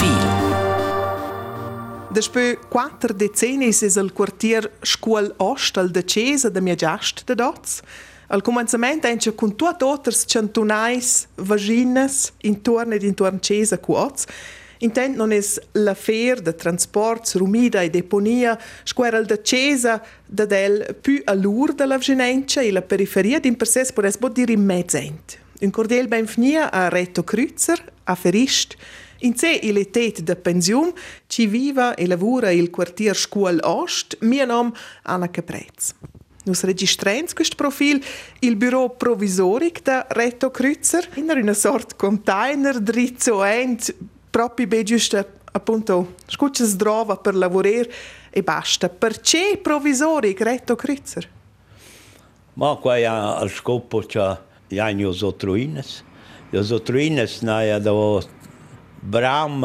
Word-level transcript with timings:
Profil. 0.00 0.16
Despö 2.10 2.56
quattro 2.68 3.12
decenni 3.12 3.66
es 3.66 3.82
il 3.82 4.12
quartier 4.12 4.70
Scuol 4.82 5.34
Ost 5.36 5.76
al 5.76 5.90
de 5.90 6.02
Cesa 6.02 6.48
de 6.48 6.60
mia 6.60 6.74
giast 6.74 7.24
de 7.26 7.34
dots. 7.34 7.82
Al 8.28 8.40
començament 8.40 9.04
enche 9.04 9.34
con 9.34 9.52
tuot 9.56 9.82
otters 9.82 10.24
centunais 10.26 11.28
vaginas 11.36 12.32
intorno 12.42 12.94
ed 12.94 13.02
intorno 13.02 13.38
Cesa 13.40 13.78
cu 13.78 13.92
ots. 13.92 14.26
Intent 14.78 15.16
non 15.16 15.32
es 15.32 15.60
la 15.72 15.94
fer 15.94 16.40
de 16.40 16.54
transports, 16.56 17.34
rumida 17.36 17.82
e 17.82 17.90
deponia, 17.90 18.58
squeral 18.84 19.26
de 19.26 19.42
Cesa 19.42 20.00
da 20.26 20.46
del 20.46 20.96
più 21.02 21.20
a 21.26 21.34
lur 21.34 21.74
de 21.74 21.84
la 21.84 21.96
vaginencia 21.96 22.62
e 22.62 22.72
la 22.72 22.80
periferia 22.82 23.38
din 23.38 23.56
per 23.56 23.68
es 24.06 24.16
bod 24.18 24.32
dir 24.32 24.48
in 24.48 24.64
mezzent. 24.64 25.38
Un 25.60 25.70
cordial 25.70 26.08
benvenia 26.08 26.70
a 26.72 26.88
Reto 26.88 27.22
Krüzer, 27.22 27.92
a 28.04 28.14
Ferist, 28.14 28.76
in 29.20 29.36
sé 29.36 29.58
il 29.62 29.76
etet 29.76 30.20
de 30.20 30.36
pensiun, 30.36 30.92
ci 31.26 31.46
viva 31.46 31.94
e 31.94 32.06
lavora 32.06 32.50
il 32.50 32.70
quartier 32.70 33.16
Scuol 33.16 33.60
Ost, 33.62 34.16
mio 34.20 34.44
nom 34.44 34.72
Anna 35.02 35.30
Caprez. 35.30 35.94
Nus 36.44 36.62
registrens 36.64 37.34
questo 37.34 37.54
profil 37.54 38.02
il 38.40 38.56
bureau 38.56 38.96
provisoric 38.96 39.82
da 39.82 40.06
Reto 40.08 40.50
Krüzer, 40.50 41.06
in 41.16 41.28
una 41.28 41.52
sort 41.52 41.96
container 41.96 42.80
drizzo 42.80 43.44
ent, 43.44 43.94
proprio 44.30 44.66
be 44.66 44.82
giusto 44.82 45.38
appunto 45.52 46.14
scuccias 46.26 46.76
drova 46.76 47.16
per 47.16 47.34
lavorare 47.34 47.90
e 48.30 48.42
basta. 48.42 48.88
Perché 48.88 49.58
provisoric 49.60 50.40
Reto 50.40 50.76
Krüzer? 50.76 51.28
Ma 52.54 52.74
qua 52.76 52.96
è 52.96 53.04
al 53.04 53.50
scopo 53.50 54.00
c'è 54.00 54.38
gli 54.66 54.78
otruines. 54.78 56.04
Gli 56.48 56.56
otruines 56.56 57.40
naia 57.42 57.78
da 57.78 57.92
Bram 59.02 59.60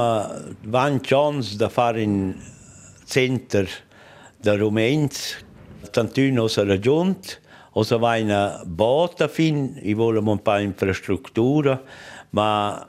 van 0.61 1.01
chance 1.01 1.57
da 1.57 1.67
fare 1.67 2.01
in 2.01 2.35
center 3.05 3.67
da 4.37 4.55
Rumäns 4.55 5.43
tantuno 5.91 6.47
sa 6.47 6.63
raggiunt 6.63 7.41
o 7.73 7.83
sa 7.83 7.97
va 7.97 8.15
in 8.15 8.61
bota 8.65 9.27
fin 9.27 9.77
i 9.83 9.93
volemo 9.93 10.31
un 10.31 10.41
po' 10.41 10.57
infrastruttura 10.57 11.83
ma 12.29 12.87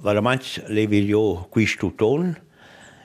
veramente 0.00 0.64
le 0.66 0.86
voglio 0.86 1.46
questo 1.48 1.92
ton. 1.96 2.44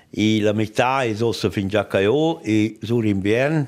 E 0.10 0.42
la 0.42 0.52
metà 0.52 1.04
è 1.04 1.16
ossa 1.22 1.50
fin 1.50 1.70
già 1.70 1.88
caio 1.88 2.42
e 2.42 2.78
sull'inverno 2.82 3.68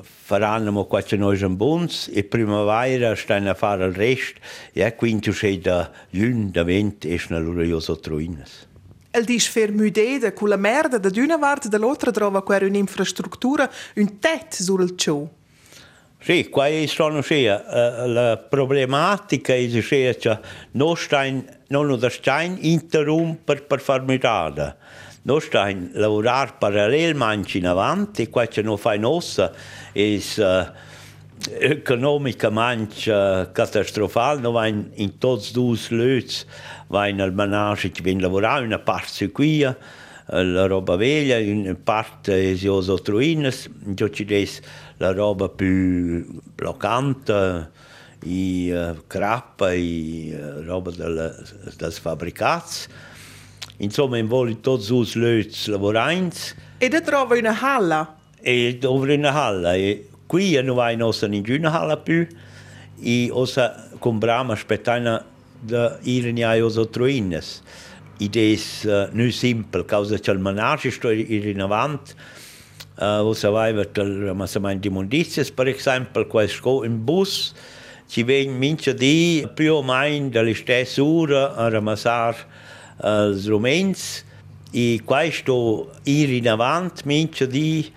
faranno 0.00 0.84
qualche 0.86 1.16
noi 1.16 1.38
bons 1.48 2.10
e 2.12 2.24
primavera 2.24 3.14
stanno 3.14 3.50
a 3.50 3.54
fare 3.54 3.84
il 3.86 3.92
resto 3.92 4.40
e 4.72 4.94
quindi 4.94 5.30
c'è 5.30 5.58
da 5.58 5.90
lun 6.10 6.50
da 6.50 6.64
vent 6.64 7.04
e 7.04 7.20
loro 7.28 7.62
io 7.62 7.80
so 7.80 7.98
truines. 7.98 8.66
El 9.10 9.24
dice 9.24 9.50
fer 9.50 9.72
mudeda 9.72 10.32
con 10.32 10.48
la 10.48 10.56
merda 10.56 10.98
da 10.98 11.10
una 11.14 11.38
parte 11.38 11.68
dall'altra 11.68 12.10
trova 12.10 12.42
qua 12.42 12.58
un'infrastruttura, 12.62 13.70
un 13.96 14.18
tet 14.18 14.54
sul 14.54 14.96
ciò. 14.96 15.26
Sì, 16.20 16.48
qua 16.48 16.66
è 16.66 16.84
sono 16.86 17.22
sia 17.22 17.62
uh, 17.66 18.08
la 18.08 18.36
problematica 18.36 19.54
è 19.54 19.68
sia 19.82 20.14
che 20.14 20.38
non 20.72 20.96
stein 20.96 21.56
non 21.68 21.98
stein 22.10 22.58
interum 22.60 23.36
per 23.44 23.80
far 23.80 24.02
mirada. 24.02 24.76
Noi 25.28 25.42
stiamo 25.42 25.68
a 25.68 25.88
lavorare 25.98 26.54
parallelamente 26.58 27.58
in 27.58 27.66
avanti, 27.66 28.30
che 28.30 28.62
non 28.62 28.78
fa 28.78 28.96
nostra 28.96 29.52
è 29.92 30.18
uh, 30.36 30.66
economicamente 31.60 33.12
uh, 33.12 33.52
catastrofale. 33.52 34.40
Noi 34.40 34.90
in, 34.94 35.18
tutti 35.18 35.50
e 35.50 35.52
due 35.52 35.76
i 35.76 35.94
luoghi, 35.94 36.34
vai 36.86 37.20
al 37.20 37.34
menage 37.34 37.90
che 37.90 38.00
viene 38.00 38.22
lavorato, 38.22 38.62
una 38.62 38.78
parte 38.78 39.30
qui, 39.30 39.58
la 39.60 40.66
roba 40.66 40.96
vecchia, 40.96 41.36
una 41.40 41.76
parte 41.76 42.54
è 42.54 42.56
le 42.58 43.02
truine, 43.02 43.52
invece 43.84 44.62
la 44.96 45.12
roba 45.12 45.50
più 45.50 46.40
bloccante, 46.54 47.70
i 48.22 48.70
uh, 48.70 49.02
crappa, 49.06 49.74
i 49.74 50.34
uh, 50.34 50.62
roba 50.62 50.90
del, 50.90 51.46
del 51.76 51.92
fabbricati. 51.92 53.06
Insomma, 53.78 54.18
in 54.18 54.26
voli 54.26 54.60
tutti 54.60 54.92
i 54.92 55.10
luoghi 55.14 55.50
lavoranti. 55.66 56.54
E 56.78 56.88
da 56.88 57.00
trova 57.00 57.36
una 57.36 57.56
halla? 57.60 58.16
E 58.40 58.76
dove 58.78 59.14
una 59.14 59.32
halla. 59.32 59.74
E 59.74 60.08
qui 60.26 60.60
non 60.62 60.74
vai 60.74 60.96
nostra 60.96 61.28
ninguna 61.28 61.72
halla 61.72 61.96
più. 61.96 62.26
E 63.00 63.28
osa 63.30 63.88
compriamo 63.98 64.52
aspettando 64.52 65.24
da 65.60 65.98
osa 66.60 66.86
troines. 66.86 67.62
Ed 68.18 68.36
è 68.36 68.58
uh, 68.86 69.08
non 69.12 69.30
semplice, 69.30 69.84
causa 69.84 70.18
che 70.18 70.30
il 70.32 70.40
menage 70.40 70.90
sta 70.90 71.12
in 71.12 71.60
avanti. 71.60 72.12
Uh, 72.98 73.22
osa 73.22 73.50
vai 73.50 73.72
per 73.72 73.90
il 74.04 74.24
ramassamento 74.24 74.88
di 74.88 74.92
mondizie, 74.92 75.44
per 75.52 75.68
esempio, 75.68 76.26
quando 76.26 76.84
in 76.84 77.04
bus, 77.04 77.54
ci 78.08 78.24
vengono 78.24 78.58
mince 78.58 78.92
di 78.94 79.48
più 79.54 79.74
o 79.74 79.82
meno 79.84 80.30
dalle 80.30 80.54
stesse 80.54 81.00
ore 81.00 81.36
a 81.36 81.68
ramassare 81.68 82.66
els 83.02 83.46
rumens 83.46 84.24
e 84.72 85.00
questo 85.04 85.90
ir 86.04 86.30
in 86.30 86.48
avanti 86.48 87.02
mince 87.06 87.46
di 87.46 87.90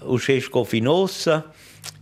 uscesco 0.00 0.64
finossa 0.64 1.52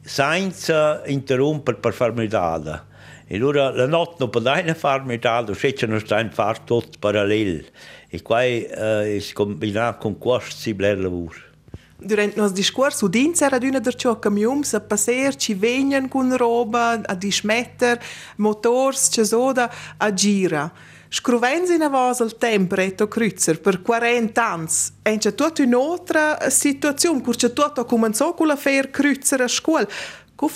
senza 0.02 1.02
interrompere 1.06 1.78
per 1.78 1.92
far 1.92 2.12
medada. 2.12 2.86
E 3.26 3.36
allora 3.36 3.70
la 3.70 3.86
notte 3.86 4.16
non 4.18 4.30
poteva 4.30 4.74
fare 4.74 5.02
medada, 5.04 5.50
uscecce 5.50 5.86
non 5.86 5.98
sta 5.98 6.20
in 6.20 6.30
fare 6.30 6.60
tutto 6.64 6.98
parallelo. 6.98 7.64
E 8.08 8.22
qua 8.22 8.44
eh, 8.44 8.68
è 8.68 9.32
combinato 9.32 9.98
con 9.98 10.18
questo 10.18 10.56
si 10.56 10.74
bler 10.74 10.98
lavoro. 10.98 11.52
Durante 11.96 12.34
il 12.34 12.40
nostro 12.40 12.56
discorso, 12.56 13.08
dins 13.08 13.40
era 13.40 13.58
una 13.62 13.78
der 13.78 13.94
ciò 13.94 14.18
camion 14.18 14.62
a 14.72 14.80
passer, 14.80 15.36
ci 15.36 15.54
vengono 15.54 16.08
con 16.08 16.36
roba, 16.36 17.00
a 17.02 17.14
dismettere, 17.14 18.02
motors, 18.36 19.08
c'è 19.08 19.24
soda, 19.24 19.72
a 19.96 20.12
gira. 20.12 20.70
Scruvens 21.16 21.70
in 21.70 21.80
avos 21.80 22.18
il 22.18 22.36
tempo, 22.38 22.74
Reto 22.74 23.06
Krüzer, 23.06 23.60
per 23.60 23.82
40 23.82 24.44
anni, 24.44 24.66
è 25.00 25.16
c'è 25.16 25.32
tutta 25.32 25.62
un'altra 25.62 26.50
situazione, 26.50 27.20
perché 27.20 27.52
tutto 27.52 27.82
ha 27.82 27.84
cominciato 27.84 28.34
con 28.34 28.48
la 28.48 28.56
fer 28.56 28.90
Krüzer 28.90 29.42
a 29.42 29.46
scuola. 29.46 29.86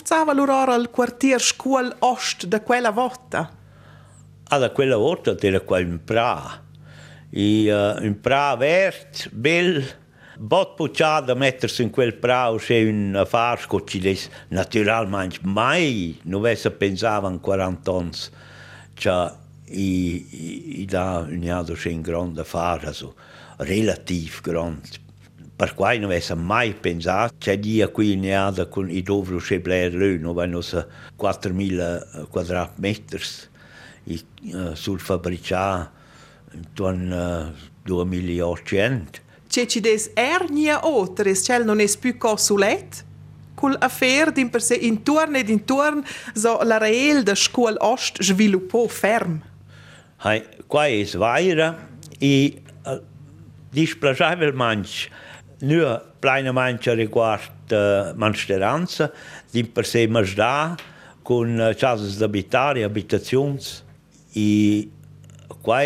Stava 0.03 0.33
allora 0.33 0.65
al 0.65 0.91
quartier 0.91 1.41
scuola 1.41 1.95
Ost 2.01 2.47
da 2.47 2.61
quella 2.61 2.91
volta? 2.91 3.49
Ah, 4.49 4.59
da 4.59 4.73
quella 4.73 4.97
volta 4.97 5.37
era 5.39 5.61
qua 5.61 5.79
in 5.79 6.01
pra. 6.03 6.61
E, 7.31 7.73
uh, 7.73 8.05
un 8.05 8.19
pra 8.21 8.57
verde, 8.57 9.29
bel, 9.31 9.89
bot 10.39 10.75
pucciata 10.75 11.35
mettersi 11.35 11.83
in 11.83 11.91
quel 11.91 12.17
pra, 12.17 12.53
c'è 12.59 12.83
un 12.83 13.15
affare 13.15 13.63
che 13.85 14.19
naturalmente 14.49 15.39
mai 15.45 16.19
non 16.25 16.43
pensato 16.77 17.29
in 17.29 17.39
40 17.39 17.93
anni. 17.93 18.11
Cioè, 18.95 19.47
i, 19.71 20.81
i 20.81 20.85
da 20.85 21.27
uniado 21.29 21.75
c'è 21.75 21.91
un 21.91 22.01
grande 22.01 22.41
affare, 22.41 22.87
also, 22.87 23.15
relativ 23.59 24.41
grande. 24.41 25.07
Per 25.57 25.75
cui 25.75 25.99
non 25.99 26.11
avesse 26.11 26.35
mai 26.35 26.73
pensato, 26.75 27.35
c'è 27.39 27.59
dia 27.59 27.89
qui 27.89 28.13
in 28.13 28.19
uniado 28.19 28.69
con 28.69 28.89
i 28.89 29.03
dovro 29.03 29.39
c'è 29.39 29.61
lö, 29.65 30.17
non 30.19 30.35
vanno 30.35 30.61
4.000 30.61 32.29
quadratmetri 32.29 33.23
uh, 34.05 34.75
sul 34.75 35.01
fabbricato 35.01 35.97
intorno 36.53 37.17
a 37.17 37.53
2.800. 37.87 39.21
C'è 39.49 39.67
ci 39.67 39.81
des 39.81 40.11
ernia 40.15 40.87
otres, 40.87 41.43
c'è 41.43 41.63
non 41.65 41.81
è 41.81 41.87
più 41.99 42.17
cosulet? 42.17 43.05
Col 43.55 43.77
affair 43.81 44.31
din 44.31 44.51
per 44.51 44.63
sé 44.63 44.75
intorno 44.75 45.39
ed 45.39 45.49
intorno 45.49 46.05
so 46.35 46.61
la 46.63 46.79
real 46.79 47.23
da 47.23 47.35
scuola 47.35 47.77
ost 47.81 48.23
sviluppò 48.23 48.87
ferm. 48.87 49.43
Hai, 50.21 50.45
qua 50.67 50.87
è 50.87 51.05
svaira 51.05 51.91
e 52.19 52.61
uh, 52.87 53.01
displacevolmente 53.71 55.09
non 55.61 56.03
plenamente 56.19 56.93
riguardo 56.95 57.53
uh, 57.77 58.15
mansteranza, 58.17 59.13
di 59.49 59.63
per 59.63 59.87
sé 59.87 60.09
ma 60.09 60.21
da 60.35 60.77
con 61.23 61.57
uh, 61.57 61.73
casas 61.77 62.17
d'abitare, 62.17 62.83
abitazioni 62.83 63.61
e 64.33 64.91
qua 65.61 65.85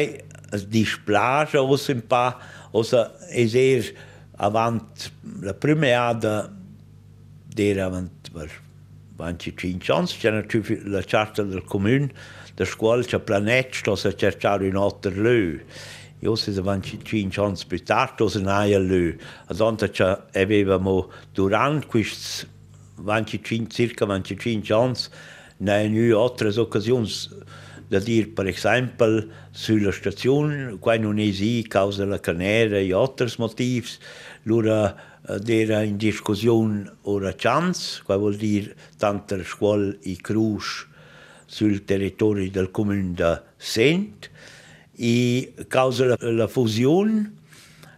displace 0.67 1.59
o 1.59 1.67
un 1.69 2.07
po' 2.07 2.37
o 2.71 2.83
eser 3.29 3.95
avant 4.39 5.13
la 5.41 5.53
prima 5.53 6.09
ada 6.09 6.51
era 7.55 7.85
avant 7.85 8.31
per 8.33 8.51
25 9.17 9.95
anni, 9.95 10.07
c'era 10.07 10.43
la 10.85 11.03
charta 11.05 11.43
del 11.43 11.65
comune 11.65 12.41
der 12.55 12.67
scuola 12.67 13.03
c'è 13.03 13.19
planet 13.19 13.75
sto 13.75 13.93
a 13.93 14.15
cercare 14.15 14.69
un 14.69 14.77
altro 14.77 15.11
lö. 15.11 15.59
Io 16.21 16.37
se 16.37 16.53
avanti 16.57 16.99
5 17.03 17.43
anni 17.43 17.59
più 17.67 17.83
tardi 17.83 18.29
se 18.29 18.41
naia 18.41 18.79
lö. 18.79 19.15
Adonta 19.47 19.89
c'è 19.89 20.19
avevamo 20.33 21.11
durante 21.33 21.87
questi 21.87 22.47
25, 22.97 23.69
circa 23.71 24.07
25 24.07 24.75
anni, 24.75 25.87
in 25.87 26.15
altre 26.15 26.49
occasioni 26.59 27.11
da 27.93 27.99
dir 27.99 28.33
per 28.33 28.47
esempio 28.47 29.29
sulla 29.51 29.93
stazione 29.93 30.79
qua 30.79 30.97
non 30.97 31.19
esi 31.19 31.63
causa 31.69 32.07
la 32.07 32.19
canera 32.19 32.79
e 32.79 32.91
altri 32.95 33.31
motivi 33.37 33.87
lura 34.45 34.97
era 35.47 35.83
in 35.83 35.99
discussione 35.99 36.91
ora 37.03 37.35
chance 37.37 38.01
qua 38.03 38.17
vuol 38.17 38.37
dire 38.37 38.75
tante 38.97 39.45
scuole 39.45 39.99
e 40.01 40.17
cruz 40.23 40.87
sul 41.53 41.85
territorio 41.85 42.51
del 42.51 42.71
comune 42.71 43.13
di 43.13 43.41
Sent 43.59 44.31
e 44.97 45.53
causa 45.69 46.07
la, 46.07 46.17
la 46.19 46.49
fusione 46.49 47.31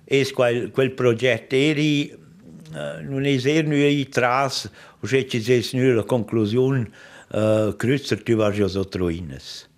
e 0.05 0.29
quel, 0.33 0.73
quel 0.73 0.91
progetto 0.91 1.55
eri 1.55 2.13
uh, 2.13 3.09
non 3.09 3.25
è 3.25 3.63
nu 3.63 3.77
i 3.77 4.09
tras 4.09 4.69
o 4.99 5.07
se 5.07 5.29
ci 5.29 5.39
es 5.53 5.73
nu 5.73 5.95
la 5.95 6.03
conclusione 6.03 6.91
uh, 7.31 7.73
kreuzer 7.77 8.25
tu 8.25 8.35
vas 8.35 8.57
jo 8.57 8.67
so 8.67 8.85
troines 8.89 9.69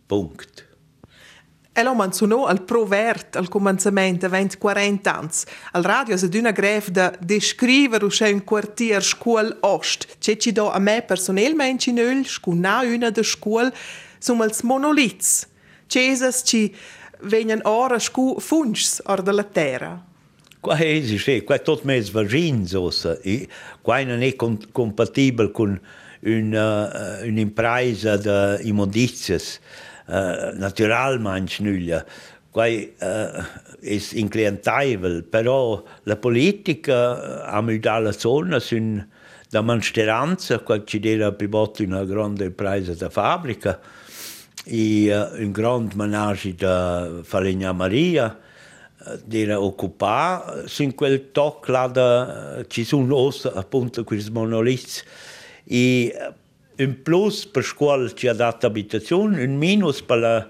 punkt 1.77 1.79
Elo 1.79 1.95
menzionò 1.95 2.47
al 2.47 2.63
provert 2.63 3.37
al 3.37 3.49
començament 3.49 4.25
20-40 4.25 5.09
ans. 5.11 5.45
Al 5.73 5.83
radio 5.85 6.17
se 6.17 6.29
d'una 6.29 6.53
greve 6.53 6.91
de 6.91 7.13
descrivere 7.21 8.05
usce 8.05 8.33
un 8.33 8.43
quartier 8.45 9.03
scuol 9.03 9.59
ost. 9.61 10.07
C'è 10.19 10.37
ci 10.37 10.53
do 10.53 10.71
a 10.71 10.79
me 10.79 11.03
personalmente 11.03 11.91
in 11.91 11.99
öl, 11.99 12.25
scuna 12.25 12.81
una 12.83 13.11
de 13.11 13.23
scuol, 13.23 13.73
som 14.19 14.41
als 14.41 14.63
monolits. 14.63 15.47
Cesas 15.87 16.43
ci 16.45 16.75
venien 17.21 17.61
ora 17.65 17.99
scu 17.99 18.41
fungs 18.41 19.03
or 19.05 19.23
de 19.23 19.33
la 19.33 19.45
terra. 19.45 20.05
Qua 20.61 20.79
esiste, 20.81 21.45
qua 21.45 21.57
è 21.57 21.63
tutto 21.63 21.85
mezzo 21.85 22.11
vagin, 22.13 22.67
e 23.23 23.49
qua 23.83 24.03
non 24.03 24.23
è 24.23 24.35
compatibile 24.35 25.53
con 25.53 25.79
una, 26.21 27.21
uh, 27.21 27.27
un'impresa 27.27 28.17
di 28.17 28.69
immondizias. 28.69 29.61
Uh, 29.61 29.86
naturalmente 30.07 31.63
nulla. 31.63 32.05
Qua 32.51 32.67
uh, 32.67 32.71
è 33.81 34.01
inclientabile, 34.13 35.23
però 35.23 35.83
la 36.05 36.17
politica 36.17 37.45
a 37.45 37.61
mudare 37.61 38.05
la 38.05 38.13
zona 38.13 38.59
sono 38.59 39.07
da 39.51 39.61
mansteranza, 39.61 40.61
qua 40.61 40.83
ci 40.85 41.01
era 41.03 41.33
privato 41.33 41.83
una 41.83 42.05
grande 42.05 42.47
impresa 42.47 42.95
da 42.95 43.11
fabbrica 43.11 43.79
e 44.65 45.15
uh, 45.15 45.43
un 45.43 45.53
grande 45.53 45.95
menage 45.97 46.55
da 46.55 47.21
Falegna 47.23 47.73
Maria, 47.73 48.41
era 49.31 49.61
occupato 49.61 50.65
in 50.83 50.95
quel 50.95 51.31
tocco 51.31 51.71
là 51.71 51.87
da, 51.87 52.65
ci 52.67 52.85
sono 52.85 53.31
appunto 53.55 54.03
questi 54.03 54.31
monoliti 54.31 55.01
e 55.65 56.33
un 56.79 57.03
plus 57.03 57.47
per 57.47 57.65
scuola 57.65 58.13
ci 58.13 58.29
ha 58.29 58.35
dato 58.35 58.67
abitazione, 58.67 59.43
un 59.43 59.57
minus 59.57 60.03
per 60.03 60.19
la 60.19 60.49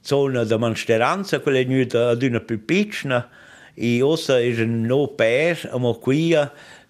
zona 0.00 0.44
di 0.44 0.56
mansteranza, 0.56 1.40
quella 1.40 1.58
è 1.58 1.96
ad 1.96 2.22
una 2.22 2.40
più 2.40 2.64
piccola 2.64 3.28
e 3.74 4.02
ossa 4.02 4.38
è 4.38 4.60
un 4.60 4.82
no 4.82 5.08
per, 5.08 5.70
ma 5.78 5.92
qui 5.94 6.34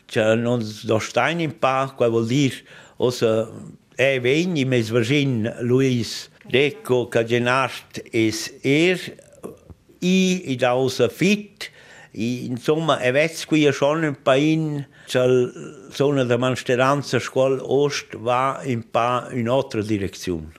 c'è 0.06 0.34
non 0.34 0.64
do 0.84 0.98
stein 0.98 1.40
in 1.40 1.58
pa, 1.58 1.92
qua 1.94 2.08
vuol 2.08 2.26
dire 2.26 2.56
ossa 2.96 3.50
è 3.94 4.20
vegni 4.20 4.64
mes 4.64 4.88
vagin 4.90 5.56
Luis 5.60 6.30
Deco 6.46 7.08
che 7.08 7.24
genast 7.24 8.00
es 8.10 8.54
er 8.62 8.98
i 10.00 10.52
i 10.52 10.56
da 10.56 10.76
ossa 10.76 11.08
fit 11.08 11.70
i 11.70 11.77
insomma 12.18 12.98
è 12.98 13.12
vez 13.12 13.44
qui 13.44 13.70
schon 13.72 14.02
un 14.02 14.16
pain 14.22 14.86
c'è 15.06 15.26
zona 15.90 16.24
da 16.24 16.36
mansteranza 16.36 17.18
scuola 17.18 17.62
ost 17.62 18.16
va 18.16 18.60
in 18.64 18.90
pa 18.90 19.28
in 19.32 19.48
altra 19.48 19.82
direzione 19.82 20.52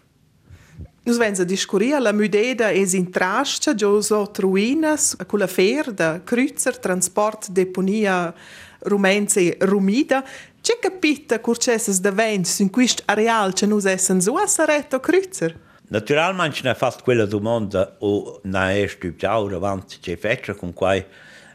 Nus 1.04 1.18
venza 1.18 1.44
discuria 1.44 2.00
la 2.00 2.14
mudeda 2.14 2.72
es 2.72 2.94
in 2.94 3.10
trascia 3.10 3.74
gioso 3.74 4.30
truinas 4.32 5.16
con 5.26 5.40
la 5.40 5.48
fer 5.48 5.92
da 5.92 6.22
cruzer 6.24 6.78
transport 6.78 7.50
deponia 7.50 8.34
rumense 8.82 9.58
rumida 9.60 10.24
C'è 10.62 10.78
capita 10.78 11.40
curcesses 11.40 12.02
da 12.02 12.12
vents 12.12 12.60
in 12.60 12.70
quist 12.70 13.02
areal 13.06 13.54
che 13.54 13.66
nus 13.66 13.86
essen 13.86 14.20
so 14.20 14.36
a 14.36 14.46
saretto 14.46 15.00
cruzer? 15.00 15.58
Naturalmente 15.88 16.60
ne 16.64 16.70
ha 16.72 16.76
fatto 16.76 17.02
quella 17.04 17.26
domanda 17.26 17.96
o 18.00 18.42
ne 18.44 18.84
è 18.84 18.88
stupiato 18.88 19.48
davanti 19.48 20.00
c'è 20.00 20.18
feccia 20.18 20.54
con 20.54 20.74
cui 20.74 21.04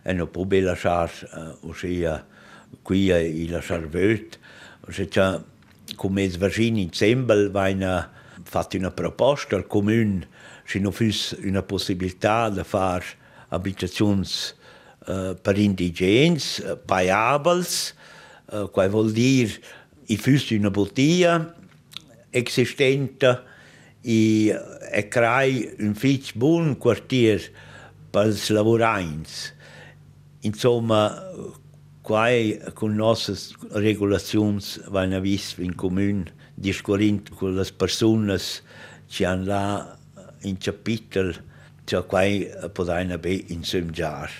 e 0.04 0.12
no 0.12 0.26
pouvait 0.26 0.60
la 0.60 0.74
charge 0.74 1.26
eh, 1.34 1.66
aussi 1.66 2.04
qui 2.82 3.06
il 3.06 3.50
la 3.50 3.60
charveut. 3.60 4.38
C'était 4.90 5.40
comme 5.96 6.16
les 6.16 6.36
vagines 6.36 6.78
ensemble, 6.78 7.48
vaina 7.50 8.10
fatto 8.44 8.76
una 8.76 8.90
proposta 8.90 9.56
al 9.56 9.66
comune 9.66 10.26
se 10.64 10.78
non 10.78 10.92
fosse 10.92 11.38
una 11.44 11.62
possibilità 11.62 12.48
di 12.50 12.62
fare 12.64 13.04
abitazioni 13.48 14.26
uh, 15.06 15.10
eh, 15.10 15.36
per 15.40 15.58
indigeni, 15.58 16.36
uh, 16.36 16.70
eh, 16.70 16.76
pagabili, 16.76 17.64
uh, 18.50 18.70
che 18.70 18.88
vuol 18.88 19.12
dire 19.12 19.52
che 20.06 20.16
fosse 20.16 20.54
una 20.56 20.70
bottiglia 20.70 21.54
esistente 22.30 23.52
e 24.00 25.08
creare 25.08 25.76
un 25.78 25.94
fitch 25.94 26.34
buon 26.34 26.76
quartiere 26.76 27.42
per 28.10 28.28
i 28.28 28.52
lavoranti. 28.52 29.53
Insomma, 30.44 31.22
quai 32.00 32.60
con 32.74 32.94
nostre 32.94 33.34
regolazioni 33.72 34.62
vanno 34.88 35.20
viste 35.20 35.62
in 35.62 35.74
comune 35.74 36.32
discorrendo 36.54 37.34
con 37.34 37.54
le 37.54 37.66
persone 37.74 38.38
che 39.06 39.24
hanno 39.24 39.44
là 39.44 39.98
in 40.42 40.58
capitolo, 40.58 41.32
cioè 41.84 42.04
quai 42.04 42.48
potranno 42.72 43.18
be 43.18 43.44
insomgiare. 43.48 44.32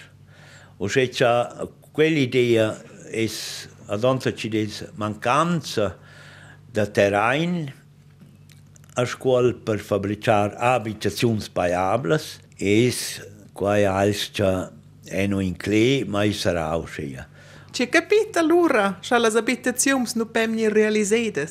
O 0.77 0.89
se 0.89 1.09
c'è 1.09 1.49
quell'idea 1.91 2.83
è 3.11 3.29
ad 3.87 4.05
onta 4.05 4.35
ci 4.35 4.49
des 4.49 4.91
mancanza 4.95 5.99
da 6.71 6.87
terrain 6.87 7.73
a 8.95 9.05
scuola 9.05 9.53
per 9.53 9.79
fabbricar 9.79 10.55
abitazioni 10.57 11.45
paiables 11.53 12.41
es 12.57 13.21
quai 13.53 13.85
als 13.85 14.31
cha 14.33 14.73
eno 15.07 15.41
in 15.41 15.57
cle 15.57 16.05
mai 16.07 16.33
sarà 16.33 16.75
uscia. 16.75 17.29
Ci 17.71 17.89
capita 17.89 18.41
allora, 18.41 18.99
che 19.01 19.19
le 19.19 19.27
abitazioni 19.27 20.07
non 20.15 20.29
vengono 20.31 20.69
realizzate? 20.69 21.49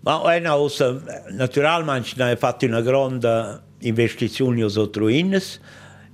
Ma 0.00 0.20
è 0.34 0.38
una 0.38 0.54
cosa, 0.54 1.00
naturalmente 1.30 2.22
ha 2.22 2.36
fatto 2.36 2.66
una 2.66 2.80
grande 2.80 3.60
investizione 3.78 4.68
su 4.68 4.90
Truines 4.90 5.60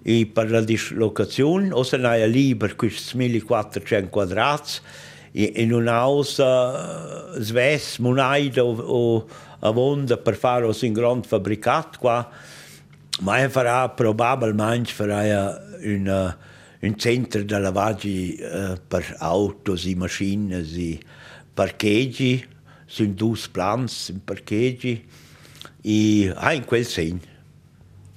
e 0.02 0.30
per 0.32 0.50
la 0.50 0.60
dislocazione, 0.60 1.72
o 1.72 1.82
se 1.82 1.96
ne 1.96 2.26
lì 2.26 2.54
per 2.54 2.76
questi 2.76 3.16
1400 3.16 4.08
quadrati, 4.08 4.80
in 5.32 5.72
un'ausa 5.72 7.40
sves 7.40 7.98
monaida 7.98 8.62
o, 8.64 8.76
o 8.76 9.26
avonda 9.60 10.16
per 10.16 10.36
fare 10.36 10.64
un 10.64 10.92
grande 10.92 11.26
fabbricato 11.26 11.98
qua 11.98 12.30
ma 13.20 13.48
farà 13.48 13.88
probabilmente 13.88 14.90
farà 14.92 15.60
un, 15.82 16.36
un 16.80 16.96
centro 16.96 17.42
di 17.42 17.58
lavaggio 17.58 18.08
uh, 18.08 18.78
per 18.86 19.16
auto 19.18 19.74
e 19.74 19.94
macchine 19.96 20.58
e 20.58 21.00
parcheggi 21.52 22.46
sono 22.86 23.12
due 23.12 23.38
plans 23.50 24.08
in 24.08 24.22
parcheggi 24.24 25.04
e 25.82 26.32
ah, 26.34 26.52
in 26.52 26.64
quel 26.64 26.86
senso 26.86 27.36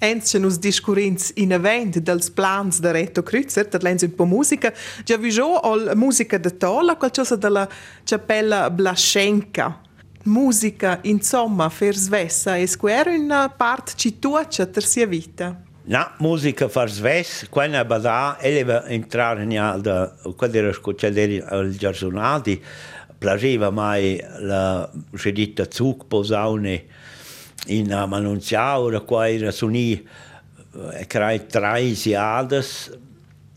Ens 0.03 0.33
nus 0.33 0.57
discurrins 0.57 1.31
in 1.35 1.51
event 1.51 1.99
dels 1.99 2.31
plans 2.31 2.79
de 2.79 2.91
Reto 2.91 3.21
Cruzer, 3.21 3.67
dat 3.69 3.83
lens 3.83 4.01
un 4.01 4.15
po 4.15 4.25
musica, 4.25 4.73
già 5.05 5.15
vi 5.17 5.29
ol 5.39 5.91
musica 5.93 6.39
de 6.39 6.57
tola, 6.57 6.95
qualcosa 6.95 7.35
della 7.35 7.69
cappella 8.03 8.71
Blaschenka. 8.71 9.79
Musica, 10.23 10.97
insomma, 11.03 11.69
fer 11.69 11.95
svessa, 11.95 12.55
e 12.57 12.65
square 12.65 13.15
una 13.15 13.47
part 13.49 13.93
cituaccia 13.95 14.65
ter 14.65 14.83
sia 14.83 15.05
vita. 15.05 15.70
Na, 15.91 16.15
musica 16.19 16.69
far 16.69 16.89
sves, 16.89 17.47
quando 17.49 17.77
è 17.77 17.83
bada, 17.83 18.37
eleva 18.39 18.85
entrare 18.87 19.45
da, 19.45 20.15
quando 20.37 20.57
era 20.57 20.71
scocciaderi 20.71 21.41
al 21.45 21.75
giardonati, 21.75 22.63
piaceva 23.17 23.71
mai 23.71 24.17
la 24.39 24.89
sedita 25.15 25.65
zug 25.69 26.05
posaune, 26.05 26.85
in 27.65 27.87
Manunziaura, 28.07 29.01
qua 29.01 29.29
era 29.29 29.51
suni 29.51 30.01
e 30.93 31.07
crai 31.07 31.45
tre 31.47 31.93
siades 31.93 32.97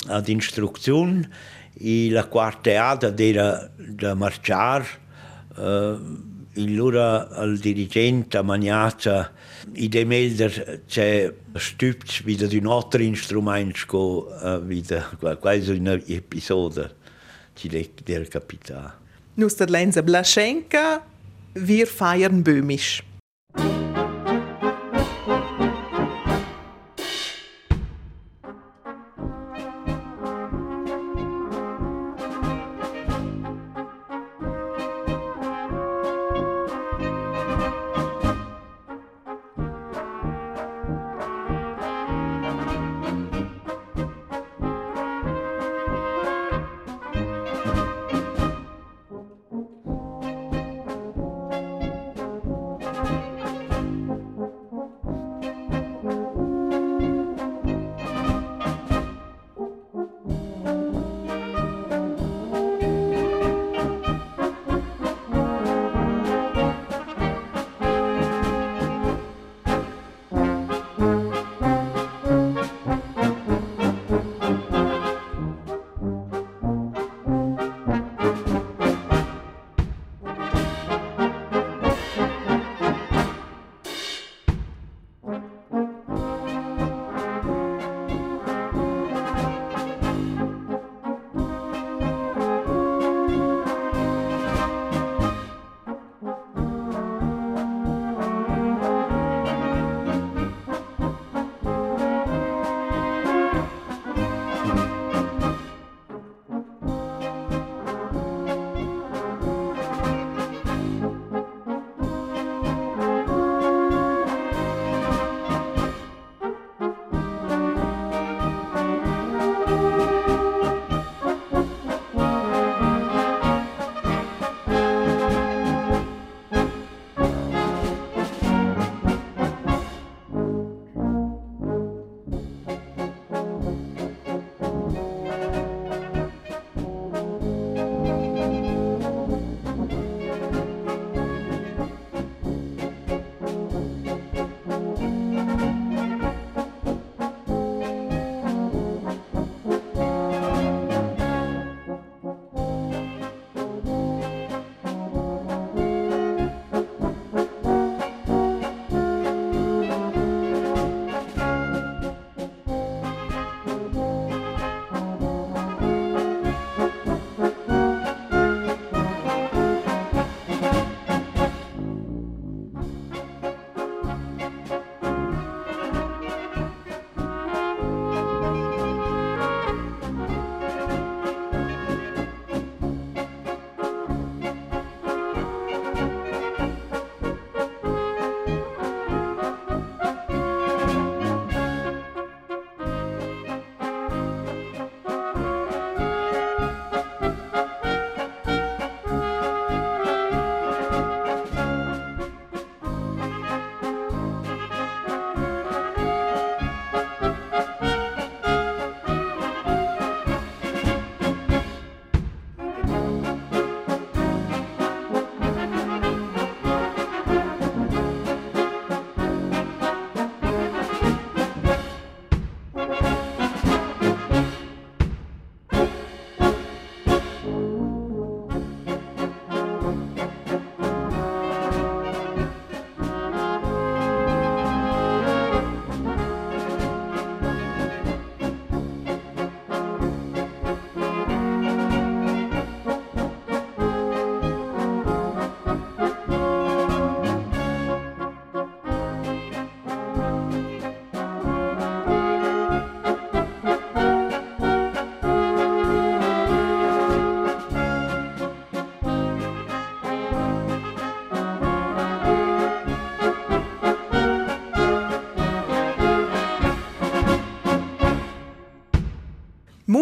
ad 0.09 0.27
instruzione 0.27 1.31
e 1.73 2.11
la 2.11 2.25
quarta 2.25 2.89
ada 2.89 3.15
era 3.17 3.71
da 3.77 4.15
marciar 4.15 4.85
uh, 5.55 6.34
in 6.55 6.75
lura 6.77 7.29
al 7.31 7.59
dirigente 7.59 8.43
maniaca 8.43 9.33
i 9.73 9.89
de 9.89 10.05
melder 10.05 10.83
c'è 10.87 11.33
stübt 11.57 12.25
wieder 12.25 12.53
un 12.53 12.67
altro 12.67 13.03
instrument 13.03 13.85
uh, 13.93 14.61
wieder 14.67 15.17
quasi 15.41 15.71
un 15.71 16.03
episodio 16.07 16.91
ci 17.55 17.69
der 18.05 18.29
capita 18.29 18.99
Nus 19.35 19.57
der 19.57 19.69
Lenze 19.69 20.03
Blaschenka 20.03 21.03
wir 21.55 21.87
feiern 21.87 22.43
böhmisch 22.43 23.03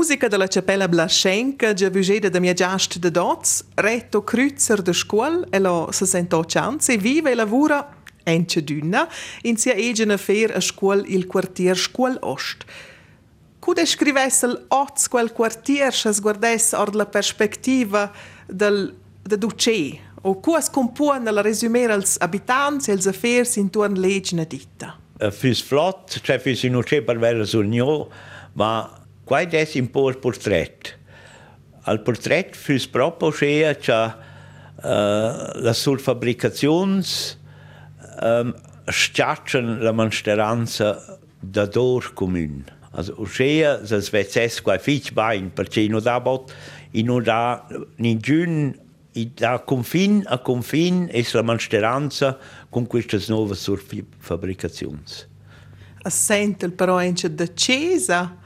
Musica 0.03 0.27
della 0.27 0.49
Capella 0.49 0.89
Blaschenka, 0.89 1.75
già 1.75 1.89
vigeda 1.89 2.29
da 2.29 2.41
mia 2.41 2.55
giast 2.55 2.99
de 2.99 3.09
dots, 3.09 3.65
retto 3.77 4.25
cruzer 4.25 4.83
de 4.83 4.93
scuol, 4.93 5.47
e 5.49 5.61
lo 5.61 5.91
68 5.93 6.59
anni, 6.59 6.79
e 6.89 6.97
vive 6.97 7.31
e 7.31 7.35
lavora 7.37 7.89
ence 8.25 8.65
d'una, 8.65 9.09
in 9.43 9.57
sia 9.57 9.75
egena 9.75 10.17
fer 10.17 10.57
a 10.57 10.61
scuol 10.61 11.05
il 11.07 11.29
quartier 11.29 11.77
Scuol 11.77 12.19
Ost. 12.21 12.65
Cu 13.61 13.73
descrivesse 13.75 14.47
l'oz 14.49 15.07
quel 15.07 15.31
quartier, 15.31 15.93
se 15.93 16.11
guardesse 16.21 16.75
or 16.75 16.97
la 16.97 17.07
perspectiva 17.07 18.11
del, 18.49 18.93
de 19.23 19.39
Duce, 19.39 20.01
o 20.23 20.41
cu 20.41 20.57
es 20.57 20.69
compone 20.69 21.31
la 21.31 21.43
resumere 21.43 21.93
als 21.93 22.17
abitanti 22.19 22.91
e 22.91 22.95
als 22.95 23.07
affers 23.07 23.55
intorno 23.55 24.01
legna 24.01 24.43
ditta. 24.43 24.99
Fürs 25.31 25.63
flott, 25.63 26.19
cioè 26.23 26.41
fürs 26.41 26.65
inuce 26.65 27.03
per 27.03 27.19
vera 27.19 27.45
sul 27.45 27.69
nio, 27.69 28.09
ma 28.55 28.97
Quai 29.33 29.47
des 29.47 29.77
in 29.77 29.87
por 29.89 30.13
portret. 30.21 30.91
Al 31.89 32.03
portret 32.05 32.53
füs 32.53 32.85
propo 32.85 33.31
schea 33.33 33.71
cha 33.81 34.01
uh, 34.13 35.63
la 35.65 35.73
sulfabricazions 35.73 37.39
um, 38.21 38.51
schiaccian 38.93 39.79
la 39.81 39.95
mansteranza 39.97 40.91
da 41.41 41.65
dor 41.65 42.11
commun. 42.13 42.67
Also 42.93 43.25
schea 43.25 43.79
se 43.87 44.03
svezes 44.03 44.61
quai 44.61 44.77
fich 44.79 45.15
bain, 45.15 45.49
perché 45.49 45.89
no 45.89 46.01
da 46.01 46.19
bot, 46.21 46.53
in 46.93 47.07
no 47.07 47.19
da 47.25 47.65
ningun 47.97 48.77
i 49.17 49.31
da 49.33 49.55
confin 49.65 50.27
a 50.29 50.43
confin 50.45 51.09
es 51.09 51.33
la 51.33 51.43
mansteranza 51.43 52.37
con 52.69 52.85
queste 52.87 53.17
nuove 53.29 53.57
sulfabricazions. 53.57 55.25
Assentel 56.05 56.73
però 56.77 57.01
ence 57.01 57.33
da 57.33 57.49
cesa 57.55 58.42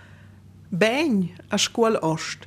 ben 0.69 1.31
a 1.49 1.57
scuola 1.57 1.99
Ost. 2.03 2.47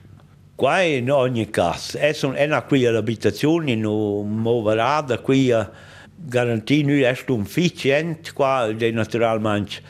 Qua 0.56 0.82
in 0.82 1.10
ogni 1.10 1.50
caso, 1.50 1.98
un, 2.24 2.34
è 2.34 2.64
qui 2.66 2.86
all'abitazione, 2.86 3.76
non 3.76 4.30
muoverà 4.30 5.06
qui 5.22 5.52
a 5.52 5.72
garantire 6.14 7.10
è 7.10 7.16
sufficiente 7.16 8.34
qua, 8.34 8.70
naturalmente 8.92 9.82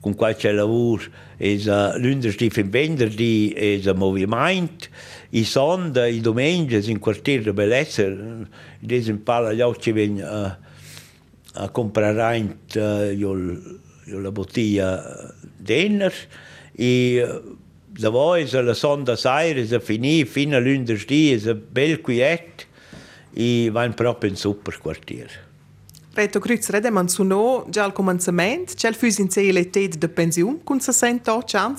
con 0.00 0.14
qualche 0.14 0.52
lavoro, 0.52 1.02
è 1.36 1.56
lunedì 1.96 2.50
fin 2.50 2.68
venerdì 2.68 3.50
è 3.50 3.80
un 3.84 3.96
movimento, 3.96 4.88
i 5.30 5.44
sonda, 5.44 6.06
i 6.06 6.20
domenici 6.20 6.90
in 6.90 6.98
quartiere 6.98 7.42
di 7.42 7.52
bellezza, 7.52 8.04
in 8.04 9.22
palla 9.22 9.52
gli 9.52 9.60
occhi 9.60 9.92
vengono 9.92 10.28
a, 10.28 10.58
a 11.54 11.68
comprare 11.70 12.56
la 14.04 14.30
bottiglia 14.30 15.34
d'ener 15.56 16.12
e 16.72 17.42
da 17.98 18.10
voi 18.10 18.48
la 18.48 18.74
sonda 18.74 19.16
saire 19.16 19.66
se 19.66 19.80
finì 19.80 20.24
fino 20.24 20.56
a 20.56 20.60
lunedì 20.60 21.32
è 21.32 21.54
bel 21.54 22.00
quiet 22.00 22.66
e 23.32 23.70
va 23.72 23.88
proprio 23.88 24.30
in 24.30 24.36
super 24.36 24.78
quartiere. 24.78 25.46
Reto 26.14 26.38
Cruz, 26.38 26.68
rede 26.70 26.90
man 26.90 27.08
su 27.08 27.24
no 27.24 27.66
già 27.68 27.82
al 27.82 27.92
cominciamento, 27.92 28.74
c'è 28.74 28.88
il 28.88 28.94
fuso 28.94 29.20
in 29.20 29.28
l'età 29.52 29.80
de 29.80 30.08
pensione 30.08 30.60
con 30.62 30.80
68 30.80 31.56
anni, 31.56 31.76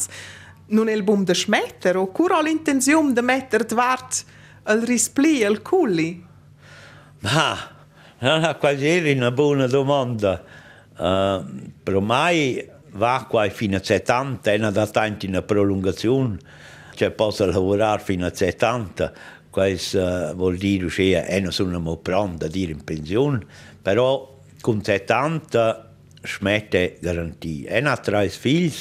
non 0.67 0.89
è 0.89 0.93
il 0.93 1.03
boom 1.03 1.23
de 1.23 1.33
schmetter, 1.33 1.95
o 1.95 2.07
cura 2.11 2.41
l'intenzione 2.41 3.13
de 3.13 3.21
mettere 3.21 3.65
tvart 3.65 4.25
al 4.63 4.81
rispli, 4.81 5.43
al 5.43 5.61
culli? 5.61 6.25
Ma, 7.19 7.57
non 8.19 8.43
è 8.43 8.57
quasi 8.57 9.13
una 9.15 9.31
buona 9.31 9.67
domanda. 9.67 10.43
Uh, 10.97 11.45
per 11.81 11.97
mai 12.01 12.77
va 12.91 13.25
qua 13.29 13.47
fino 13.49 13.77
a 13.77 13.83
70, 13.83 14.51
è 14.51 14.57
una 14.57 14.71
tanto 14.71 15.25
una 15.25 15.41
prolungazione, 15.41 16.37
cioè 16.95 17.11
posso 17.11 17.45
lavorare 17.45 18.01
fino 18.01 18.25
a 18.25 18.33
70, 18.33 19.13
questo 19.49 19.99
uh, 19.99 20.35
vuol 20.35 20.57
dire 20.57 20.87
che 20.87 21.25
è 21.25 21.39
non 21.39 21.51
sono 21.51 21.97
pronto 21.97 22.45
a 22.45 22.47
dire 22.47 22.71
in 22.71 22.83
pensione, 22.83 23.45
però 23.81 24.37
con 24.61 24.83
70 24.83 25.89
smette 26.23 26.97
garantia. 26.99 27.71
È 27.71 27.79
una 27.79 27.97
tre 27.97 28.29
figli 28.29 28.73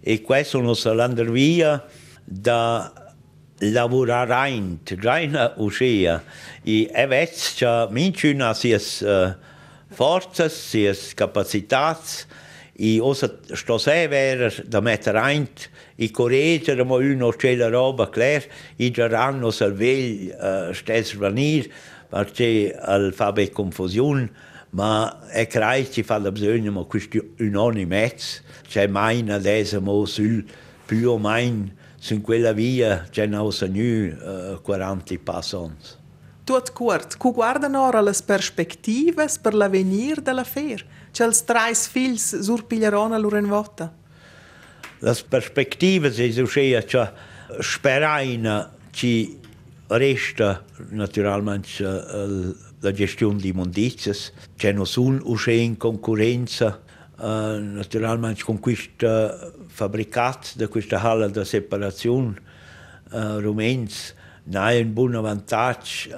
e 0.00 0.20
questo 0.22 0.60
non 0.60 0.76
andrà 1.00 1.30
via 1.30 1.84
da 2.24 2.92
lavorare 3.58 4.34
rein, 4.34 4.78
rein 4.84 5.52
uscire. 5.56 6.22
E 6.62 6.90
adesso 6.92 7.52
c'è 7.54 7.86
minchina 7.90 8.54
sia 8.54 8.78
uh, 8.78 9.34
forze, 9.88 10.48
sia 10.48 10.94
capacità, 11.14 11.98
i 12.76 13.00
osat 13.00 13.30
što 13.54 13.78
severer 13.78 14.62
da 14.64 14.80
metter 14.80 15.16
eint 15.16 15.68
i 15.98 16.12
correger 16.12 16.84
mo 16.84 16.96
uno 16.96 17.32
cela 17.32 17.68
roba 17.68 18.10
clair 18.10 18.42
i 18.78 18.90
geranno 18.90 19.52
servegl 19.52 20.30
uh, 20.30 20.70
eh, 20.70 20.74
stets 20.74 21.14
vanir 21.14 21.70
perché 22.10 22.74
al 22.82 23.12
fabe 23.12 23.46
confusion 23.46 24.28
ma 24.70 25.20
e 25.32 25.42
è 25.42 25.46
crei 25.46 25.90
ci 25.90 26.02
fa 26.02 26.18
la 26.18 26.30
bisogno 26.30 26.72
ma 26.72 26.84
questi 26.84 27.20
unonimets 27.38 28.42
c'è 28.68 28.86
mai 28.86 29.22
na 29.22 29.38
desa 29.38 29.80
mo 29.80 30.04
sul 30.04 30.44
più 30.86 31.10
o 31.10 31.18
mein 31.18 31.72
sun 31.98 32.20
quella 32.20 32.52
via 32.52 33.06
c'è 33.10 33.26
na 33.26 33.42
osa 33.42 33.66
nu 33.66 34.06
uh, 34.06 34.60
40 34.62 35.14
passons 35.22 36.02
Tot 36.44 36.72
quart, 36.72 37.16
cu 37.16 37.32
guardano 37.32 37.86
ora 37.86 38.02
le 38.02 38.12
perspectives 38.26 39.38
per 39.38 39.54
l'avvenir 39.54 40.20
della 40.20 40.44
fiera? 40.44 40.84
C'è 41.14 41.24
il 41.24 41.44
trais 41.44 41.86
fils 41.86 42.40
surpigliarona 42.40 43.16
l'uren 43.18 43.46
vota? 43.46 43.94
Le 44.98 45.16
perspective 45.28 46.12
si 46.12 46.40
uscea 46.40 46.82
che 46.82 47.08
speraina 47.60 48.74
ci 48.90 49.38
resta 49.86 50.64
naturalmente 50.90 51.84
la 52.80 52.90
gestione 52.90 53.38
di 53.38 53.50
immondizias, 53.50 54.32
c'è 54.56 54.74
sono 54.82 55.20
uscea 55.26 55.62
in 55.62 55.76
concorrenza 55.76 56.80
Uh, 57.16 57.60
naturalmente 57.60 58.42
con 58.42 58.58
questo 58.58 59.54
fabbricato 59.68 60.48
di 60.54 60.66
questa 60.66 61.00
halla 61.00 61.28
di 61.28 61.44
separazione 61.44 62.34
uh, 63.12 63.38
rumens 63.38 64.12
Nein, 64.46 64.88
un 64.88 64.92
buon 64.92 65.12
vantaggio 65.22 66.10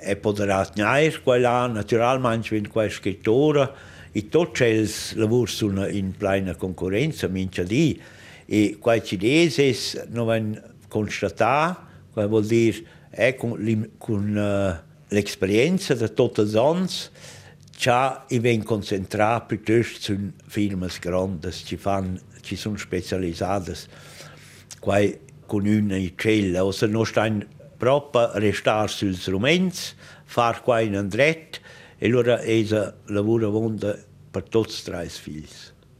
è 0.00 0.16
poter 0.16 0.70
nair 0.74 1.22
quella 1.22 1.68
naturalmente 1.68 2.52
wenn 2.52 2.68
quel 2.68 2.90
scrittore 2.90 3.72
e 4.10 4.28
tutto 4.28 4.64
il 4.64 4.90
lavoro 5.14 5.46
sono 5.46 5.86
in 5.86 6.16
piena 6.16 6.56
concorrenza 6.56 7.28
minchia 7.28 7.62
di 7.62 8.00
e 8.44 8.78
quei 8.80 9.04
cinesi 9.04 10.00
non 10.08 10.26
vanno 10.26 10.60
constatare 10.88 11.76
quel 12.10 12.26
vuol 12.26 12.44
dire 12.44 12.84
è 13.10 13.36
con, 13.36 13.90
con 13.98 14.36
uh, 14.36 15.14
l'esperienza 15.14 15.94
di 15.94 16.12
tutti 16.12 16.42
gli 16.44 16.56
anni 16.56 16.88
già 17.70 18.24
i 18.30 18.40
vengono 18.40 18.68
concentrati 18.68 19.56
piuttosto 19.56 20.00
su 20.00 20.32
film 20.48 20.88
grandi 21.00 21.52
ci, 21.52 21.76
fan, 21.76 22.20
ci 22.40 22.56
sono 22.56 22.76
specializzati 22.76 23.74
quei 24.80 25.25
cununa 25.46 25.96
e 25.96 26.14
cella, 26.16 26.64
o 26.64 26.72
se 26.72 26.86
no 26.86 27.04
stain 27.04 27.46
proprio 27.76 28.30
restare 28.34 28.88
sui 28.88 29.14
strumenti, 29.14 29.94
fare 30.24 30.60
qua 30.62 30.80
in 30.80 30.96
andret, 30.96 31.60
e 31.98 32.06
allora 32.06 32.42
esa 32.42 32.94
lavora 33.06 33.48
vonda 33.48 33.96
per 34.30 34.42
tutti 34.48 34.74
e 34.78 34.82
tre 34.84 35.04
i 35.04 35.08
figli. 35.08 35.48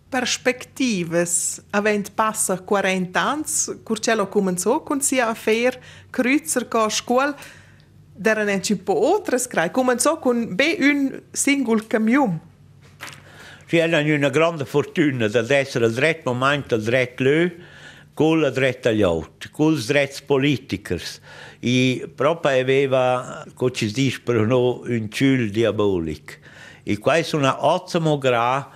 Perspektives, 0.09 1.63
avent 1.71 2.13
passa 2.13 2.61
40 2.61 3.21
ans, 3.21 3.81
curcello 3.83 4.29
comenzò 4.29 4.83
con 4.83 5.01
sia 5.01 5.29
affair, 5.29 5.79
Kreuzer 6.11 6.69
co 6.69 6.89
scuol, 6.89 7.35
deran 8.15 8.49
en 8.49 8.63
cipo 8.63 8.93
otras 8.93 9.47
crai, 9.47 9.71
comenzò 9.71 10.19
con 10.19 10.55
be 10.55 10.77
un 10.81 11.23
singul 11.33 11.87
camium. 11.87 12.41
Si 13.67 13.81
hanno 13.81 13.99
una 13.99 14.31
grande 14.31 14.65
fortuna 14.65 15.27
dall'essere 15.27 15.87
al 15.87 15.93
dretto 15.93 16.33
momento, 16.33 16.77
al 16.77 16.83
dretto 16.83 17.23
lui, 17.25 17.53
con 18.17 18.41
la 18.41 18.49
dretta 18.49 18.89
agli 18.89 19.03
altri, 19.03 19.51
con 19.51 19.75
i 19.75 19.85
drets 19.85 20.23
politici. 20.23 20.97
E 21.61 22.11
proprio 22.15 22.59
aveva, 22.59 23.45
come 23.53 23.73
si 23.75 23.93
dice 23.93 24.23
per 24.25 24.37
noi, 24.37 24.97
un 24.97 25.11
ciul 25.11 25.51
diabolico. 25.51 26.33
E 26.83 26.97
questo 26.97 27.37
è 27.37 27.41
una 27.41 27.67
ottima 27.67 28.17
gra, 28.17 28.71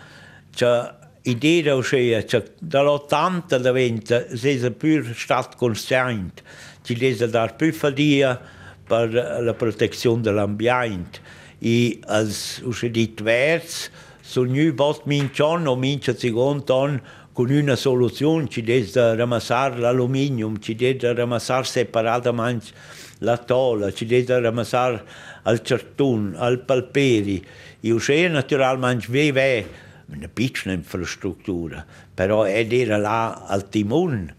cioè, 0.55 0.94
idea 1.22 1.74
ossia, 1.74 2.22
cioè, 2.26 2.44
dall'80 2.59 3.57
diventa, 3.57 4.26
si 4.37 4.50
è 4.50 4.70
più 4.72 5.03
stato 5.14 5.57
consciente, 5.57 6.42
ci 6.83 6.92
deve 6.92 7.26
dare 7.26 7.55
più 7.57 7.72
fatica 7.72 8.38
per 8.87 9.11
la 9.40 9.55
protezione 9.55 10.20
dell'ambiente. 10.20 11.18
E, 11.59 11.98
als, 12.05 12.61
ossia, 12.62 12.90
diversi, 12.90 13.88
sono 14.20 14.53
nu 14.53 14.74
bot 14.74 15.07
mincion 15.07 15.66
o 15.66 15.76
mincia 15.76 16.14
secondo 16.14 17.00
con 17.40 17.50
una 17.50 17.74
soluzione 17.74 18.48
ci 18.48 18.62
deve 18.62 19.14
ramassare 19.14 19.79
l'alluminio, 19.79 20.53
ci 20.59 20.74
deve 20.74 21.14
ramassare 21.14 21.64
separatamente 21.64 22.66
la 23.20 23.38
tola, 23.38 23.90
ci 23.94 24.05
deve 24.05 24.40
ramassare 24.40 25.03
al 25.44 25.62
certun, 25.62 26.35
al 26.37 26.61
palperi. 26.61 27.42
E 27.81 27.92
uscire 27.92 28.29
naturalmente 28.29 29.07
aveva 29.07 29.66
una 30.09 30.29
piccola 30.31 30.74
infrastruttura, 30.74 31.83
però 32.12 32.46
ed 32.46 32.74
era 32.74 32.98
là 32.98 33.46
al 33.46 33.70
timone 33.70 34.37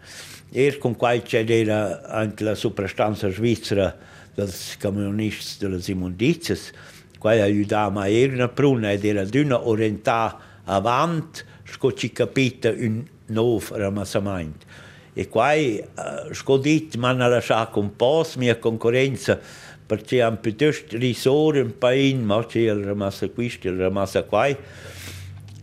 Er 0.52 0.78
con 0.78 0.96
quai 0.96 1.24
c'è 1.24 1.44
era 1.48 2.04
anche 2.08 2.44
la 2.44 2.56
soprastanza 2.56 3.32
svizzera 3.32 3.98
dels 4.36 4.76
camionisti 4.78 5.66
delle 5.66 5.82
immondizias, 5.88 6.72
quai 7.18 7.40
aiutava 7.40 8.02
a 8.02 8.10
era 8.10 8.34
una 8.34 8.50
pruna 8.50 8.92
ed 8.92 9.06
era 9.06 9.24
d'una 9.24 9.66
orientà 9.66 10.38
avanti, 10.66 11.42
sco 11.72 11.94
ci 11.94 12.12
capita 12.12 12.70
un 12.70 13.04
nuovo 13.28 13.78
ramassamento. 13.78 14.66
E 15.14 15.28
quai, 15.28 15.82
uh, 15.82 16.34
sco 16.34 16.58
dit, 16.58 16.96
man 16.96 17.22
ha 17.22 17.28
lasciato 17.28 17.80
un 17.80 17.96
po' 17.96 18.26
mia 18.38 18.58
concorrenza 18.58 19.40
perché 19.86 20.22
hanno 20.22 20.38
piuttosto 20.38 20.98
risorre 20.98 21.62
un 21.62 21.78
paese, 21.78 22.16
ma 22.16 22.46
c'è 22.46 22.60
il 22.60 22.84
ramassa 22.84 23.30
questo, 23.30 23.68
il 23.68 23.78
ramassa 23.78 24.24
qua. 24.24 24.48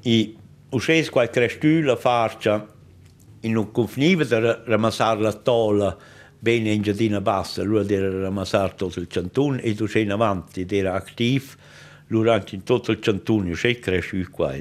E 0.03 0.35
uscì 0.71 1.09
qualche 1.09 1.41
cresciuta 1.41 1.97
farcia 1.97 2.67
in 3.41 3.57
un 3.57 3.71
confiniva 3.71 4.25
di 4.25 4.61
ramassare 4.65 5.21
la 5.21 5.33
tola 5.33 5.97
bene 6.39 6.73
in 6.73 6.83
giardina 6.83 7.21
bassa, 7.21 7.63
lui 7.63 7.87
era 7.93 8.21
ramassare 8.21 8.75
tutto 8.77 9.01
il 9.01 9.07
cantone 9.07 9.61
e 9.63 9.75
uscì 9.79 10.01
in 10.01 10.13
avanti, 10.13 10.67
era 10.69 10.95
attivo 10.95 11.47
durante 12.07 12.55
in 12.55 12.63
tutto 12.63 12.93
il 12.93 12.99
cantone, 12.99 13.51
uscì 13.51 13.79
cresciuto 13.79 14.31
qua. 14.31 14.55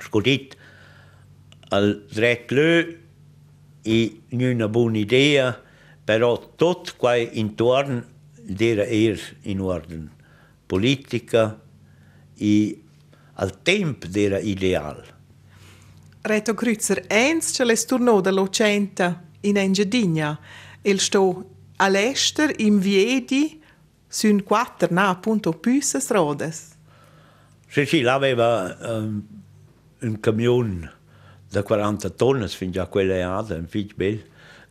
Scudit, 0.00 0.56
al 1.68 2.06
dretto 2.10 2.98
e 3.82 4.20
una 4.30 4.68
buona 4.68 4.98
idea, 4.98 5.62
però 6.02 6.54
tutto 6.56 6.92
qua 6.96 7.14
intorno 7.16 8.04
era 8.56 8.84
er 8.84 9.36
in 9.42 9.60
ordine 9.60 10.18
politica 10.66 11.60
e 12.36 12.82
al 13.34 13.62
tempo 13.62 14.06
era 14.12 14.38
ideale. 14.38 15.18
Reto 16.22 16.54
Krüzer, 16.54 17.06
eins 17.08 17.50
ce 17.54 17.64
l'es 17.64 17.84
tornò 17.86 18.20
dall'Ocenta 18.20 19.22
in 19.40 19.56
Engiadina. 19.56 20.38
Il 20.82 21.00
sto 21.00 21.50
all'ester 21.76 22.54
in 22.60 22.78
Viedi 22.78 23.60
sun 24.06 24.42
quattro, 24.44 24.88
na 24.92 25.08
appunto 25.08 25.52
püsse 25.52 25.98
rodes. 26.08 26.68
Sì, 27.66 27.86
sì, 27.86 28.00
l'aveva 28.02 28.76
um, 28.80 29.26
un 30.02 30.20
camion 30.20 30.90
da 31.48 31.62
40 31.62 32.10
tonne, 32.10 32.48
fin 32.48 32.70
già 32.70 32.86
quelle 32.86 33.22
ade, 33.22 33.54
un 33.54 33.66
figlio 33.66 33.94
bel 33.96 34.22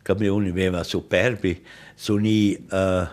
camion, 0.02 0.46
aveva 0.46 0.82
superbi, 0.82 1.64
sono 1.94 2.26
uh, 2.26 3.08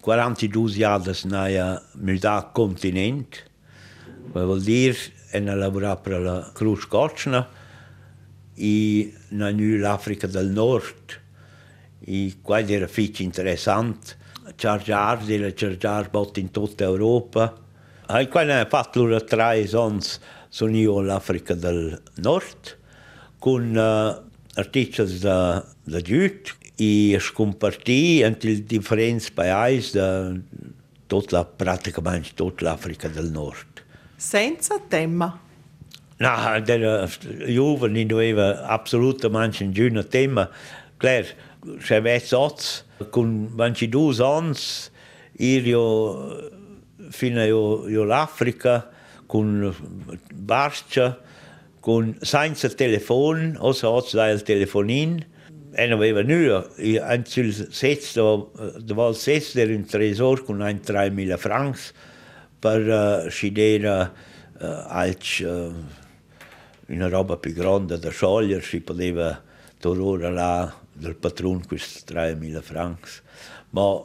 42 0.00 0.84
anni 0.84 1.12
nel 1.24 1.82
mudato 1.94 2.50
continente, 2.52 3.38
vuol 4.32 4.62
dire 4.62 4.96
che 5.30 5.40
lavora 5.40 5.96
per 5.96 6.20
la 6.20 6.50
Cruz 6.54 6.86
Gotchna 6.86 7.48
e 8.54 9.12
nell'Africa 9.28 10.26
del 10.26 10.48
Nord. 10.48 11.18
E 12.02 12.36
quello 12.40 12.68
era 12.68 12.88
molto 12.94 13.22
interessante. 13.22 14.18
Chargiare, 14.56 15.32
era 15.32 15.52
chargiare 15.54 16.08
bot 16.10 16.36
in 16.38 16.50
tutta 16.50 16.84
Europa. 16.84 17.56
E 18.08 18.28
quando 18.28 18.52
ha 18.52 18.66
fatto 18.66 19.02
loro 19.04 19.22
tre 19.22 19.42
anni 19.42 19.66
s'unia 20.50 21.02
l'Àfrica 21.06 21.54
del 21.54 22.00
Nord 22.18 22.74
con 23.40 23.76
eh, 23.78 24.14
artistes 24.60 25.20
de, 25.22 25.36
la 25.90 26.02
lluit 26.06 26.52
i 26.80 27.12
es 27.16 27.30
compartia 27.36 28.28
entre 28.28 28.54
els 28.54 28.64
diferents 28.68 29.28
països 29.36 29.94
de 29.96 30.08
tutta 31.10 31.38
la, 31.38 31.44
pràcticament 31.44 32.30
tutta 32.38 32.68
l'Africa 32.68 33.10
del 33.12 33.30
Nord. 33.34 33.82
Senza 34.20 34.78
tema. 34.90 35.32
No, 36.20 36.32
era, 36.58 37.08
jo 37.48 37.72
no 37.88 38.18
aveva 38.18 38.50
absolutament 38.68 39.56
Juna 39.74 40.04
tema. 40.04 40.50
Clar, 41.00 41.24
se 41.80 42.00
ve 42.00 42.18
sots, 42.20 42.84
con 43.10 43.48
22 43.56 44.20
anys, 44.20 44.90
ir 45.40 45.64
jo 45.64 45.84
fino 47.10 47.40
l'Africa, 48.04 48.84
con 49.30 49.72
Barscia, 50.34 51.16
con 51.78 52.16
senza 52.20 52.68
telefono, 52.68 53.60
o 53.60 53.72
se 53.72 53.86
otto 53.86 54.20
il 54.20 54.42
telefonin, 54.42 55.24
en 55.72 55.92
aveva 55.92 56.22
nu, 56.26 56.40
anzi 56.98 57.44
sets, 57.70 58.16
det 58.82 58.96
var 58.98 59.14
sets 59.14 59.52
der 59.54 59.70
un 59.70 59.84
tresor 59.86 60.42
con 60.42 60.62
ein 60.66 60.80
3000 60.82 61.38
francs 61.38 61.92
per 62.58 62.82
uh, 62.88 63.30
scidere 63.30 64.10
uh, 64.58 64.66
alc 64.88 65.44
uh, 65.46 65.72
una 66.88 67.08
roba 67.08 67.36
più 67.36 67.52
grande 67.52 68.00
da 68.00 68.10
sciogliere, 68.10 68.62
si 68.62 68.80
poteva 68.80 69.40
tornare 69.78 70.32
là 70.34 70.74
del 70.92 71.14
patron 71.14 71.64
questi 71.64 72.02
3000 72.04 72.62
francs. 72.62 73.22
Ma 73.70 74.02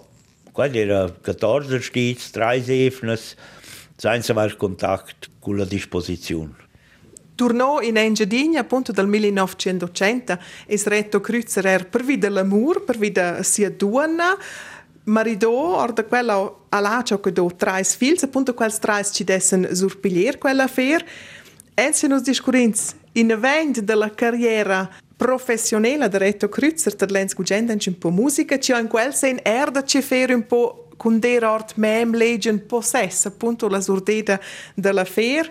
quello 0.51 0.77
era 0.77 1.09
14 1.09 1.81
stits, 1.81 2.29
3 2.29 2.63
efnes, 2.85 3.35
senza 3.95 4.31
aver 4.33 4.57
contatto 4.57 5.27
con 5.39 5.57
la 5.57 5.65
disposizione. 5.65 6.63
Tornò 7.35 7.81
in 7.81 7.97
Engiadina 7.97 8.61
appunto 8.61 8.91
dal 8.91 9.07
1980 9.07 10.39
e 10.65 10.81
Reto 10.85 11.19
Krüzer 11.19 11.65
er 11.65 11.89
per 11.89 12.03
via 12.03 12.17
dell'amore, 12.17 12.79
per 12.81 12.97
via 12.97 13.43
sia 13.43 13.69
donna, 13.69 14.37
maridò, 15.05 15.81
orda 15.81 16.05
quella 16.05 16.53
all'accio 16.69 17.19
che 17.19 17.33
do 17.33 17.51
tre 17.55 17.83
figli, 17.83 18.19
appunto 18.21 18.53
quels 18.53 18.79
tre 18.79 19.03
ci 19.03 19.25
dessen 19.25 19.67
surpiglier 19.73 20.37
quella 20.37 20.63
affair. 20.63 21.03
E 21.73 21.91
se 21.91 22.07
nos 22.07 22.21
discurenz 22.21 22.95
in 23.13 23.35
vent 23.37 23.81
della 23.81 24.09
carriera 24.11 24.89
professionale 25.17 26.07
di 26.07 26.17
Reto 26.17 26.47
Krüzer, 26.47 26.95
der 26.95 27.11
lens 27.11 27.33
gugenden 27.33 27.79
un 27.85 27.97
po' 27.97 28.11
musica, 28.11 28.57
ci 28.59 28.71
in 28.71 28.87
quel 28.87 29.13
sen 29.13 29.39
erda 29.43 29.83
ci 29.83 30.01
fere 30.01 30.33
un 30.33 30.45
po' 30.45 30.84
con 30.97 31.19
der 31.19 31.43
ort 31.43 31.75
mem 31.75 32.15
legend 32.15 32.61
possess, 32.61 33.25
appunto 33.25 33.67
la 33.67 33.81
surdeda 33.81 34.39
dell'affair 34.75 35.49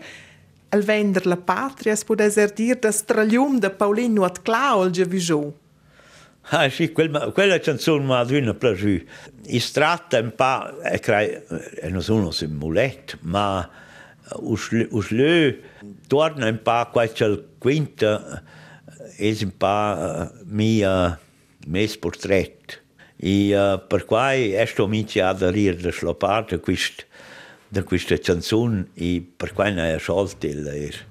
al 0.71 0.83
vender 0.83 1.27
la 1.27 1.37
patria, 1.37 1.95
si 1.95 2.05
può 2.05 2.15
dire, 2.15 2.79
da 2.79 2.91
straglium 2.91 3.59
da 3.59 3.71
Paulino 3.71 4.25
at 4.25 4.43
Claudia 4.43 5.05
Vigiò. 5.05 5.53
Ah 6.49 6.69
sì, 6.69 6.93
quel, 6.93 7.31
quella 7.33 7.59
canzone 7.59 8.05
mi 8.05 8.13
ha 8.13 8.25
dato 8.25 8.55
piacere. 8.55 9.07
Si 9.47 9.73
tratta 9.73 10.19
un 10.19 10.35
po', 10.35 10.83
e 10.83 11.43
eh, 11.81 11.89
non 11.89 12.03
sono 12.03 12.31
un 12.39 12.51
mulet, 12.51 13.19
ma 13.23 13.69
uslö 14.41 15.57
torna 16.07 16.49
un 16.49 16.61
po' 16.63 16.89
qualche 16.91 17.45
quinta, 17.59 18.43
è 19.17 19.37
un 19.41 19.57
po' 19.57 20.33
mio 20.45 21.19
mes 21.67 21.97
portretto. 21.97 22.64
I 23.25 23.53
eh, 23.53 23.81
per 23.89 24.05
quai 24.05 24.53
esto 24.53 24.85
amici 24.85 25.19
ha 25.19 25.33
da 25.33 25.51
rir 25.51 25.77
da 25.81 25.91
la 26.03 26.15
parte 26.15 26.61
quist, 26.61 27.07
da 27.69 27.83
questa 27.83 28.19
canzone 28.19 28.89
e 28.93 29.25
per 29.35 29.55
quai 29.55 29.73
ne 29.73 29.95
ha 29.95 29.99
sciolto 29.99 30.47
il 30.47 30.63
leir. 30.63 31.07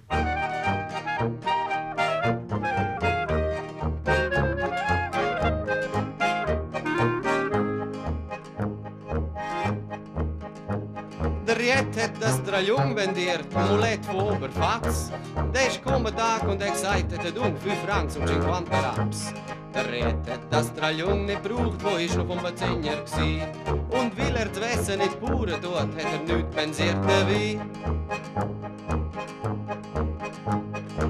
Der 11.46 11.58
Riet 11.58 11.98
hat 11.98 12.20
das 12.20 12.44
Draljung 12.44 12.94
bendiert, 12.94 13.52
Mulett 13.56 14.06
wo 14.12 14.34
oberfatz. 14.34 15.10
Der 15.52 15.66
ist 15.66 15.82
kommen 15.82 16.16
Tag 16.16 16.48
und 16.48 16.62
er 16.62 16.70
gesagt, 16.70 17.12
er 17.12 17.24
hat 17.24 17.60
fünf 17.60 17.80
Francs 17.84 18.18
und 18.18 18.30
50 18.30 18.72
Raps. 18.72 19.34
Der 19.74 19.92
Riet 19.92 20.30
hat 20.30 20.42
das 20.52 20.72
Draljung 20.76 21.26
nicht 21.26 21.42
braucht, 21.42 21.84
wo 21.84 21.98
ist 21.98 22.16
noch 22.16 22.28
vom 22.28 22.44
Bezehner 22.44 23.02
gsi. 23.04 23.42
Und 23.90 24.18
weil 24.18 24.36
er 24.36 24.46
das 24.46 24.62
Wesen 24.62 25.00
nicht 25.00 25.20
Bauern 25.20 25.60
tut, 25.62 25.76
hat 25.76 25.90
er 25.98 26.36
nicht 26.36 26.52
pensiert 26.52 26.98
wie. 27.28 27.60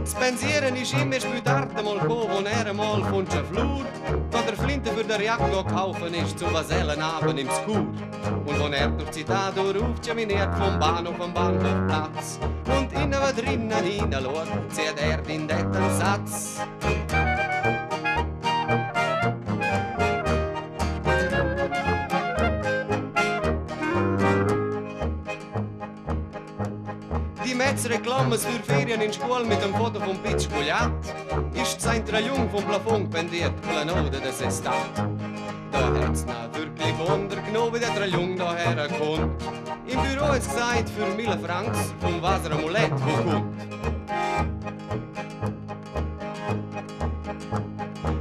Das 0.04 0.14
Pensieren 0.16 0.76
ist 0.78 0.94
immer 0.94 1.20
später 1.20 1.68
mal 1.84 2.00
gekommen, 2.00 2.28
wo 2.30 2.46
er 2.46 2.66
einmal 2.66 3.04
von 3.04 3.26
der 3.26 3.44
Flur, 3.44 3.86
da 4.32 4.42
der 4.42 4.56
Flinte 4.56 4.92
für 4.92 5.04
der 5.04 5.22
Jagd 5.22 5.70
kaufen 5.70 6.14
ist, 6.14 6.40
zum 6.40 6.54
Vasellenabend 6.54 7.40
im 7.40 7.50
Skur. 7.50 7.88
Und 8.46 8.60
wo 8.60 8.68
er 8.68 8.88
durch 8.90 9.10
die 9.10 9.24
Tat 9.26 9.58
ruft, 9.58 10.06
jaminiert 10.06 10.56
vom 10.56 10.80
Bahnhof 10.80 11.20
am 11.20 11.34
Bahnhofplatz. 11.34 12.40
Und 12.66 12.94
innen 12.94 13.20
was 13.20 13.36
drinnen 13.36 13.72
hineinschaut, 13.72 14.48
zieht 14.70 14.96
er 14.98 15.18
den 15.18 15.48
netten 15.48 16.00
Satz. 16.00 16.62
Metzreklammes 27.74 28.46
für 28.46 28.62
Ferien 28.72 29.02
in 29.02 29.12
Schule 29.12 29.44
mit 29.46 29.60
dem 29.64 29.74
Foto 29.74 30.00
vom 30.00 30.16
Pitch 30.20 30.48
Goliath 30.48 30.92
ist 31.56 31.82
sein 31.82 32.04
Jung 32.24 32.48
vom 32.52 32.64
Plafond 32.66 33.10
pendiert, 33.10 33.60
Planode 33.64 34.20
des 34.22 34.42
Estat. 34.42 34.76
Da 35.72 35.92
hat's 36.06 36.24
na 36.28 36.48
wirklich 36.56 36.94
Wunder 37.00 37.38
genommen, 37.38 37.74
wie 37.74 37.80
der 37.80 38.08
Jung 38.08 38.38
daher 38.38 38.88
kommt. 38.90 39.42
Im 39.88 40.00
Büro 40.04 40.34
ist 40.34 40.52
gesagt, 40.52 40.88
für 40.88 41.16
Mille 41.16 41.40
Francs 41.40 41.96
vom 42.00 42.22
Wasser 42.22 42.52
Amulett, 42.52 42.92
wo 42.92 43.32
kommt. 43.32 43.58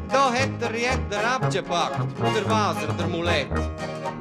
Da 0.09 0.69
Riet 0.71 1.01
der 1.11 1.31
abgepackt, 1.31 2.19
der 2.35 2.51
Waser, 2.51 2.93
der 2.99 3.07
Mulet. 3.07 3.49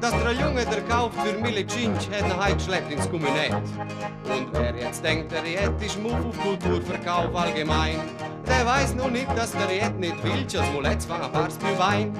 Dass 0.01 0.11
der 0.23 0.31
Junge 0.33 0.65
der 0.65 0.81
kauft 0.89 1.15
für 1.21 1.33
Mille 1.39 1.65
Cinch, 1.67 2.09
hat 2.09 2.27
er 2.27 2.43
heim 2.43 2.57
geschleppt 2.57 2.91
ins 2.91 3.07
Kommunett. 3.09 3.53
Und 3.53 4.47
wer 4.53 4.75
jetzt 4.75 5.03
denkt, 5.03 5.31
der 5.31 5.43
Riet 5.43 5.79
ist 5.79 6.01
Move 6.01 6.29
auf 6.29 6.39
Kulturverkauf 6.39 7.35
allgemein, 7.35 7.99
der 8.47 8.65
weiß 8.65 8.95
nur 8.95 9.11
nicht, 9.11 9.29
dass 9.37 9.51
der 9.51 9.69
Riet 9.69 9.99
nicht 9.99 10.23
will, 10.23 10.43
dass 10.45 10.71
Mulets 10.71 11.05
fangen 11.05 11.25
ein 11.25 11.31
paar 11.31 11.77
Wein. 11.77 12.19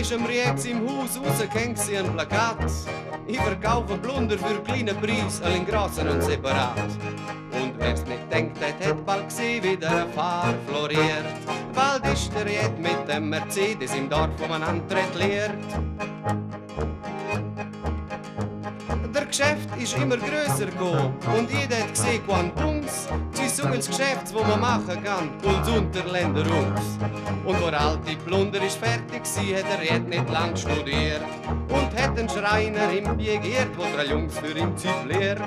ist 0.00 0.12
am 0.12 0.24
Riex 0.24 0.64
im 0.64 0.88
Haus 0.88 1.18
rausgehängt 1.18 1.78
sie 1.78 1.98
ein 1.98 2.10
Plakat. 2.12 2.58
Ich 3.28 3.38
verkaufe 3.38 3.98
Blunder 3.98 4.38
für 4.38 4.58
kleine 4.62 4.94
Preis, 4.94 5.42
allen 5.42 5.66
grossen 5.66 6.08
und 6.08 6.22
separat. 6.22 6.78
Und 7.52 7.78
wer's 7.78 8.02
nicht 8.06 8.32
denkt, 8.32 8.56
hat, 8.58 8.82
hat 8.82 9.04
bald 9.04 9.28
gesehen, 9.28 9.62
wie 9.64 9.76
der 9.76 10.06
Fahr 10.14 10.54
floriert. 10.66 11.26
Bald 11.74 12.06
ist 12.10 12.32
der 12.34 12.46
Ried 12.46 12.78
mit 12.78 13.06
dem 13.06 13.28
Mercedes 13.28 13.94
im 13.94 14.08
Dorf, 14.08 14.30
Antritt 14.50 15.14
lehrt. 15.14 15.52
Geschäft 19.38 19.68
ist 19.80 19.96
immer 19.96 20.16
grösser 20.16 20.66
geworden 20.66 21.14
und 21.38 21.48
jeder 21.48 21.76
hat 21.76 21.94
gesehen, 21.94 22.20
quan 22.26 22.52
Bums, 22.56 23.06
sie 23.34 23.48
suchen 23.48 23.74
das 23.76 23.86
Geschäft, 23.86 24.34
wo 24.34 24.42
man 24.42 24.60
machen 24.60 25.00
kann, 25.04 25.30
und 25.44 25.76
Unterländer 25.76 26.40
uns. 26.40 26.98
Und 27.44 27.62
wo 27.62 27.70
der 27.70 27.80
alte 27.80 28.16
Plunder 28.26 28.60
ist 28.60 28.78
fertig 28.78 29.20
sie 29.22 29.54
hat 29.54 29.64
er 29.78 29.84
jetzt 29.84 30.08
nicht 30.08 30.28
lang 30.28 30.56
studiert 30.56 31.22
und 31.68 32.02
hat 32.02 32.18
einen 32.18 32.28
Schreiner 32.28 32.90
im 32.90 33.16
begehrt, 33.16 33.68
wo 33.76 33.84
drei 33.94 34.06
Jungs 34.06 34.36
für 34.40 34.58
ihn 34.58 34.76
zifliert. 34.76 35.40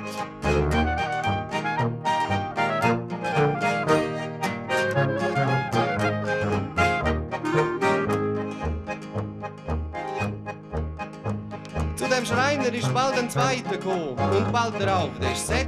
Schreiner 12.62 12.76
ist 12.76 12.94
bald 12.94 13.18
ein 13.18 13.28
Zweiter 13.28 13.76
gekommen 13.76 14.10
und 14.10 14.52
bald 14.52 14.80
darauf 14.80 15.10
der 15.20 15.34
Set. 15.34 15.66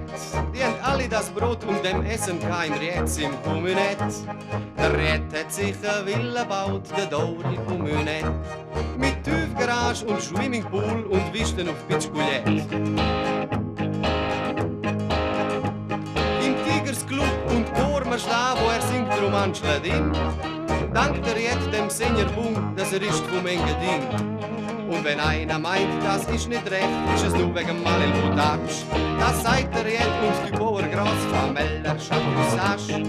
Die 0.54 0.62
haben 0.62 0.76
alle 0.80 1.08
das 1.08 1.28
Brot 1.30 1.64
und 1.64 1.84
dem 1.84 2.04
Essen 2.04 2.38
kein 2.40 2.72
Rietz 2.74 3.18
im 3.18 3.30
Kommunett. 3.42 3.98
Der 4.78 4.96
Riet 4.96 5.22
hat 5.36 5.52
sich 5.52 5.74
eine 5.82 6.06
Villa 6.06 6.42
gebaut, 6.42 6.82
der 6.96 7.06
Dori 7.06 7.58
Kommunett. 7.66 8.24
Mit 8.96 9.24
Tiefgarage 9.24 10.06
und 10.06 10.20
Swimmingpool 10.20 11.06
und 11.10 11.34
Wisten 11.34 11.68
auf 11.68 11.88
Pitschkulett. 11.88 12.46
Im 12.46 12.62
Tigers 16.64 17.06
Club 17.06 17.26
und 17.48 17.66
stehen, 18.20 18.54
wo 18.62 18.70
er 18.70 18.82
singt 18.82 19.20
Roman 19.20 19.52
Schladin. 19.52 20.12
Dankt 20.92 21.26
er 21.26 21.40
jetzt 21.40 21.72
dem 21.72 21.90
Senior 21.90 22.30
Bung, 22.30 22.76
dass 22.76 22.92
er 22.92 23.02
ist 23.02 23.24
vom 23.26 23.44
Engadin. 23.46 24.63
Und 24.88 25.04
wenn 25.04 25.18
einer 25.18 25.58
meint, 25.58 26.02
das 26.02 26.24
ist 26.28 26.48
nicht 26.48 26.70
recht, 26.70 26.88
ist 27.14 27.26
es 27.26 27.32
nur 27.34 27.54
wegen 27.54 27.82
Malil 27.82 28.08
Mutatsch. 28.22 28.84
Das 29.18 29.42
sagt 29.42 29.74
er 29.74 29.88
jetzt 29.88 30.06
uns 30.26 30.38
die 30.46 30.56
Bauergras, 30.56 31.24
Fameller 31.30 31.96
Chatissage. 31.96 33.02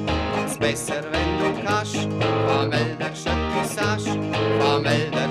Es 0.46 0.58
besser, 0.58 1.04
wenn 1.12 1.40
du 1.40 1.62
kannst, 1.64 2.08
Fameller 2.48 3.12
Chatissage, 3.12 4.18
Fameller 4.60 5.30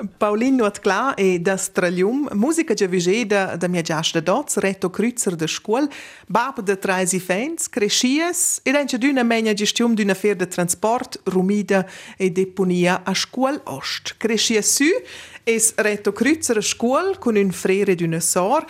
Chatissage. 0.00 0.08
Paulino 0.16 0.64
Atcla 0.64 1.14
e 1.14 1.40
da 1.40 1.56
Stralium, 1.56 2.28
musica 2.32 2.74
già 2.74 2.86
vigeda 2.86 3.56
da 3.56 3.68
mia 3.68 3.82
giasta 3.82 4.20
dots, 4.20 4.56
retto 4.56 4.90
cruzer 4.90 5.34
da 5.34 5.46
scuol, 5.46 5.88
bab 6.26 6.60
de 6.62 6.78
traisi 6.78 7.20
fans, 7.20 7.68
crescias 7.68 8.60
ed 8.62 8.74
anche 8.74 8.98
d'una 8.98 9.22
megna 9.22 9.52
gestione 9.52 9.94
d'una 9.94 10.14
fer 10.14 10.36
de 10.36 10.46
transport, 10.46 11.20
rumida 11.24 11.86
e 12.16 12.30
deponia 12.30 13.02
a 13.04 13.14
scuol 13.14 13.60
ost. 13.64 14.16
Crescias 14.16 14.74
su 14.74 14.88
es 15.44 15.74
retto 15.76 16.12
cruzer 16.12 16.56
a 16.56 16.62
scuol 16.62 17.18
con 17.18 17.36
un 17.36 17.50
frere 17.50 17.94
d'una 17.94 18.20
sor, 18.20 18.64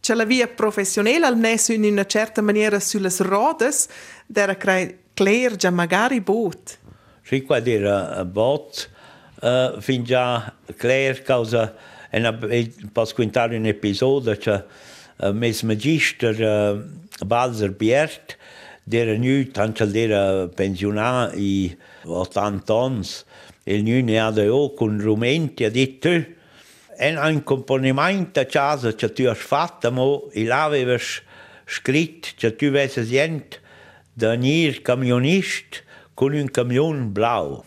c'è 0.00 0.14
la 0.14 0.24
via 0.24 0.46
professionale 0.46 1.26
al 1.26 1.36
nesso 1.36 1.72
in 1.72 1.84
una 1.84 2.06
certa 2.06 2.40
maniera 2.40 2.78
sulle 2.78 3.10
rodes, 3.18 3.88
dera 4.26 4.56
crei 4.56 4.98
cler 5.14 5.56
già 5.56 5.70
magari 5.70 6.20
bot. 6.20 6.78
Sì, 7.22 7.42
qua 7.42 7.60
era 7.64 8.24
bot, 8.24 8.90
Eh, 9.42 9.74
fin 9.80 10.02
già 10.02 10.54
clair 10.78 11.22
causa 11.22 11.74
e 12.10 12.72
pas 12.92 13.12
quintar 13.12 13.50
un 13.50 13.66
episodio 13.66 14.34
cioè 14.38 14.64
uh, 15.18 15.26
eh, 15.26 15.32
mes 15.32 15.62
magister 15.62 16.40
eh, 16.40 16.70
uh, 16.70 17.24
Balzer 17.26 17.70
Biert 17.72 18.38
dera 18.82 19.14
nu 19.14 19.50
tant 19.50 19.78
al 19.82 19.90
dera 19.90 20.48
pensionà 20.48 21.30
i 21.34 21.76
80 22.04 22.72
anos 22.72 23.26
il 23.64 23.82
nu 23.82 24.02
ne 24.02 24.18
ha 24.18 24.30
de 24.30 24.48
o 24.48 24.72
con 24.72 24.98
rumenti 24.98 25.64
ha 25.64 25.70
detto 25.70 26.08
è 26.96 27.14
un 27.14 27.42
componimento 27.42 28.42
che 28.42 28.96
cioè 28.96 29.12
tu 29.12 29.22
hai 29.24 29.34
fatto 29.34 29.92
ma 29.92 30.18
il 30.32 30.50
aveva 30.50 30.96
scritto 31.66 32.28
che 32.28 32.34
cioè 32.36 32.56
tu 32.56 32.64
avessi 32.66 33.04
gente 33.04 33.60
da 34.14 34.30
venire 34.30 34.80
camionista 34.80 35.76
con 36.14 36.32
un 36.32 36.50
camion 36.50 37.12
blau 37.12 37.62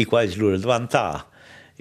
i 0.00 0.04
quais 0.04 0.36
lura 0.36 0.56
dvantà. 0.56 1.26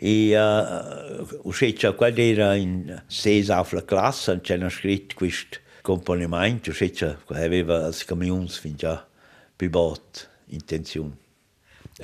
I 0.01 0.33
uh, 0.33 1.27
usceccia 1.43 1.93
qual 1.93 2.17
era 2.17 2.55
in 2.55 3.03
ses 3.07 3.49
auf 3.49 3.73
la 3.73 3.83
classe, 3.83 4.39
c'era 4.41 4.69
scritto 4.69 5.15
questo 5.15 5.59
componimento, 5.81 6.69
usceccia 6.69 7.19
aveva 7.27 7.85
als 7.85 8.05
camions 8.05 8.59
fin 8.59 8.75
già 8.75 9.05
più 9.55 9.69
bot 9.69 10.29
intenzione. 10.47 11.17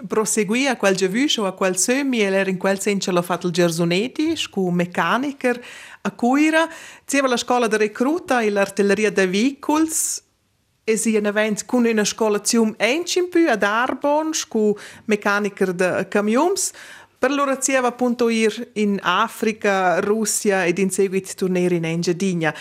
Proseguì 0.08 0.68
a 0.68 0.76
quel 0.76 0.94
giaviscio, 0.94 1.46
a 1.46 1.54
quel 1.54 1.78
semi, 1.78 2.20
e 2.20 2.24
era 2.24 2.50
in 2.50 2.58
quel 2.58 2.82
senso 2.82 3.12
l'ha 3.12 3.22
fatto 3.22 3.48
il 3.48 3.54
Gersonetti, 3.54 4.36
scu 4.36 4.68
meccaniker, 4.70 5.64
a 6.02 6.12
Cuira, 6.12 6.68
c'era 7.06 7.28
la 7.28 7.38
scuola 7.38 7.68
di 7.68 7.78
recluta 7.78 8.42
e 8.42 8.50
l'artilleria 8.50 9.10
dei 9.10 9.28
veicoli, 9.28 9.88
e 10.88 10.98
si 10.98 11.16
en 11.16 11.26
event 11.26 11.66
cun 11.66 11.86
una 11.86 12.06
scola 12.06 12.42
cium 12.42 12.76
encimpu 12.78 13.48
ad 13.50 13.64
Arbon, 13.64 14.34
scu 14.34 14.78
mecaniker 15.06 15.74
de 15.74 16.06
camions, 16.08 16.72
per 17.18 17.32
loro 17.32 17.60
zieva 17.60 17.88
appunto 17.88 18.30
ir 18.30 18.70
in 18.74 19.00
Africa, 19.02 20.00
Russia 20.00 20.64
ed 20.64 20.78
in 20.78 20.92
seguito 20.92 21.34
tornare 21.36 21.76
in 21.76 21.86
Engiadina. 21.86 22.54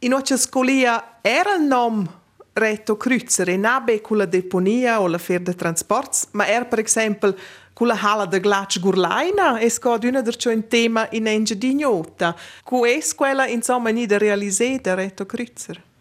In 0.00 0.14
occhia 0.14 0.36
scolia 0.36 1.18
era 1.20 1.54
il 1.54 1.62
nome 1.62 2.22
retto 2.54 2.96
Kreuzer 2.96 3.48
e 3.48 3.56
nabe 3.56 4.00
con 4.00 4.16
la 4.16 4.26
deponia 4.26 5.00
o 5.00 5.06
la 5.06 5.18
fer 5.18 5.40
de 5.40 5.54
transports, 5.54 6.28
ma 6.32 6.48
era 6.48 6.64
per 6.64 6.80
esempio 6.80 7.36
con 7.72 7.86
la 7.86 7.98
hala 8.00 8.26
de 8.26 8.40
Glatsch 8.40 8.80
Gurlaina 8.80 9.58
e 9.58 9.70
scod 9.70 10.02
una 10.02 10.22
der 10.22 10.36
un 10.46 10.66
tema 10.66 11.06
in 11.12 11.28
Engiadinota. 11.28 12.34
Cu 12.64 12.84
es 12.84 13.14
quella 13.14 13.46
insomma 13.46 13.90
ni 13.90 14.06
da 14.06 14.18
retto 14.18 15.24
Kreuzer. 15.24 15.93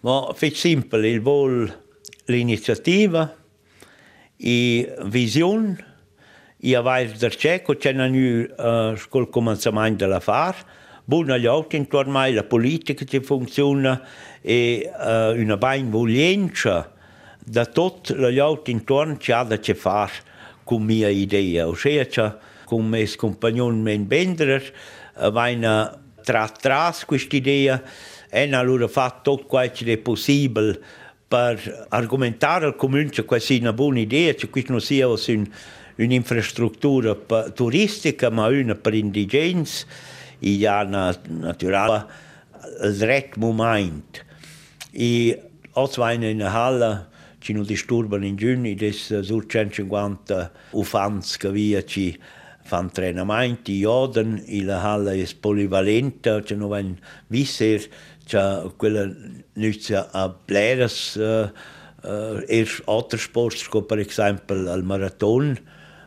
Ma 0.00 0.32
fece 0.34 0.56
simpel, 0.56 1.04
il 1.04 1.20
vol 1.20 1.82
l'iniziativa, 2.24 3.36
e 4.36 4.94
visione, 5.04 5.84
e 6.58 7.12
del 7.18 7.36
cieco, 7.36 7.74
c'è 7.76 7.92
una 7.92 8.06
nu 8.06 8.46
uh, 8.56 8.98
col 9.10 9.28
cominciamento 9.28 10.04
della 10.04 10.20
far, 10.20 10.56
buona 11.04 11.36
gli 11.36 11.46
altri 11.46 11.78
intorno 11.78 12.18
a 12.18 12.32
la 12.32 12.44
politica 12.44 13.04
che 13.04 13.20
funziona 13.20 14.02
e 14.40 14.90
uh, 14.90 15.38
una 15.38 15.58
ben 15.58 15.90
voglienza 15.90 16.94
da 17.38 17.66
tutti 17.66 18.14
gli 18.14 18.38
altri 18.38 18.72
intorno 18.72 19.16
c'è 19.16 19.44
da 19.44 19.58
che 19.58 19.74
fare 19.74 20.12
con 20.64 20.82
mia 20.82 21.08
idea. 21.08 21.66
Ossia, 21.68 22.06
c'è 22.06 22.36
con 22.64 22.86
me 22.86 23.06
compagnon 23.16 23.82
men 23.82 24.06
Bender, 24.06 24.72
uh, 25.16 25.30
vaina 25.30 25.99
tra 26.22 26.48
tras 26.48 27.04
questa 27.04 27.36
idea, 27.36 27.82
hanno 28.30 28.58
allora 28.58 28.88
fatto 28.88 29.34
tutto 29.34 29.46
quello 29.46 29.70
che 29.72 29.92
è 29.92 29.98
possibile 29.98 30.80
per 31.26 31.86
argomentare 31.90 32.66
al 32.66 32.76
comune 32.76 33.08
che 33.08 33.24
questa 33.24 33.54
è 33.54 33.58
una 33.58 33.72
buona 33.72 34.00
idea, 34.00 34.34
che 34.34 34.48
questo 34.48 34.72
non 34.72 34.80
sia 34.80 35.06
un, 35.08 35.46
un'infrastruttura 35.96 37.14
turistica, 37.54 38.30
ma 38.30 38.46
una 38.46 38.74
per 38.74 38.94
indigenza, 38.94 39.86
e 40.38 40.66
ha 40.66 40.82
naturalmente 40.82 42.12
il 42.82 42.98
retto 42.98 43.38
momento. 43.38 44.20
E 44.90 45.42
oggi 45.72 46.00
in 46.00 46.22
una 46.34 46.52
halla 46.52 47.08
ci 47.38 47.52
non 47.52 47.64
disturbano 47.64 48.26
in 48.26 48.36
giugno, 48.36 48.74
des 48.74 49.20
sur 49.20 49.46
150 49.46 50.52
ufans 50.72 51.36
che 51.36 51.50
via 51.50 51.84
ci 51.84 52.18
fan 52.70 52.90
treinamenti, 52.90 53.80
joden, 53.82 54.44
e 54.46 54.62
la 54.62 54.78
halla 54.80 55.12
è 55.12 55.26
polivalente, 55.40 56.42
ci 56.44 56.54
non 56.54 56.68
vanno 56.68 56.96
visser, 57.26 57.82
Cioè, 58.30 58.70
quella 58.76 59.10
inizia 59.54 60.08
a 60.12 60.28
pläras 60.30 61.16
uh, 61.16 61.50
uh, 62.02 62.44
er 62.46 62.68
altre 62.86 63.18
sport, 63.18 63.82
per 63.82 63.98
esempio 63.98 64.70
al 64.70 64.84
marathon, 64.84 65.58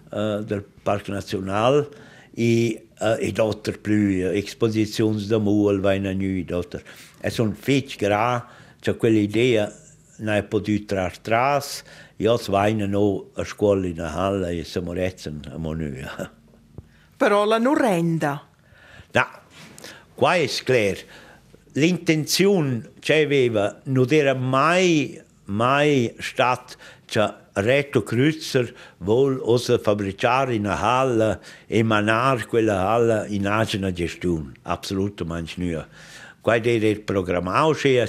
uh, 0.09 0.41
del 0.41 0.63
Parc 0.83 1.09
Nacional 1.09 1.89
e, 2.33 2.87
uh, 3.01 3.17
e 3.19 3.31
d'autres 3.33 3.77
più 3.81 4.31
esposizioni 4.31 5.27
da 5.27 5.37
muol 5.37 5.81
vaina 5.81 6.13
nu 6.13 6.45
d'autres. 6.45 6.83
E 7.19 7.29
son 7.29 7.51
fetch 7.53 7.97
gra, 7.97 8.47
c'è 8.79 8.95
quell'idea 8.95 9.67
non 10.19 10.47
potuto 10.47 10.95
trar 10.95 11.17
tras, 11.17 11.83
io 12.23 12.39
vaina 12.47 12.85
no 12.85 13.31
a 13.35 13.43
scuola 13.43 13.85
in 13.85 13.99
halla 13.99 14.49
e 14.49 14.63
se 14.63 14.79
morezzan 14.79 15.41
a 15.51 15.57
monuia. 15.57 16.31
Però 17.23 17.45
la 17.45 17.57
non 17.57 17.75
renda. 17.75 18.45
No, 19.13 19.27
qua 20.13 20.35
è 20.35 20.45
chiaro. 20.45 20.99
L'intenzione 21.71 22.91
che 22.99 23.23
aveva 23.23 23.79
non 23.83 24.07
era 24.09 24.33
mai, 24.33 25.21
mai 25.45 26.13
stata 26.19 26.73
che 27.05 27.33
Retto 27.53 28.03
Kreuzer 28.03 28.75
vuol 28.97 29.39
osa 29.41 29.79
fabbricare 29.79 30.57
una 30.57 30.77
halla 30.77 31.39
e 31.65 31.81
manare 31.81 32.45
quella 32.45 32.89
halla 32.89 33.25
in 33.27 33.47
agena 33.47 33.93
gestione. 33.93 34.51
Assolutamente 34.63 35.53
non. 35.55 35.87
Qua 36.41 36.55
era 36.57 36.87
il 36.87 36.99
programma, 36.99 37.65
che 37.73 38.05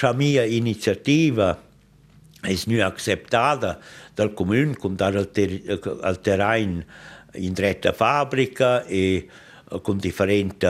la 0.00 0.12
mia 0.14 0.44
iniziativa 0.44 1.66
è 2.40 2.56
nu 2.64 2.80
acceptata 2.80 3.78
dal 4.14 4.32
comune 4.32 4.74
come 4.74 4.94
dal 4.94 5.30
ter 5.30 5.78
terreno 6.22 6.84
in 7.34 7.54
retta 7.54 7.92
fabbrica 7.92 8.84
e 8.84 9.28
con 9.82 9.98
differenti 9.98 10.66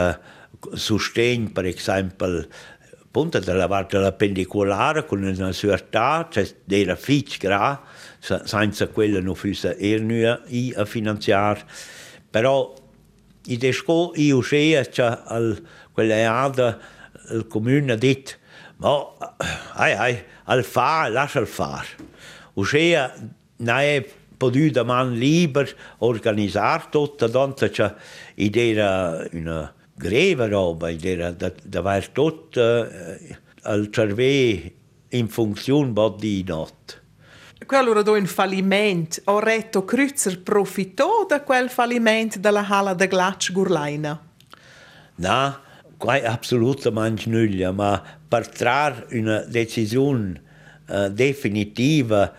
sostegni, 0.73 1.49
per 1.49 1.65
esempio 1.65 2.47
punta 3.11 3.39
della 3.39 3.67
parte 3.67 3.97
perpendicolare 3.97 5.05
con 5.05 5.23
una 5.23 5.51
sorta, 5.51 6.27
cioè 6.29 6.47
era 6.67 6.95
fitch 6.95 7.39
gra, 7.39 7.81
senza 8.19 8.87
quella 8.87 9.19
non 9.19 9.35
fosse 9.35 9.77
ernua 9.77 10.43
a 10.75 10.85
finanziare. 10.85 11.63
Però 12.29 12.73
i 13.45 13.57
desco 13.57 14.11
io 14.15 14.41
sia 14.41 14.83
che 14.83 15.01
al 15.01 15.61
quella 15.91 16.43
ada 16.43 16.79
il 17.31 17.47
comune 17.47 17.91
ha 17.91 17.95
detto 17.95 18.33
ma 18.77 19.05
ai 19.73 19.93
ai 19.93 20.23
al 20.45 20.63
fa 20.63 21.07
lascia 21.09 21.39
il 21.39 21.47
far. 21.47 21.87
Uscia 22.53 23.13
non 23.57 24.03
potuto 24.39 24.85
man 24.85 25.15
liber 25.15 25.69
organizzare 25.97 26.85
tutto, 26.89 27.29
tanto 27.29 27.69
che 27.69 27.93
era 28.35 29.27
una 29.33 29.73
greve 29.93 30.47
roba, 30.47 30.89
era 30.89 31.31
da, 31.31 31.51
da 31.61 32.01
tutto 32.13 32.89
eh, 32.89 33.37
al 33.63 33.89
cervello 33.91 34.71
in 35.09 35.27
funzione 35.27 35.93
di 36.17 36.43
notte. 36.47 37.01
Quello 37.65 37.91
era 37.99 38.11
un 38.11 38.25
fallimento. 38.25 39.21
Ho 39.25 39.39
retto 39.39 39.83
Kreuzer 39.83 40.39
profittò 40.39 41.25
da 41.27 41.43
quel 41.43 41.69
fallimento 41.69 42.39
della 42.39 42.65
Hala 42.65 42.93
de 42.93 43.07
Glatsch 43.07 43.51
Gurlaina? 43.51 44.19
No, 45.15 45.59
qua 45.97 46.13
assolutamente 46.23 47.29
nulla, 47.29 47.73
ma 47.73 48.01
per 48.25 48.47
trarre 48.47 49.19
una 49.19 49.39
decisione 49.39 50.41
uh, 50.87 51.09
definitiva 51.09 52.33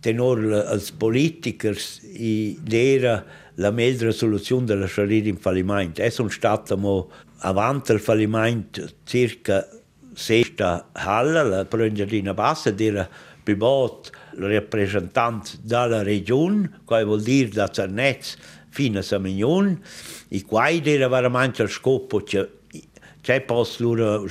tenor 0.00 0.64
als 0.66 0.90
politikers 0.90 2.00
i 2.02 2.58
dera 2.60 3.24
la 3.54 3.70
meglio 3.70 4.12
soluzione 4.12 4.66
della 4.66 4.86
sciarrita 4.86 5.28
in 5.28 5.36
fallimento. 5.36 6.02
È 6.02 6.12
un 6.18 6.30
stato 6.30 6.76
mo 6.76 7.10
avanti 7.38 7.92
il 7.92 8.00
fallimento 8.00 8.88
circa 9.04 9.68
sesta 10.14 10.88
halla, 10.92 11.42
la 11.42 11.64
prenderina 11.64 12.34
bassa, 12.34 12.74
era 12.76 13.08
privat 13.42 14.10
rappresentante 14.36 15.52
della 15.62 16.02
regione, 16.02 16.80
che 16.86 17.04
vuol 17.04 17.22
dire 17.22 17.48
da 17.48 17.68
Cernez 17.68 18.36
fino 18.68 18.98
a 18.98 19.02
Samignon, 19.02 19.80
e 20.28 20.44
qua 20.44 20.70
era 20.70 21.08
veramente 21.08 21.62
il 21.62 21.70
scopo 21.70 22.22
c'è 22.22 23.40
posto 23.40 23.82
loro 23.82 24.26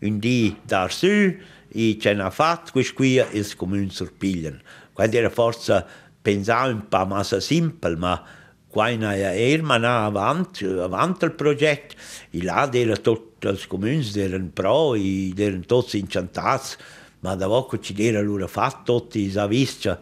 un 0.00 0.18
dì 0.18 0.56
da 0.64 0.88
su, 0.88 1.36
e 1.72 1.96
ce 2.00 2.12
n'ha 2.12 2.30
fatto, 2.30 2.72
questo 2.72 2.94
qui 2.94 3.16
è 3.16 3.26
il 3.32 3.56
comune 3.56 3.88
sorpigliano. 3.90 4.58
Quindi 4.92 5.16
era 5.16 5.30
forse 5.30 5.84
pensavo 6.20 6.70
un 6.70 6.88
po' 6.88 7.06
massa 7.06 7.40
semplice, 7.40 7.96
ma 7.96 8.22
quando 8.68 9.08
era 9.10 10.04
avanti, 10.04 10.64
avanti 10.64 11.24
il 11.24 11.32
progetto, 11.32 11.94
e 12.30 12.42
là 12.42 12.70
erano 12.72 13.00
tutti 13.00 13.48
i 13.48 13.66
comuni 13.66 14.08
erano 14.14 14.50
pro, 14.52 14.94
e 14.94 15.32
erano 15.36 15.62
tutti 15.62 15.98
incantati, 15.98 16.76
ma 17.20 17.34
da 17.34 17.46
poco 17.46 17.78
ci 17.78 17.94
era 17.98 18.20
loro 18.20 18.46
fatto 18.46 19.00
tutti, 19.00 19.30
si 19.30 19.46
visto 19.48 19.98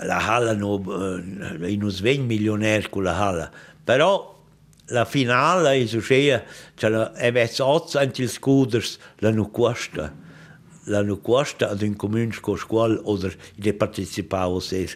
la 0.00 0.18
halla 0.18 0.52
no, 0.54 0.80
eh, 0.80 1.70
in 1.70 1.82
un 1.82 1.90
svegno 1.90 2.24
milionario 2.24 2.88
con 2.88 3.02
la 3.04 3.18
halla. 3.18 3.50
Però 3.82 4.36
la 4.86 5.04
finale 5.04 5.80
è 5.80 5.86
successa, 5.86 6.44
cioè, 6.74 6.90
è 7.12 7.30
messo 7.30 7.84
anche 7.94 8.22
i 8.22 8.28
scuders, 8.28 8.98
la 9.18 9.30
non 9.30 9.50
l'hanno 10.88 11.18
costa 11.18 11.70
ad 11.70 11.82
un 11.82 11.96
comune 11.96 12.34
con 12.40 12.56
scuola 12.56 12.98
oder 13.04 13.34
de 13.56 13.72
participavo 13.72 14.60
se 14.60 14.88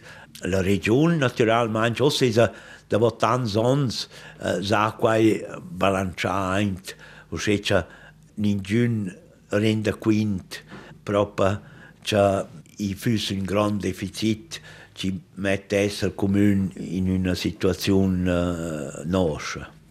la 0.43 0.61
regione 0.61 1.17
naturalmente 1.17 2.03
o 2.03 2.09
se 2.11 2.31
da 2.31 3.45
sons 3.45 4.09
uh, 4.41 4.61
sa 4.63 4.95
quai 4.99 5.45
balanciaint 5.63 6.97
o 7.31 7.37
se 7.37 7.61
c'è 7.61 7.87
ningun 8.35 9.15
renda 9.49 9.95
quint 9.95 10.63
proprio 11.03 11.61
c'è 12.03 12.45
un 12.79 13.45
gran 13.45 13.79
deficit 13.79 14.61
ci 14.95 15.21
mette 15.35 15.83
il 15.83 16.13
comune 16.15 16.71
in 16.77 17.09
una 17.09 17.35
situazione 17.35 18.31
uh, 18.31 19.03
nostra. 19.05 19.82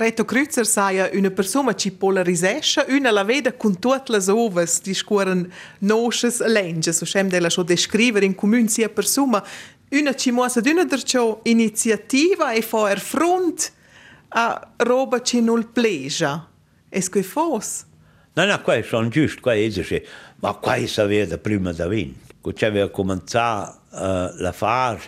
Reto 0.00 0.24
Kreuzer 0.24 0.64
saia 0.64 1.10
una 1.12 1.30
persona 1.30 1.74
ci 1.74 1.92
polarisesce, 1.92 2.86
una 2.88 3.10
la 3.10 3.22
vede 3.22 3.54
con 3.58 3.78
tutte 3.78 4.12
le 4.12 4.30
ovas 4.30 4.80
di 4.80 4.94
scuoren 4.94 5.52
nosces 5.80 6.40
lenges, 6.40 6.96
so 6.96 7.04
schem 7.04 7.28
della 7.28 7.50
scho 7.50 7.62
descrivere 7.62 8.24
in 8.24 8.34
comune 8.34 8.68
sia 8.68 8.88
persona, 8.88 9.44
una 9.90 10.14
ci 10.14 10.30
muosa 10.30 10.62
d'una 10.62 10.84
der 10.84 11.02
ciò 11.02 11.40
iniziativa 11.42 12.52
e 12.52 12.62
fa 12.62 12.88
er 12.88 12.98
front 12.98 13.72
a 14.28 14.72
roba 14.78 15.20
ci 15.20 15.42
non 15.42 15.70
pleja. 15.70 16.48
Es 16.88 17.10
che 17.10 17.22
fos? 17.22 17.84
No, 18.36 18.46
no, 18.46 18.58
qua 18.62 18.82
sono 18.82 19.08
giusto, 19.08 19.42
qua 19.42 19.52
così, 19.52 20.02
ma 20.36 20.54
qua 20.54 20.78
sapeva 20.86 21.36
prima 21.36 21.72
da 21.72 21.86
vin. 21.86 22.14
Quando 22.40 22.64
aveva 22.64 22.88
cominciato 22.88 23.80
uh, 23.90 24.32
la 24.40 24.52
far, 24.52 24.98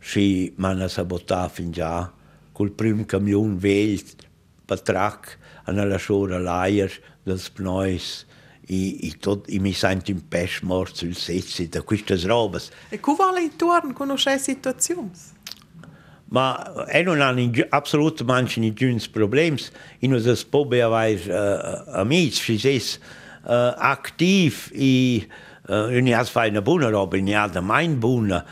si 0.00 0.52
manna 0.56 0.88
sabotà 0.88 1.48
fin 1.48 1.70
già, 1.70 2.12
col 2.50 2.72
primo 2.72 3.04
camion 3.04 3.56
vegl, 3.56 4.28
patrac 4.70 5.38
nella 5.66 5.98
sciora 5.98 6.38
l'aier 6.38 6.92
dels 7.26 7.50
pnois 7.50 8.26
i, 8.70 9.06
i, 9.08 9.16
tot, 9.18 9.50
i 9.50 9.58
mi 9.58 9.72
sento 9.72 10.12
in 10.12 10.22
pes 10.28 10.60
mort 10.62 10.94
sul 10.94 11.14
sezzi 11.14 11.68
da 11.68 11.82
queste 11.82 12.16
robe. 12.26 12.60
E 12.88 13.00
come 13.00 13.16
vale 13.16 13.42
intorno 13.42 13.92
conosce 13.92 14.38
situazioni? 14.38 15.10
Ma 16.26 16.86
e 16.86 17.02
non 17.02 17.20
hanno 17.20 17.50
assolutamente 17.70 18.60
nessun 18.60 19.10
problema. 19.10 19.56
E 19.98 20.06
noi 20.06 20.22
possiamo 20.22 20.94
avere 20.94 21.24
uh, 21.26 21.98
amici, 21.98 22.56
si 22.58 22.68
è 22.68 22.80
uh, 23.42 23.74
attiv 23.76 24.70
e 24.72 25.26
uh, 25.66 25.72
non 25.72 26.24
fatto 26.24 26.50
una 26.50 26.62
buona 26.62 26.88
roba, 26.88 27.18
non 27.18 27.50
da 27.50 27.60
mai 27.60 27.88
buona 27.88 28.44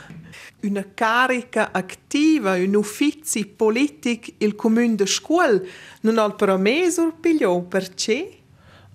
una 0.62 0.84
carica 0.92 1.70
attiva, 1.72 2.54
un 2.54 2.74
ufficio 2.74 3.40
politico 3.56 4.32
il 4.38 4.54
comune 4.54 4.94
de 4.94 5.06
scuola 5.06 5.60
non 6.00 6.18
ha 6.18 6.30
però 6.30 6.56
messo 6.56 7.12
pigliò, 7.20 7.60
perché? 7.60 8.38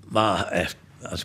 Ma 0.09 0.49
eh, 0.51 0.67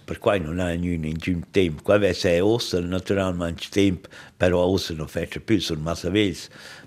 per 0.04 0.18
cui 0.18 0.40
non 0.40 0.58
ha 0.60 0.72
nessun 0.72 1.44
tempo. 1.50 1.82
Qua 1.82 1.98
è 1.98 2.42
ossa 2.42 2.80
naturalmente 2.80 3.66
tempo, 3.70 4.08
però 4.36 4.60
ossa 4.60 4.94
non 4.94 5.08
fa 5.08 5.26
più, 5.44 5.60
sono 5.60 5.80
massavelli. 5.80 6.36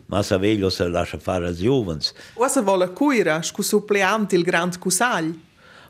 Massavelli 0.07 0.69
si 0.69 0.89
lascia 0.89 1.17
fare 1.19 1.47
ai 1.47 1.55
giovani. 1.55 2.01
Ossa 2.33 2.61
vuole 2.61 2.91
cuira, 2.91 3.41
scu 3.41 3.61
suppleante 3.61 4.35
il 4.35 4.43
grande 4.43 4.77
cusagl? 4.77 5.39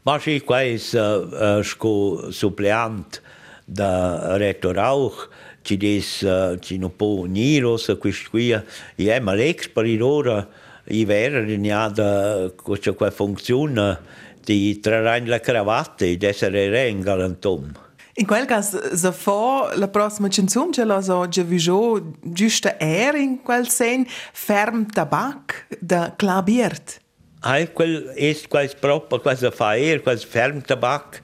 Ma 0.04 0.19
sì, 0.19 0.41
qua 0.41 0.62
è 0.62 0.80
uh, 0.93 0.97
uh, 0.97 1.62
scu 1.62 2.30
suppleante 2.30 3.21
da 3.65 4.38
Retto 4.38 4.71
Rauch, 4.71 5.30
ci 5.62 5.78
des 5.78 6.26
ci 6.60 6.78
no 6.78 6.89
po 6.89 7.26
niros 7.28 7.89
a 7.89 7.95
quist 7.95 8.30
qui 8.30 8.52
i 8.95 9.08
è 9.08 9.19
ma 9.19 9.34
l'ex 9.34 9.67
per 9.69 9.86
ora 10.02 10.47
i 10.86 11.06
vera 11.06 11.41
ne 11.41 11.91
da 11.93 12.52
cosa 12.56 12.91
qua 12.93 13.12
funziona 13.12 14.00
di 14.43 14.80
trarre 14.80 15.26
la 15.26 15.39
cravatta 15.39 16.06
ed 16.06 16.24
essere 16.24 16.69
re 16.69 16.97
galantom. 17.00 17.71
In 18.15 18.26
quel 18.26 18.45
caso, 18.45 18.95
se 18.95 19.12
fa 19.12 19.71
la 19.76 19.88
prossima 19.88 20.28
canzone, 20.28 20.74
ce 20.74 20.84
la 20.84 21.02
so 21.02 21.28
già 21.28 21.43
visto 21.43 22.13
giusto 22.21 22.69
er 22.78 23.15
in 23.15 23.41
quel 23.41 23.69
sen 23.69 24.06
ferm 24.34 24.86
tabac 24.86 25.67
da 25.80 26.13
Clabiert. 26.17 27.00
Ah, 27.39 27.65
quel 27.67 28.12
è 28.15 28.36
quel 28.47 28.69
proprio, 28.80 29.21
quel 29.21 29.52
fa 29.54 29.78
er, 29.78 30.02
quel 30.02 30.19
ferm 30.19 30.62
tabac. 30.62 31.21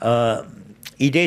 Uh, 0.00 0.42
id 0.96 1.16
è 1.16 1.26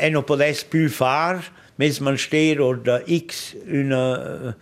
eno 0.00 0.22
podes 0.22 0.64
più 0.64 0.88
far, 0.88 1.44
mes 1.76 2.00
man 2.00 2.18
steer 2.18 2.60
oder 2.60 3.04
x 3.06 3.56
una 3.66 4.02
uh, 4.48 4.54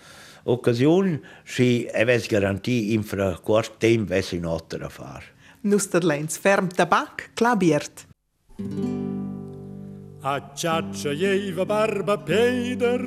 occasione, 0.44 1.20
si 1.44 1.86
eves 1.92 2.28
garanti 2.28 2.92
infra 2.94 3.38
quart 3.38 3.78
temp 3.78 4.08
ves 4.08 4.32
in 4.32 4.46
otra 4.46 4.88
far. 4.88 5.24
Nusterlens 5.62 6.38
ferm 6.38 6.68
tabac 6.68 7.30
clabiert. 7.34 8.06
A 10.22 10.52
ciaccia 10.54 11.12
jeva 11.14 11.64
barba 11.64 12.18
peider, 12.18 13.02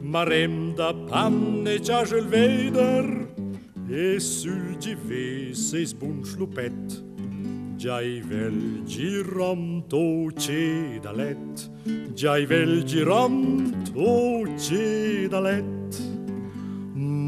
marem 0.00 0.74
da 0.74 0.92
panne 0.94 1.78
ciașel 1.78 2.26
veder, 2.28 3.06
e 3.90 4.18
sul 4.18 4.76
givese 4.78 5.84
sbun 5.84 6.24
slupet. 6.24 7.07
Jai 7.78 8.20
velgi 8.26 9.22
ramto 9.22 10.32
cedalet, 10.34 11.70
Jai 12.14 12.44
velgi 12.44 13.04
ramto 13.04 14.42
cedalet. 14.58 15.94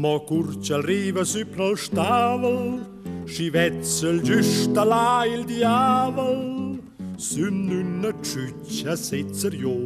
Ma 0.01 0.19
kurtsel 0.19 0.81
rives 0.81 1.33
ypnal 1.35 1.75
stavel, 1.75 2.79
Și 3.25 3.49
vetsel 3.49 4.21
gysta 4.21 4.83
la 4.83 5.23
il 5.33 5.45
diavel, 5.45 6.79
Sunt 7.15 7.71
under 7.71 8.13
tjutja 8.19 8.95
sitser 8.95 9.53
jo, 9.53 9.77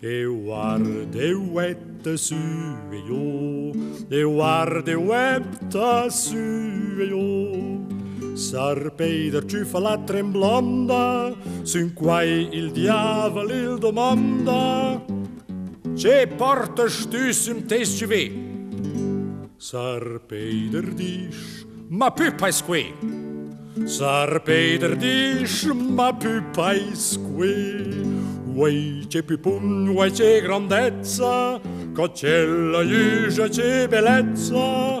Eu 0.00 0.54
arde 0.54 1.32
uette 1.52 2.16
sue 2.16 3.02
jo, 3.08 3.70
Eu 4.08 4.40
arde 4.42 4.94
uette 4.94 6.08
sue 6.08 7.08
jo. 7.08 7.85
Sarpeider 8.36 9.46
ciufa 9.48 9.80
la 9.80 9.96
tremblonda, 10.04 11.32
sun 11.64 11.94
quai 11.94 12.48
il 12.52 12.70
diavol 12.70 13.50
il 13.50 13.78
domanda, 13.78 15.00
Ce 15.96 16.26
portas 16.36 17.06
tu 17.08 17.32
sum 17.32 17.62
tes 17.66 18.04
ve? 18.04 18.30
Sarpeider 19.56 20.92
dish, 20.94 21.64
ma 21.88 22.10
pupais 22.10 22.60
que. 22.60 22.92
Sarpeider 23.86 24.96
dish, 24.96 25.64
ma 25.72 26.12
pupais 26.12 27.16
que. 27.16 28.04
Uai 28.54 29.06
ce 29.08 29.22
pupun, 29.22 29.88
uai 29.88 30.10
ce 30.12 30.42
grandezza, 30.42 31.58
Cocella 31.94 32.82
iuja 32.82 33.48
ce 33.48 33.88
bellezza, 33.88 35.00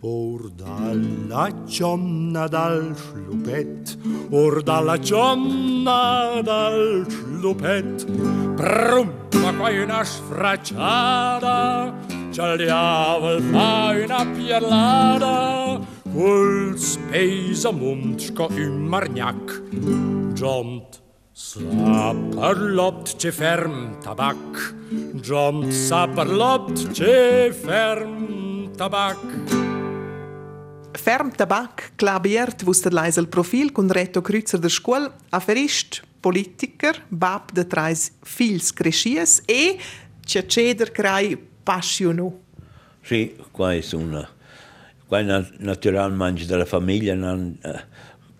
Ordala 0.00 1.50
ciomna 1.66 2.46
dal 2.46 2.94
szlupet, 2.94 3.98
ordala 4.30 4.94
ciomna 4.98 6.40
dal 6.42 7.04
szlupet, 7.10 8.06
prumpa 8.54 9.50
coina 9.58 10.04
sfracciata, 10.04 11.92
ciagliava 12.30 13.42
faina 13.50 14.22
pierlata, 14.38 15.80
col 16.14 16.78
spesa 16.78 17.72
mundsco 17.72 18.46
in 18.54 18.86
margnac, 18.86 19.50
giont 20.34 21.02
Saperlopt 21.38 23.16
czy 23.16 23.32
ferm 23.32 24.02
tabak, 24.02 24.74
rząd 25.22 25.74
saperlopt 25.74 26.92
czy 26.92 27.50
ferm 27.64 28.68
tabak. 28.76 29.18
Färmtabak, 30.94 31.92
Klabiert, 31.96 32.66
wo 32.66 32.72
der 32.72 32.92
leise 32.92 33.24
Profil, 33.26 33.70
und 33.74 33.90
Reto 33.90 34.22
Kreuzer 34.22 34.58
der 34.58 34.68
Schule, 34.68 35.12
Aferist, 35.30 36.02
Politiker, 36.22 36.94
Bab 37.10 37.54
der 37.54 37.64
drei 37.64 37.94
Fils 38.22 38.74
Crescies 38.74 39.42
e 39.46 39.78
Ceceder 40.26 40.90
Crai 40.90 41.38
Passiono. 41.64 42.40
Sì, 43.02 43.36
qua 43.50 43.74
è 43.74 43.82
una. 43.92 44.28
Qua 45.06 45.22
naturalmente 45.22 46.44
della 46.44 46.66
famiglia 46.66 47.14
non 47.14 47.58
eh, 47.62 47.84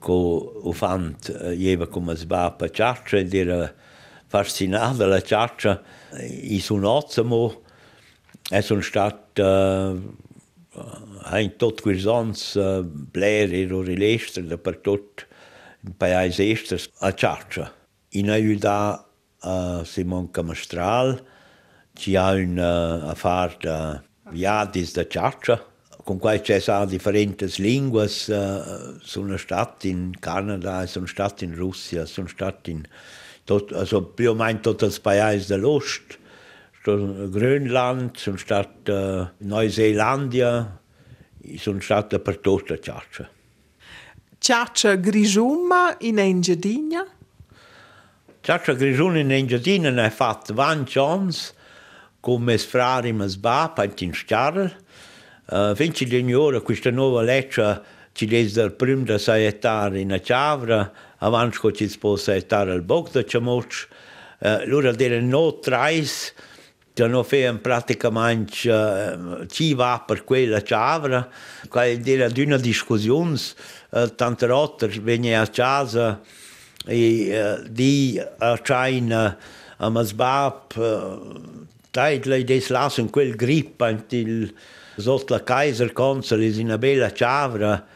ho 0.01 0.73
fatto, 0.73 1.39
eh, 1.39 1.55
io 1.55 1.89
come 1.89 2.15
sbappa 2.15 2.69
ciaccia 2.69 3.17
ed 3.17 3.33
era 3.33 3.73
fascinata 4.27 4.97
dalla 4.97 5.23
ciaccia, 5.23 5.83
eh, 6.13 6.27
i 6.27 6.61
suonozzi, 6.61 7.23
è 8.51 8.59
e 8.59 8.63
stata 8.63 9.95
sono 10.79 11.21
stat 11.21 11.33
uh, 11.33 11.37
in 11.37 11.57
tot 11.57 11.81
quisons 11.81 12.55
uh, 12.55 12.83
bler 12.85 13.53
ero 13.53 13.83
rilestre 13.83 14.43
dappertut 14.47 15.27
in 15.85 15.97
paese 15.97 16.51
estes 16.51 16.89
a 17.01 17.13
ciaccia 17.13 17.73
in 18.11 18.31
aiuta 18.31 19.05
a 19.41 19.85
Simon 19.85 20.31
Camastral 20.31 21.23
ci 21.95 22.17
ha 22.17 22.33
un 22.33 22.59
uh, 22.59 23.09
affar 23.11 23.57
da 23.61 24.03
viadis 24.31 24.93
da 24.93 25.07
ciaccia 25.07 25.65
con 26.05 26.19
quai 26.19 26.41
c'è 26.41 26.59
sa 26.59 26.85
differentes 26.85 27.59
linguas 27.59 28.29
uh, 28.29 28.99
sono 29.03 29.37
stati 29.37 29.91
in 29.91 30.13
Canada 30.19 30.87
sono 30.87 31.07
stati 31.07 31.45
in 31.45 31.55
Russia 31.55 32.07
sono 32.07 32.29
stati 32.29 32.71
in 32.71 32.83
tot, 33.45 33.73
also 33.73 34.03
più 34.03 34.31
o 34.31 34.35
meno 34.35 34.61
tutti 34.61 34.85
i 34.85 35.01
paesi 35.01 35.47
dell'Ost 35.49 36.19
Grönland 36.85 38.17
sono 38.17 38.37
stati 38.37 38.91
uh, 38.91 39.29
Neuseelandia 39.39 40.81
sono 41.57 41.81
stati 41.81 42.19
per 42.19 42.39
tutta 42.39 42.75
la 42.75 42.81
ciaccia 42.81 43.29
Ciaccia 44.39 44.95
grigiuma 44.95 45.97
in 46.01 46.19
Engiadina? 46.19 47.07
Ciaccia 48.41 48.73
grigiuma 48.75 49.19
in 49.19 49.33
Engiadina 49.33 49.91
ne 49.91 50.05
ha 50.05 50.11
fatto 50.11 50.55
20 50.55 50.99
anni 50.99 51.35
come 52.21 52.57
sfrari 52.59 53.13
ma 53.13 53.27
sbapa 53.27 53.85
in 53.99 54.15
Starl 54.15 54.87
Uh, 55.51 55.73
Vinci 55.73 56.05
di 56.05 56.35
ora 56.35 56.61
questa 56.61 56.91
nuova 56.91 57.23
legge 57.23 57.81
ci 58.13 58.27
dice 58.27 58.53
dal 58.53 58.75
primo 58.75 59.05
da 59.05 59.17
saettare 59.17 59.99
in 59.99 60.21
Ciavra, 60.23 60.93
avanti 61.17 61.59
che 61.59 61.73
ci 61.73 61.89
si 61.89 61.97
può 61.97 62.17
saettare 62.17 62.73
al 62.73 62.83
Bog 62.83 63.11
da 63.11 63.25
Ciamoc. 63.25 63.89
Uh, 64.41 64.67
loro 64.67 64.93
dire 64.93 65.23
no 65.23 65.59
trais, 65.59 66.35
che 67.03 67.07
non 67.07 67.25
fanno 67.25 67.59
praticamente 67.59 68.71
uh, 68.71 69.47
ci 69.47 69.75
va 69.75 70.03
per 70.05 70.25
quella 70.25 70.63
Ciavra. 70.63 71.29
Che 71.71 72.01
dire 72.01 72.31
di 72.31 72.43
una 72.43 72.57
discussione, 72.57 73.39
uh, 73.91 74.15
tante 74.15 74.47
volte 74.47 74.89
viene 74.89 75.37
a 75.37 75.47
casa 75.47 76.21
e 76.85 77.59
uh, 77.61 77.69
di 77.69 78.21
a 78.39 78.59
China 78.59 79.39
a 79.77 79.89
Masbab, 79.91 80.63
uh, 80.75 81.67
dai, 81.91 82.21
lei 82.25 82.45
des 82.45 82.69
lassen 82.69 83.11
quel 83.11 83.37
grip 83.37 83.81
il 84.11 84.53
sotto 84.97 85.35
la 85.35 85.43
Kaiser 85.43 85.93
Consolis 85.93 86.57
in 86.59 86.67
una 86.67 86.79
bella 86.79 87.13
ciavra 87.13 87.87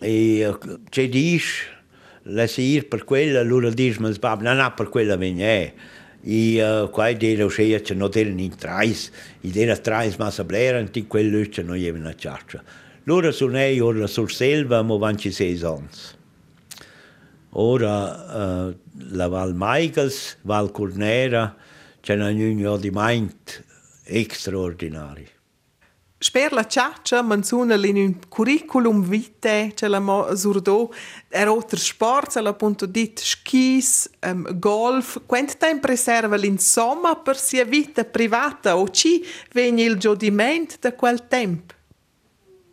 e 0.00 0.56
c'è 0.88 1.08
dice 1.08 1.78
la 2.24 2.46
ir 2.56 2.88
per 2.88 3.04
quella 3.04 3.40
allora 3.40 3.70
dice 3.70 4.00
ma 4.00 4.10
sbab 4.10 4.42
non 4.42 4.60
ha 4.60 4.70
per 4.72 4.88
quella 4.88 5.16
viene 5.16 5.74
e 6.22 6.62
uh, 6.62 6.90
qua 6.90 7.10
era 7.10 7.44
uscita 7.44 7.78
che 7.78 7.94
non 7.94 8.10
erano 8.12 8.40
in 8.40 8.56
trais. 8.56 9.10
Ed 9.40 9.56
era 9.56 9.76
trais 9.76 10.16
ma 10.16 10.30
sa 10.30 10.44
blera 10.44 10.78
in 10.78 11.06
quello 11.06 11.46
che 11.48 11.62
non 11.62 11.76
aveva 11.76 11.98
una 11.98 12.14
ciaccia. 12.14 12.62
Loro 13.04 13.32
sono 13.32 13.58
ora 13.82 14.06
sul 14.06 14.30
selva 14.30 14.82
ma 14.82 14.96
vanno 14.96 15.16
26 15.16 15.62
anni 15.62 15.88
ora 17.52 18.66
uh, 18.66 18.76
la 19.10 19.28
Val 19.28 19.54
Michaels 19.56 20.38
Val 20.42 20.70
Cornera 20.70 21.56
c'è 22.00 22.14
una 22.14 22.28
unione 22.28 22.78
di 22.78 22.90
mind 22.92 23.34
straordinaria 24.28 25.39
Sper 26.22 26.52
la 26.52 26.66
ciaccia 26.66 27.22
menziona 27.22 27.76
in 27.76 27.96
un 27.96 28.18
curriculum 28.28 29.02
vitae 29.02 29.72
ce 29.74 29.88
la 29.88 30.02
surdo 30.36 30.92
er 31.30 31.48
otter 31.48 31.78
sport 31.78 32.36
la 32.42 32.52
punto 32.52 32.84
dit 32.84 33.18
skis 33.18 34.10
um, 34.26 34.46
golf. 34.58 35.22
Quant 35.24 35.56
tempo 35.56 35.86
preserva 35.86 36.36
l'insomma 36.36 37.16
per 37.16 37.38
sia 37.38 37.64
vita 37.64 38.04
privata? 38.04 38.76
O 38.76 38.90
ci 38.90 39.24
vegni 39.54 39.84
il 39.84 39.96
giudimento 39.96 40.74
da 40.78 40.92
quel 40.92 41.26
tempo 41.26 41.78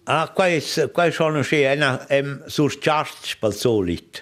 Ah, 0.10 0.30
quais, 0.34 0.90
quais 0.94 1.14
sono 1.14 1.42
sì, 1.44 1.62
è 1.62 2.20
un 2.20 2.44
surcharge 2.48 3.36
per 3.40 3.54
solito. 3.54 4.20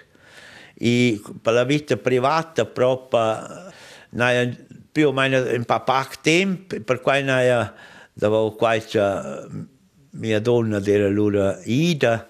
E 0.74 1.22
per 1.42 1.54
la 1.54 1.64
vita 1.64 1.96
privata 1.98 2.66
proprio, 2.66 3.72
più 4.92 5.08
o 5.08 5.12
meno 5.12 5.40
un 5.40 5.64
po' 5.64 5.84
poco 5.84 6.16
tempo, 6.22 6.80
per 6.82 7.02
cui 7.02 7.24
noi 7.24 7.70
avevo 8.20 8.52
qualche 8.52 9.48
mia 10.12 10.40
donna 10.40 10.82
era 10.84 11.08
allora 11.08 11.60
Ida, 11.64 12.28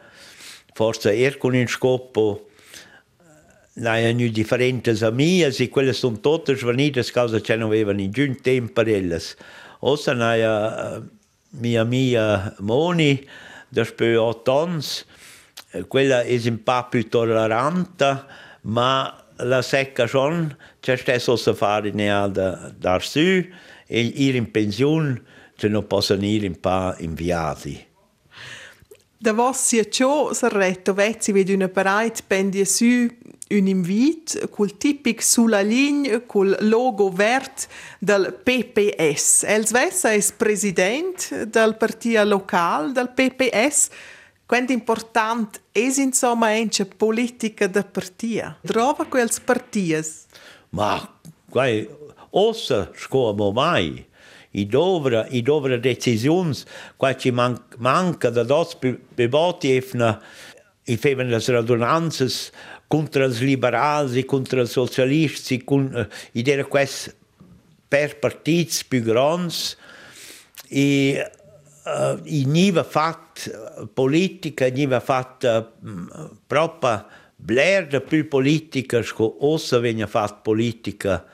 forse 0.74 1.16
era 1.16 1.38
con 1.38 1.54
un 1.54 1.68
scopo, 1.68 2.50
noi 3.74 4.06
abbiamo 4.06 4.32
differenti 4.32 5.04
amiche 5.04 5.64
e 5.64 5.70
quelle 5.70 5.94
sono 5.94 6.20
tutte 6.20 6.54
venute 6.54 7.04
causa 7.12 7.40
che 7.40 7.56
non 7.56 7.68
avevano 7.68 8.00
nessun 8.00 8.40
tempo 8.42 8.74
per 8.74 8.88
elle. 8.88 9.22
Ossa 9.80 10.14
noi 10.14 11.04
mia 11.50 11.82
amica 11.82 12.56
Moni, 12.60 13.28
dopo 13.70 14.22
otto 14.22 14.60
anni, 14.60 14.82
quella 15.88 16.22
è 16.22 16.40
un 16.46 16.64
po' 16.64 16.88
più 16.90 17.08
tollerante, 17.10 18.24
ma 18.62 19.26
la 19.38 19.62
secca 19.62 20.08
schon, 20.08 20.56
c'è 20.80 20.96
stesso 20.96 21.36
da 21.36 21.54
fare 21.54 21.92
ne 21.92 22.08
da, 22.32 22.74
da 22.78 23.00
su, 23.00 23.20
e 23.20 24.00
ir 24.00 24.36
in 24.36 24.50
pensione, 24.52 25.22
che 25.56 25.68
non 25.68 25.88
possono 25.88 26.22
un 26.22 26.60
po' 26.60 26.96
inviati. 27.00 27.94
Da 29.18 29.34
vos 29.34 29.58
sia 29.58 29.88
ciò 29.88 30.34
sarretto 30.34 30.94
vezzi 30.94 31.32
vedi 31.32 31.54
una 31.54 31.70
parete 31.70 32.22
pendia 32.28 32.66
su 32.66 32.86
un 32.86 33.68
invito 33.68 34.48
col 34.50 34.78
tipic 34.78 35.24
sulla 35.24 35.62
linea 35.62 36.22
col 36.22 36.56
logo 36.62 37.10
verde 37.10 37.64
del 38.00 38.38
PPS. 38.44 39.44
Els 39.44 39.72
Vessa 39.72 40.12
è 40.12 40.24
presidente 40.36 41.48
del 41.50 41.76
partito 41.78 42.24
locale 42.24 42.92
del 42.92 43.10
PPS. 43.10 43.90
Quanto 44.46 44.72
importante 44.74 45.60
è 45.72 45.80
insomma 45.80 46.54
la 46.54 46.88
politica 46.96 47.68
del 47.68 47.86
partito? 47.86 48.58
Trova 48.62 49.06
quels 49.06 49.40
partiti? 49.40 49.98
Ma, 50.70 51.18
guai, 51.48 51.88
ossa 52.32 52.92
scoamo 52.94 53.52
mai. 53.52 54.06
I 54.56 54.66
dovra, 54.72 55.26
i 55.30 55.42
dovra 55.42 55.78
decisioni, 55.78 56.56
qua 56.96 57.16
ci 57.16 57.32
man 57.32 57.58
manca 57.78 58.30
da 58.30 58.44
dos 58.44 58.78
beboti 58.80 59.76
efna, 59.76 60.22
i 60.86 60.96
feven 60.98 61.32
las 61.32 61.50
radunanzas, 61.50 62.52
contra 62.88 63.26
els 63.26 63.42
liberals 63.42 64.16
e 64.16 64.24
contra 64.30 64.62
els 64.62 64.76
socialisti, 64.78 65.64
con, 65.66 65.90
uh, 65.92 66.06
i 66.38 66.44
era 66.46 66.64
quest 66.70 67.16
per 67.90 68.20
partits 68.22 68.84
più 68.86 69.02
grans 69.04 69.76
e 70.70 71.20
uh, 71.20 72.22
i 72.24 72.46
niva 72.46 72.84
fat 72.84 73.50
politica, 73.98 74.70
niva 74.70 75.02
fat 75.02 75.50
uh, 75.50 76.30
propria 76.48 77.06
blerda 77.36 78.00
più 78.00 78.28
politica, 78.30 79.02
sco 79.04 79.36
ossa 79.46 79.80
vegna 79.80 80.08
fat 80.08 80.42
politica 80.42 81.26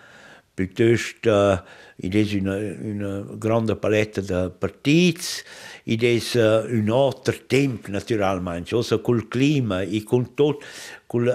Plutôt, 0.61 1.27
euh, 1.27 1.55
äh, 1.55 1.59
il 1.99 2.15
est 2.15 2.33
une, 2.33 2.77
une, 2.83 3.25
grande 3.39 3.73
palette 3.73 4.19
de 4.19 4.47
parties, 4.47 5.43
äh, 5.87 5.93
in 5.93 6.01
est 6.01 6.35
euh, 6.35 6.67
un 6.69 6.87
autre 6.89 7.33
tempo, 7.47 7.91
naturellement, 7.91 8.61
aussi 8.71 8.95
col 9.01 9.27
clima 9.27 9.83
et 9.83 10.03
con 10.03 10.25
tout, 10.35 10.59
con 11.07 11.25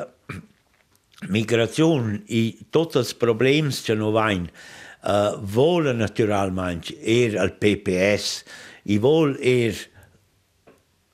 migration 1.28 2.20
et 2.28 2.56
tous 2.70 2.94
les 2.94 3.14
problèmes 3.18 3.70
qui 3.70 3.92
nous 3.96 4.12
viennent. 4.12 4.48
Uh, 5.04 5.08
äh, 5.08 5.54
wollen 5.54 5.98
naturalmente 5.98 6.92
eher 6.94 7.40
als 7.40 7.52
PPS, 7.60 8.44
ich 8.84 9.00
will 9.00 9.36
eher 9.40 9.74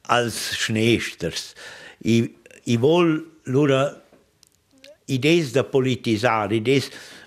als 0.04 0.56
Schneesters. 0.56 1.54
Ich, 2.00 2.30
ich 2.64 2.80
will 2.80 3.24
nur 3.44 4.02
Ideen 5.06 5.52
der 5.52 5.64
Politisar, 5.64 6.50
Ideen 6.50 6.82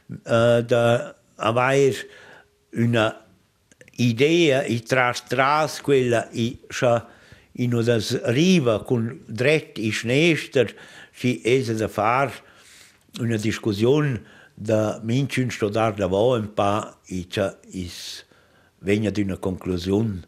uh, 0.09 0.61
de 0.61 1.15
aver 1.35 2.07
una 2.73 3.25
idea 3.97 4.63
e 4.63 4.79
tras 4.79 5.21
tras 5.21 5.81
quella 5.81 6.29
e 6.31 6.57
scha 6.69 7.07
in 7.57 7.73
unas 7.73 8.21
riva 8.25 8.83
con 8.83 9.23
dret 9.27 9.77
i 9.77 9.91
schnester 9.91 10.75
si 11.11 11.41
esa 11.43 11.73
da 11.73 11.87
far 11.87 12.31
una 13.19 13.37
discussione 13.37 14.21
da 14.53 14.99
minchun 15.03 15.49
stodar 15.49 15.93
da 15.93 16.07
vo 16.07 16.35
un 16.35 16.53
pa 16.53 16.99
e 17.07 17.25
cha 17.27 17.57
is 17.71 18.25
vegna 18.79 19.09
di 19.09 19.21
una 19.21 19.37
conclusione 19.37 20.27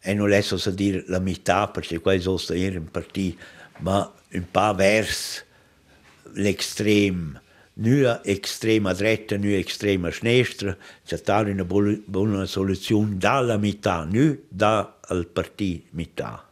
e 0.00 0.14
non 0.14 0.28
lesso 0.28 0.56
a 0.56 0.70
dire 0.70 1.04
la 1.08 1.18
metà 1.18 1.68
perché 1.68 1.98
qua 1.98 2.14
è 2.14 2.20
sosta 2.20 2.54
in 2.54 2.90
partì 2.90 3.36
ma 3.80 4.10
un 4.32 4.50
pa 4.50 4.72
vers 4.72 5.44
l'extreme 6.32 7.40
nua 7.80 8.22
extrema 8.24 8.92
dretta, 8.92 9.36
nua 9.36 9.56
extrema 9.56 10.10
sinistra, 10.10 10.76
c'è 11.04 11.16
stata 11.16 11.50
una 11.50 11.64
buona 11.64 12.46
soluzione 12.46 13.16
dalla 13.16 13.56
metà, 13.56 14.06
non 14.10 14.38
dal 14.48 15.28
partito 15.32 15.86
metà. 15.90 16.44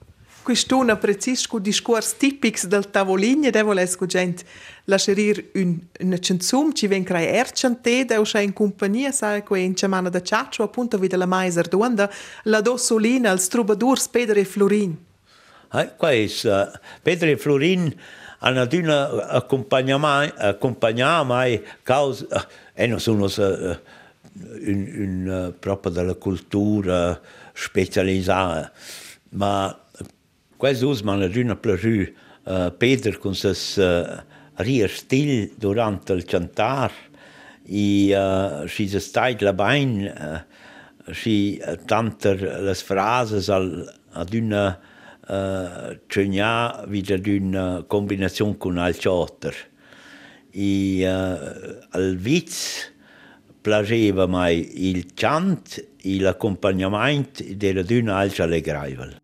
Questo 0.43 0.77
è 0.77 0.91
un 0.91 0.97
preciso 0.99 1.59
discorso 1.59 2.15
tipico 2.17 2.67
del 2.67 2.89
tavolino, 2.89 3.51
devo 3.51 3.75
lesco 3.75 4.07
gente 4.07 4.45
lasciare 4.85 5.51
un, 5.55 5.79
una 6.01 6.19
canzone, 6.19 6.73
ci 6.73 6.87
viene 6.87 7.05
creare 7.05 7.33
ercante, 7.33 8.07
devo 8.07 8.23
c'è 8.23 8.41
in 8.41 8.55
compagnia, 8.55 9.13
sai, 9.13 9.43
che 9.43 9.59
in 9.59 9.77
ciamana 9.77 10.09
da 10.09 10.23
ciaccio, 10.23 10.63
appunto, 10.63 10.99
vede 10.99 11.19
la 11.19 11.27
maiser 11.27 11.69
donda, 11.69 12.11
la 12.45 12.63
dossolina, 12.63 13.31
il 13.31 13.41
strubadurs 13.41 14.09
Pedro 14.09 14.39
e 14.39 14.47
Florin. 14.47 14.97
Eh, 15.71 15.95
qua 15.99 16.13
è 16.13 16.25
uh, 16.25 16.79
Pedro 17.03 17.29
e 17.29 17.37
Florin, 17.37 17.95
hanno 18.39 18.61
aduna 18.61 19.29
accompagnare 19.29 21.25
mai 21.25 21.65
causa 21.83 22.47
e 22.73 22.87
non 22.87 23.01
sono 23.01 23.29
un, 23.37 23.79
un, 24.37 25.55
proprio 25.59 25.93
della 25.93 26.15
cultura 26.15 27.21
specializzata 27.53 28.71
ma 29.31 29.77
questo 30.57 30.89
mi 31.03 31.11
hanno 31.11 31.25
aduna 31.25 31.57
piaciuto 31.57 32.13
uh, 32.45 32.77
Peter 32.77 33.19
con 33.19 33.35
ses 33.35 33.77
uh, 33.77 34.23
rir 34.55 34.91
stil 34.91 35.53
durante 35.57 36.13
il 36.13 36.25
cantare 36.25 37.07
e 37.65 38.17
uh, 38.17 38.67
si 38.67 38.85
è 38.85 38.99
stato 39.01 39.45
la 39.45 39.53
bain 39.53 40.47
uh, 41.07 41.13
si 41.13 41.61
tanter 41.85 42.61
le 42.61 42.75
frasi 42.75 43.51
ad 43.51 44.33
una 44.33 44.79
uh, 45.29 45.99
c'è 46.07 46.25
wieder 46.87 47.21
d'una 47.21 47.85
combinazione 47.87 48.57
con 48.57 48.79
al 48.79 48.97
charter. 48.97 49.55
E 50.51 51.07
uh, 51.07 51.87
al 51.91 52.17
viz 52.17 52.93
piaceva 53.61 54.27
mai 54.27 54.89
il 54.89 55.13
chant 55.15 55.87
e 56.01 56.21
l'accompagnamento 56.21 57.45
della 57.55 57.83
d'una 57.83 58.17
altra 58.17 58.45
allegraivel. 58.45 59.17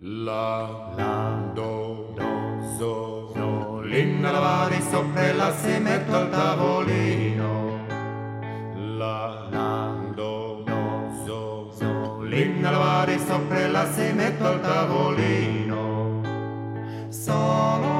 La, 0.00 0.94
la, 0.96 1.52
do, 1.54 2.12
do, 2.14 2.76
so, 2.78 3.32
so, 3.34 3.80
l'inna 3.82 4.30
lavare 4.30 4.80
sopra 4.80 5.32
la 5.34 5.54
si 5.54 5.78
metto 5.78 6.14
al 6.14 6.30
tavolino. 6.30 6.73
Sopra 13.34 13.66
la 13.66 13.90
si 13.92 14.12
metto 14.12 14.46
al 14.46 14.60
tavolino. 14.60 16.20
Solo 17.08 17.93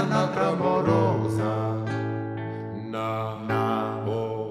lontana 0.00 0.30
clamorosa 0.32 1.84
Napoli 3.46 4.50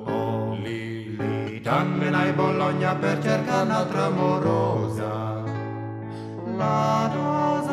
Tammenai 1.64 2.34
Bologna 2.34 2.96
per 2.96 3.20
cercare 3.22 3.64
un'altra 3.64 4.06
amorosa. 4.06 5.44
La 6.56 7.10
rosa 7.14 7.69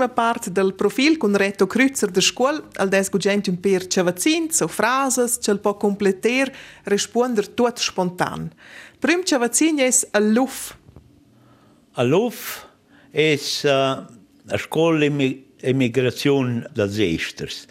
l'ultima 0.00 0.08
parte 0.08 0.50
del 0.50 0.72
profil 0.72 1.18
con 1.18 1.36
Reto 1.36 1.66
Krüzer 1.66 2.10
der 2.10 2.22
Scuol 2.22 2.62
al 2.76 2.88
des 2.88 3.10
gugent 3.10 3.48
un 3.48 3.60
per 3.60 3.86
chavazins 3.86 4.62
o 4.62 4.68
frases 4.68 5.38
che 5.38 5.58
può 5.58 5.76
completer 5.76 6.50
risponder 6.84 7.46
tot 7.46 7.78
spontan. 7.78 8.50
Prim 8.98 9.22
chavazin 9.22 9.78
es 9.78 10.06
a 10.12 10.18
luf. 10.18 10.74
A 11.96 12.02
Luf 12.02 12.66
es 13.12 13.62
uh, 13.64 13.68
a 14.48 14.56
scuola 14.56 15.04
emigrazione 15.60 16.66
dels 16.72 16.96
esters. 16.96 17.66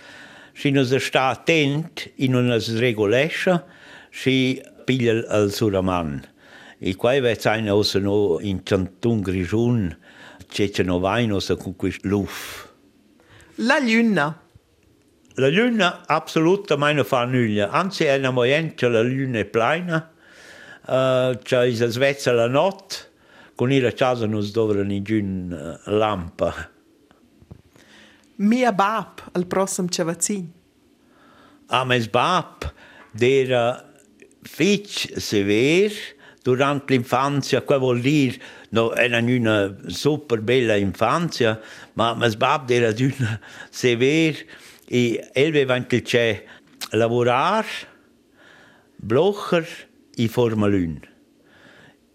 Si 0.53 0.69
nos 0.69 0.93
sta 0.93 1.29
attent 1.29 2.11
in 2.17 2.35
unas 2.35 2.69
regolescha, 2.77 3.65
si 4.11 4.61
piglia 4.85 5.25
al 5.29 5.49
suraman. 5.51 6.21
E 6.77 6.93
qua 6.95 7.19
vet 7.21 7.47
ein 7.47 7.69
aus 7.69 7.95
no 7.95 8.39
in 8.39 8.61
Cantun 8.63 9.21
Grigiun, 9.21 9.95
c'è 10.49 10.71
aus 10.87 11.55
con 11.57 11.75
quist 11.75 12.03
Luf. 12.03 12.67
La 13.55 13.79
luna. 13.79 14.41
La 15.35 15.47
luna 15.47 16.03
absolut 16.05 16.75
meine 16.75 17.03
fa 17.03 17.23
nulla, 17.25 17.69
anzi 17.69 18.03
è 18.03 18.17
una 18.17 18.31
moente 18.31 18.89
la 18.89 19.01
luna 19.01 19.39
è 19.39 19.45
plena, 19.45 20.11
uh, 20.87 21.37
c'è 21.41 21.65
is 21.65 21.85
svezza 21.85 22.33
la 22.33 22.47
notte, 22.47 22.95
con 23.55 23.71
ira 23.71 23.91
casa 23.91 24.25
nos 24.25 24.51
dovran 24.51 24.91
in 24.91 25.03
giun 25.03 25.51
uh, 25.51 25.89
lampa. 25.89 26.53
Mia 28.35 28.73
bab 28.73 29.29
al 29.33 29.45
prossim 29.45 29.87
chavazin. 29.87 30.51
A 31.67 31.85
mes 31.85 32.07
bab 32.07 32.73
d'era 33.11 33.85
fitch 34.43 35.07
sever 35.19 35.91
durant 36.43 36.89
l'infanzia, 36.89 37.61
qua 37.61 37.77
vuol 37.77 38.01
dir 38.01 38.37
no, 38.71 38.93
era 38.93 39.19
una 39.19 39.75
super 39.87 40.41
bella 40.41 40.75
infanzia, 40.75 41.59
ma 41.93 42.13
mes 42.15 42.35
bab 42.35 42.65
d'era 42.67 42.91
d'una 42.91 43.39
sever 43.69 44.37
e 44.87 45.29
el 45.33 45.49
aveva 45.49 45.75
anche 45.75 46.01
c'è 46.01 46.43
lavorar, 46.91 47.65
blocher 48.95 49.67
i 50.15 50.27
formalun. 50.27 50.99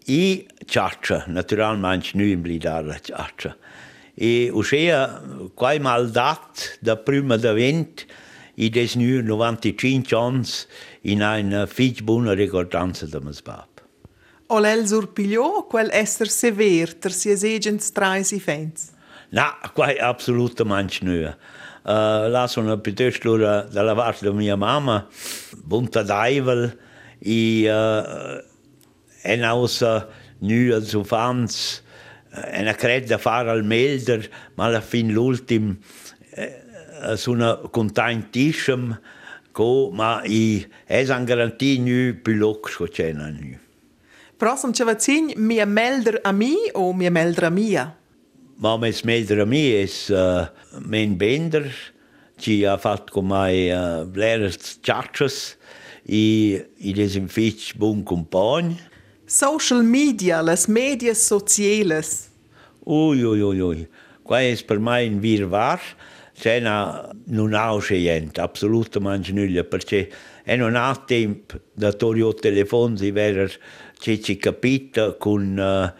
I 0.07 0.45
ciaccia, 0.65 1.23
naturalmente 1.27 2.11
nu 2.13 2.23
in 2.23 2.41
blidar 2.41 2.83
la 2.85 2.99
ciaccia. 2.99 3.57
E 4.13 4.49
uscea 4.51 5.21
quai 5.53 5.79
mal 5.79 6.09
dat 6.09 6.77
da 6.79 6.95
prima 6.95 7.37
da 7.37 7.53
vent 7.53 8.05
i 8.55 8.69
des 8.69 8.95
nu 8.95 9.21
95 9.21 10.13
ans 10.13 10.67
in 11.01 11.21
una 11.21 11.65
fig 11.65 12.01
buona 12.01 12.33
ricordanza 12.33 13.05
da 13.07 13.19
mes 13.19 13.41
bab. 13.41 13.74
Olel 14.47 14.85
surpigliò 14.85 15.65
quel 15.65 15.89
esser 15.91 16.29
sever 16.29 16.93
ter 16.93 17.11
sies 17.11 17.43
agents 17.43 17.91
trais 17.91 18.31
i 18.31 18.39
fens. 18.39 18.91
Na, 19.29 19.57
quai 19.73 19.97
absolutamente 19.97 20.99
nu. 21.01 21.17
Uh, 21.85 22.29
la 22.29 22.47
sono 22.47 22.77
piuttosto 22.79 23.29
l'ora 23.29 23.61
dalla 23.61 23.95
parte 23.95 24.25
della 24.25 24.35
mia 24.35 24.55
mamma, 24.55 25.07
bunta 25.63 26.03
d'aivel, 26.03 26.77
e 27.19 27.65
uh, 27.69 28.41
en 29.23 29.43
ausa 29.43 30.07
nu 30.39 30.73
als 30.73 30.93
ufans, 30.93 31.81
en 32.29 32.67
a 32.67 32.73
cred 32.73 33.07
da 33.07 33.17
fare 33.17 33.49
al 33.49 33.63
melder, 33.63 34.29
ma 34.55 34.65
alla 34.65 34.81
fin 34.81 35.11
l'ultim 35.11 35.77
eh, 36.35 37.17
sono 37.17 37.69
contentissimo, 37.71 38.99
co, 39.51 39.89
ma 39.91 40.21
i 40.23 40.65
es 40.85 41.09
an 41.09 41.25
garanti 41.25 41.79
nu 41.79 42.19
più 42.21 42.35
loc 42.35 42.69
sco 42.69 42.87
cena. 42.87 43.31
Prossum 44.37 44.73
chavazin 44.73 45.33
mia 45.37 45.65
melder 45.65 46.19
a 46.23 46.33
mi 46.33 46.57
o 46.73 46.91
mia 46.93 47.09
melder 47.09 47.45
a 47.45 47.49
mia. 47.49 47.95
Ma 48.57 48.77
mes 48.77 49.01
melder 49.03 49.39
a 49.39 49.45
mi 49.45 49.71
es 49.71 50.09
uh, 50.09 50.47
men 50.85 51.15
bender, 51.15 51.71
ci 52.37 52.65
ha 52.65 52.77
fatto 52.77 53.13
con 53.13 53.27
mai 53.27 53.71
uh, 53.71 54.03
bleres 54.05 54.79
ciaccias, 54.81 55.55
e 56.05 56.67
il 56.77 56.99
es 56.99 57.15
un 57.15 57.27
fitch 57.27 57.77
buon 57.77 58.03
compagno. 58.03 58.75
Social 59.25 59.83
media, 59.83 60.41
las 60.41 60.67
medias 60.67 61.17
sociales. 61.17 62.29
Ui, 62.85 63.23
ui, 63.23 63.41
ui, 63.41 63.59
ui. 63.59 63.87
Qua 64.21 64.41
è 64.41 64.63
per 64.65 64.79
me 64.79 65.07
un 65.07 65.19
virvar, 65.19 65.79
una, 66.43 67.09
non 67.27 67.53
ha 67.53 67.77
gente, 67.79 68.41
assolutamente 68.41 69.31
nulla, 69.31 69.63
perché 69.63 70.11
è 70.43 70.55
non 70.57 70.75
ha 70.75 70.93
tempo 71.05 71.59
da 71.73 71.93
togliere 71.93 72.33
telefoni, 72.33 72.97
si 72.97 73.11
vede 73.11 73.51
che 74.05 74.21
ci 74.21 74.37
capita 74.37 75.13
con 75.13 75.57
uh, 75.57 75.91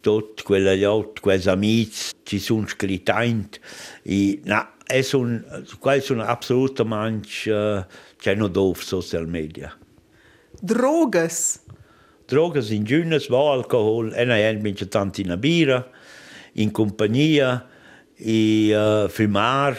tutti 0.00 0.42
quegli 0.42 0.84
altri, 0.84 1.20
quei 1.20 1.42
amici, 1.44 2.14
ci 2.22 2.38
sono 2.38 2.66
scritti, 2.66 3.12
e 4.02 4.40
no, 4.44 4.68
è 4.86 5.06
un, 5.12 5.62
sono 6.00 6.22
assolutamente, 6.22 7.52
uh, 7.52 7.84
c'è 8.16 8.34
non 8.36 8.50
dove 8.50 8.80
social 8.80 9.28
media. 9.28 9.76
Drogas. 10.62 11.60
Drogas 12.24 12.70
in 12.70 12.84
giunas, 12.84 13.28
va 13.28 13.52
alcohol, 13.52 14.14
e 14.14 14.24
ne 14.24 14.48
è 14.48 14.48
in 14.48 15.36
birra, 15.38 15.90
in 16.52 16.70
compagnia, 16.70 17.68
e 18.16 18.74
uh, 18.74 19.10
fumar, 19.10 19.76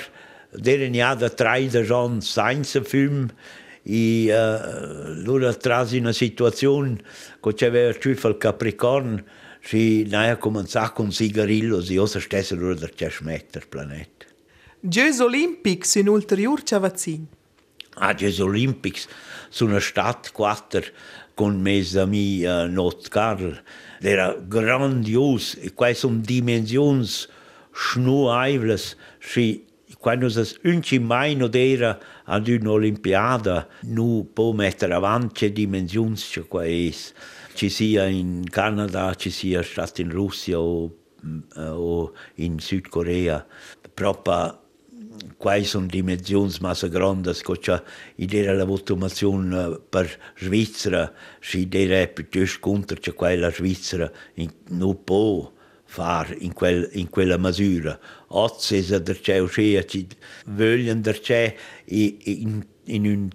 deren 0.51 0.93
ja 0.93 1.15
da 1.15 1.29
traida 1.31 1.83
schon 1.83 2.21
senza 2.21 2.83
film, 2.83 3.31
e 3.83 4.33
uh, 4.33 5.21
loro 5.23 5.55
trasi 5.57 5.97
una 5.97 6.13
situazione 6.13 6.97
che 7.41 7.53
c'aveva 7.53 7.93
più 7.93 8.11
il 8.11 8.37
Capricorn, 8.37 9.23
si 9.61 10.03
naia 10.03 10.37
comincià 10.37 10.91
con 10.91 11.11
sigarillo, 11.11 11.81
si 11.81 11.97
osa 11.97 12.19
stessa 12.19 12.55
loro 12.55 12.75
da 12.75 12.87
c'è 12.87 13.09
smetter 13.09 13.67
planeta. 13.67 14.25
Gjös 14.79 15.19
Olympics 15.19 15.95
in 15.95 16.09
ulterior 16.09 16.61
chavazin. 16.63 17.27
Ah, 17.95 18.13
Gli 18.13 18.41
Olympics 18.41 19.07
sono 19.49 19.79
stati 19.79 20.31
quattro 20.31 20.81
con 21.35 21.61
mes 21.61 21.95
amis 21.95 22.45
uh, 22.45 22.67
Not 22.69 23.07
Carl. 23.09 23.61
Era 24.01 24.33
grandios, 24.33 25.57
e 25.61 25.73
quai 25.73 25.95
sono 25.95 26.19
dimensioni 26.21 27.07
schnuaivles, 27.71 28.97
si 29.19 29.63
quando 30.03 30.27
es 30.27 30.59
unci 30.65 30.99
mai 30.99 31.33
non 31.35 31.49
era 31.53 31.97
ad 32.25 32.47
un'Olimpiada, 32.47 33.67
nu 33.83 34.29
può 34.33 34.51
mettere 34.51 34.93
avanti 34.93 35.51
dimensioni 35.51 36.15
che 36.15 36.41
qua. 36.47 36.63
Ci 36.65 37.69
sia 37.69 38.05
in 38.05 38.43
Canada, 38.49 39.13
ci 39.15 39.29
sia 39.29 39.61
stato 39.61 40.01
in 40.01 40.09
Russia 40.09 40.59
o, 40.59 40.91
o 41.55 42.13
in 42.35 42.59
Sud 42.59 42.87
Corea. 42.87 43.45
Proprio 43.93 44.59
quai 45.37 45.63
sono 45.63 45.85
dimensioni 45.85 46.55
massa 46.61 46.87
grandi 46.87 47.31
che 47.33 47.59
c'è 47.59 47.81
idea 48.15 48.53
la 48.53 48.65
votazione 48.65 49.79
per 49.87 50.33
Svizzera, 50.37 51.13
si 51.39 51.59
idea 51.59 52.07
piuttosto 52.07 52.57
contro 52.59 52.97
che 52.99 53.13
quella 53.13 53.51
Svizzera 53.51 54.11
non 54.69 55.03
può 55.03 55.51
fare 55.93 56.35
in, 56.39 56.53
quel, 56.53 56.89
in 56.93 57.07
quella 57.07 57.37
misura. 57.37 57.99
Oggi 58.29 58.83
da 58.87 59.13
c'è 59.13 59.37
uscire, 59.37 59.85
ci 59.85 60.07
vogliono 60.47 61.01
c'è 61.01 61.55
in, 61.85 62.65
in 62.85 63.05
un 63.05 63.29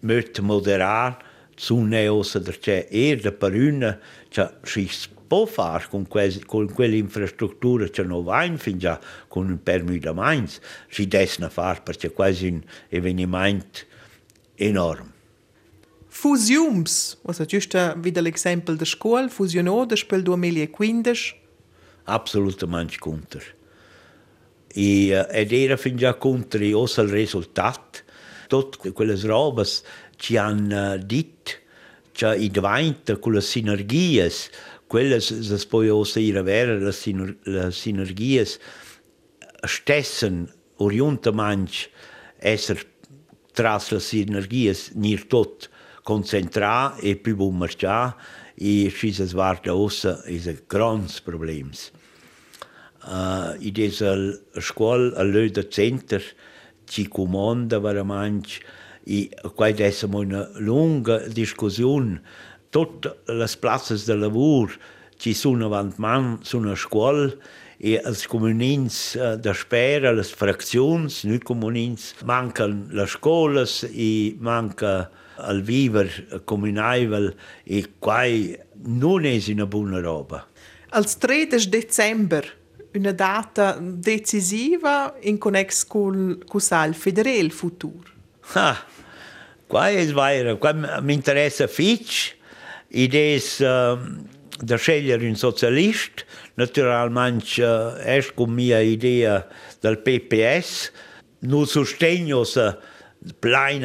modo 0.00 0.42
moderato, 0.42 1.24
neosa 1.70 2.40
da 2.40 2.50
c'è 2.50 2.88
e 2.90 3.16
da 3.16 3.30
per 3.30 3.54
una, 3.54 4.00
cioè, 4.28 4.52
si 4.64 4.90
può 5.28 5.46
fare 5.46 5.86
con, 5.88 6.08
que, 6.08 6.40
con 6.44 6.72
quell'infrastruttura 6.72 7.86
che 7.86 8.02
non 8.02 8.24
va 8.24 8.50
fin 8.56 8.78
già 8.78 8.98
con 9.28 9.48
un 9.48 9.62
permesso 9.62 10.00
da 10.00 10.12
Mainz, 10.12 10.58
si 10.88 11.06
deve 11.06 11.48
fare 11.48 11.82
perché 11.84 12.08
è 12.08 12.12
quasi 12.12 12.48
un 12.48 12.62
avvenimento 12.90 13.78
enorme. 14.56 15.14
Fusions, 16.08 17.18
also 17.26 17.44
giusto 17.44 17.94
wieder 18.02 18.22
l'esempio 18.24 18.72
della 18.72 18.86
scuola, 18.86 19.28
fusionò 19.28 19.86
nel 19.86 20.22
2015. 20.22 21.44
Assolutamente 22.06 22.98
contro. 22.98 23.40
E, 24.68 25.18
uh, 25.18 25.26
ed 25.30 25.52
era 25.52 25.76
fin 25.76 25.96
già 25.96 26.14
contro 26.14 26.58
anche 26.58 27.00
il 27.00 27.08
risultato. 27.08 28.00
Tutte 28.48 28.92
quelle 28.92 29.18
robe 29.22 29.64
ci 30.16 30.36
hanno 30.36 30.94
uh, 30.94 30.98
detto 30.98 31.52
che 32.12 32.34
i 32.36 32.50
diventa 32.50 33.16
con 33.18 33.32
le 33.32 33.40
sinergie, 33.40 34.32
quelle 34.86 35.20
si 35.20 35.66
può 35.68 35.82
anche 35.82 36.36
avere, 36.36 36.78
le, 36.78 36.92
siner 36.92 37.36
le 37.42 37.70
sinergie 37.72 38.46
stessen 39.62 40.52
orientamento 40.76 41.88
essere 42.38 42.94
tra 43.52 43.80
le 43.88 44.00
sinergie 44.00 44.76
nir 44.94 45.26
tot 45.26 45.70
concentrar 46.02 46.98
e 47.00 47.16
più 47.16 47.36
buon 47.36 47.56
marciare 47.58 48.14
e 48.54 48.92
ci 48.94 49.12
si 49.12 49.26
guarda 49.32 49.74
ossa 49.74 50.22
è 50.22 50.62
grandi 50.66 51.12
problemi. 51.24 51.70
Uh, 53.06 53.54
I 53.62 53.70
des 53.70 54.00
a 54.02 54.16
scuol 54.58 55.12
a 55.14 55.22
löi 55.22 55.50
da 55.54 55.62
center 55.62 56.22
ci 56.90 57.06
comanda 57.06 57.78
veramanc 57.78 58.58
i 59.06 59.30
quai 59.54 59.74
dessem 59.78 60.14
una 60.14 60.48
lunga 60.58 61.20
discussion 61.30 62.18
tot 62.74 63.06
las 63.30 63.54
places 63.54 64.06
de 64.06 64.16
lavur 64.18 64.74
ci 65.22 65.34
sun 65.34 65.62
avant 65.62 65.98
man 66.02 66.40
sun 66.42 66.66
a 66.66 66.74
scuol 66.74 67.30
e 67.78 67.94
als 68.02 68.26
comunins 68.26 69.14
uh, 69.14 69.36
da 69.38 69.54
spera 69.54 70.10
las 70.10 70.34
fraczions 70.34 71.22
nu 71.24 71.38
comunins 71.38 72.12
mancan 72.24 72.88
las 72.90 73.14
scolas 73.14 73.84
e 73.86 74.34
manca 74.40 75.10
al 75.36 75.62
viver 75.62 76.42
comunaivel 76.44 77.36
e 77.62 77.84
quai 78.00 78.58
non 78.82 79.24
es 79.24 79.46
una 79.46 79.66
buona 79.66 80.00
roba 80.00 80.42
als 80.90 81.14
3. 81.18 81.68
Dezember 81.68 82.55
una 82.96 83.12
data 83.12 83.78
decisiva 83.80 85.14
in 85.20 85.38
connex 85.38 85.84
con 85.86 86.38
il 86.86 86.94
federale 86.94 87.50
futuro. 87.50 88.10
Ah, 88.52 88.84
qua 89.66 89.88
è 89.88 90.06
vero, 90.06 90.58
qua 90.58 90.72
mi 90.72 91.12
interessa 91.12 91.66
fitch, 91.66 92.36
ed 92.88 93.14
è 93.14 93.36
uh, 93.62 94.24
da 94.60 94.76
scegliere 94.76 95.26
un 95.26 95.36
socialista, 95.36 96.22
naturalmente 96.54 97.62
uh, 97.62 97.94
è 97.94 98.24
con 98.34 98.50
mia 98.50 98.80
idea 98.80 99.46
del 99.80 99.98
PPS, 99.98 100.92
non 101.40 101.66
sostegno 101.66 102.44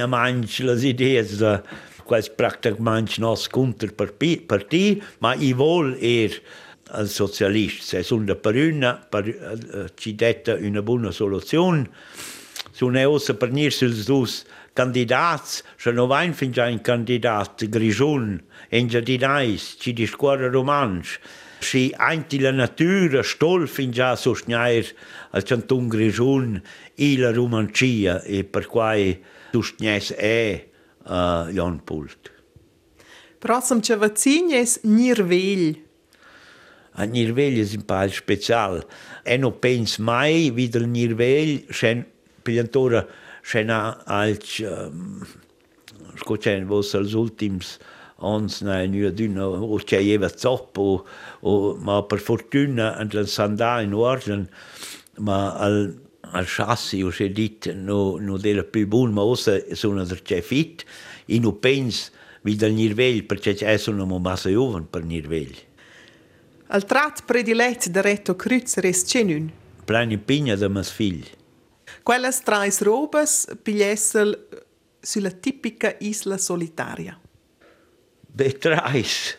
manch 0.07 0.59
le 0.59 0.75
idees 0.87 1.37
de 1.37 1.61
quais 2.05 2.27
practicamente 2.29 3.19
nos 3.19 3.47
contra 3.47 3.89
parti, 3.91 5.01
ma 5.19 5.33
i 5.33 5.53
vol 5.53 5.95
er 5.99 6.41
al 6.91 7.09
socialist. 7.09 7.81
Se 7.81 8.03
sunt 8.03 8.33
per 8.35 8.55
una, 8.55 8.95
per, 8.95 9.27
uh, 9.27 9.87
ci 9.95 10.15
detta 10.15 10.55
una 10.55 10.81
buona 10.81 11.11
soluzione, 11.11 11.89
sun 12.71 12.97
e 12.97 13.05
ossa 13.05 13.33
per 13.35 13.51
nir 13.51 13.71
sils 13.71 14.05
dus 14.05 14.43
candidats, 14.73 15.63
se 15.77 15.91
no 15.91 16.07
vain 16.07 16.33
fin 16.33 16.51
già 16.51 16.67
un 16.67 16.81
candidat 16.81 17.67
grigiun, 17.67 18.41
en 18.69 18.87
già 18.87 18.99
dinais, 18.99 19.75
ci 19.79 19.93
di 19.93 20.05
scuola 20.05 20.47
romansch, 20.47 21.19
si 21.59 21.93
einti 21.95 22.39
la 22.39 22.51
natura 22.51 23.21
stol 23.23 23.67
fin 23.67 23.91
già 23.91 24.15
sostnair 24.15 24.85
al 25.31 25.43
canton 25.43 25.87
grigiun 25.87 26.61
e 26.95 27.17
la 27.17 27.31
romancia 27.31 28.21
e 28.23 28.43
per 28.43 28.65
quai 28.65 29.21
sostnés 29.51 30.13
è 30.13 30.67
uh, 31.03 31.47
Jan 31.51 31.81
Pult. 31.83 32.31
Prossum 33.37 33.81
ce 33.81 33.95
vacignes 33.95 34.79
Nirvegl. 34.83 35.90
A 36.93 37.03
Nirvegl 37.03 37.65
è 37.65 37.75
un 37.75 37.85
po' 37.85 38.07
speciale. 38.09 38.85
E 39.23 39.37
non 39.37 39.59
penso 39.59 40.03
mai 40.03 40.53
che 40.53 40.77
il 40.77 40.87
Nirvegl, 40.87 41.65
sen 41.69 42.05
pigliantora, 42.41 43.07
sen 43.41 43.69
ha 43.69 44.01
alc, 44.05 44.59
um, 44.59 45.25
scocen 46.17 46.67
vos 46.67 46.93
als 46.95 47.13
ultims 47.13 47.77
ons 48.21 48.61
na 48.61 48.85
nu 48.85 49.09
d'una 49.09 49.47
o 49.47 49.77
c'è 49.81 50.01
jeva 50.01 50.29
zop 50.29 50.77
o, 50.77 51.03
o 51.41 51.75
ma 51.81 52.01
per 52.03 52.19
fortuna 52.19 52.95
and 52.97 53.13
l'sandà 53.13 53.81
in 53.81 53.93
ordine 53.93 54.47
ma 55.17 55.57
al 55.57 55.97
al 56.31 56.45
chassi 56.45 57.01
o 57.03 57.11
se 57.11 57.29
dit 57.29 57.71
no 57.73 58.17
no 58.19 58.37
della 58.37 58.63
più 58.63 58.87
buon 58.87 59.11
ma 59.11 59.23
ossa 59.23 59.57
sono 59.73 60.05
der 60.05 60.21
c'è 60.21 60.41
fit 60.41 60.85
e 61.25 61.39
no 61.39 61.53
pens 61.53 62.11
vi 62.43 62.55
dal 62.55 62.71
nirvegl 62.71 63.23
perché 63.25 63.53
c'è 63.53 63.77
sono 63.77 64.05
mo 64.05 64.19
massa 64.19 64.49
joven 64.49 64.87
per 64.89 65.03
nirvegl 65.03 65.57
al 66.71 66.85
trat 66.87 67.25
predilet 67.27 67.89
de 67.91 68.01
retto 68.01 68.35
cruzer 68.35 68.85
es 68.85 69.03
cenun 69.07 69.51
plani 69.85 70.17
pigna 70.17 70.55
de 70.55 70.69
mas 70.69 70.91
figli 70.91 71.29
quelles 72.07 72.41
trais 72.47 72.81
robes 72.87 73.45
pigliessel 73.63 74.35
sulla 75.01 75.31
tipica 75.31 75.95
isla 75.99 76.37
solitaria 76.37 77.19
be 78.27 78.51
trais 78.57 79.37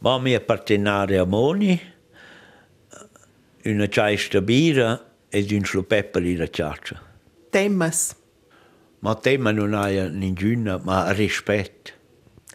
ma 0.00 0.18
mi 0.18 0.34
appartenare 0.34 1.18
a 1.18 1.24
Moni 1.24 1.78
una 3.64 3.88
ciaista 3.88 4.40
bira 4.40 5.10
e 5.28 5.46
un 5.50 5.64
slupepper 5.64 6.36
la 6.36 6.48
ciaccia. 6.48 7.00
Temmas? 7.50 8.16
Ma 9.00 9.14
tema 9.14 9.50
non 9.50 9.74
ha 9.74 9.86
ninguna, 10.08 10.78
ma 10.82 11.10
rispetto. 11.12 11.92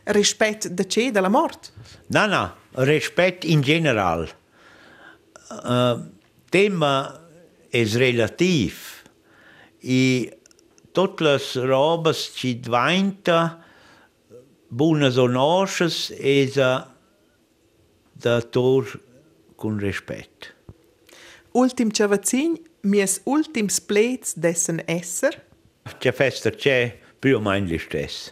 Rispetto 0.04 0.70
da 0.70 0.84
che? 0.84 1.12
Della 1.12 1.30
morte? 1.30 1.70
No, 2.08 2.26
no, 2.26 2.56
Respekt 2.78 3.44
in 3.46 3.62
general, 3.62 4.28
äh, 5.50 5.96
Thema 6.52 7.20
ist 7.72 7.96
relativ. 7.96 9.04
I 9.82 10.32
totlas 10.94 11.56
robas 11.56 12.32
ci 12.36 12.60
dvainta 12.60 13.64
bunas 14.70 15.18
onosces 15.18 16.12
esa 16.18 16.88
da 18.14 18.42
tor 18.42 19.00
con 19.56 19.80
respect. 19.80 20.54
Ultim 21.52 21.92
cavazzin, 21.92 22.58
mies 22.82 23.22
ultims 23.26 23.80
plets 23.80 24.34
dessen 24.36 24.82
esser? 24.88 25.44
C'è 25.98 26.12
festa 26.12 26.50
c'è 26.50 26.98
più 27.20 27.38
o 27.38 27.40
meno 27.40 27.70
lo 27.70 27.78
stesso. 27.78 28.32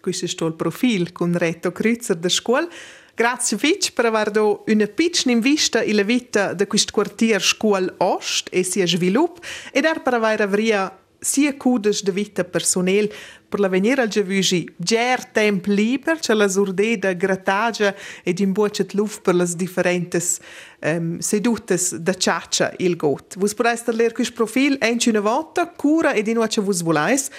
Questo 0.00 0.44
è 0.44 0.48
il 0.48 0.54
profilo 0.54 1.06
con 1.12 1.36
retto 1.36 1.70
Cruzer 1.70 2.16
della 2.16 2.28
scuola. 2.28 2.68
Grazie 3.14 3.58
Fitch 3.58 3.92
per 3.92 4.06
aver 4.06 4.30
dato 4.30 4.64
una 4.68 4.86
piccola 4.86 5.38
vista 5.38 5.82
in 5.82 5.96
la 5.96 6.02
vita 6.02 6.54
di 6.54 6.66
questo 6.66 6.92
quartiere 6.92 7.40
Scuola 7.40 7.92
Ost 7.98 8.48
e 8.50 8.62
sia 8.62 8.86
sviluppo 8.86 9.40
e 9.70 9.82
per 9.82 10.14
aver 10.14 10.40
avuto 10.40 11.00
sia 11.22 11.54
cudes 11.54 12.02
de 12.02 12.10
vita 12.10 12.42
personel 12.42 13.08
per 13.48 13.60
la 13.60 13.68
venire 13.68 14.02
al 14.02 14.08
giavugi 14.08 14.66
ger 14.76 15.26
temp 15.26 15.66
liber 15.66 16.18
c'è 16.18 16.34
la 16.34 16.48
surde 16.48 16.98
da 16.98 17.12
grattagia 17.12 17.94
ed 18.24 18.40
in 18.40 18.52
bucet 18.52 18.92
luft 18.94 19.20
per 19.20 19.34
las 19.34 19.54
differentes 19.54 20.40
um, 20.80 21.20
sedutes 21.20 21.94
da 21.94 22.14
ciaccia 22.14 22.72
il 22.78 22.96
got. 22.96 23.36
Vus 23.36 23.54
podeste 23.54 23.92
ler 23.92 24.12
quis 24.12 24.32
profil 24.32 24.78
enci 24.80 25.10
una 25.10 25.20
volta, 25.20 25.68
cura 25.68 26.12
ed 26.12 26.26
in 26.26 26.38
wace 26.38 26.60
vus 26.60 26.82
volais, 26.82 27.30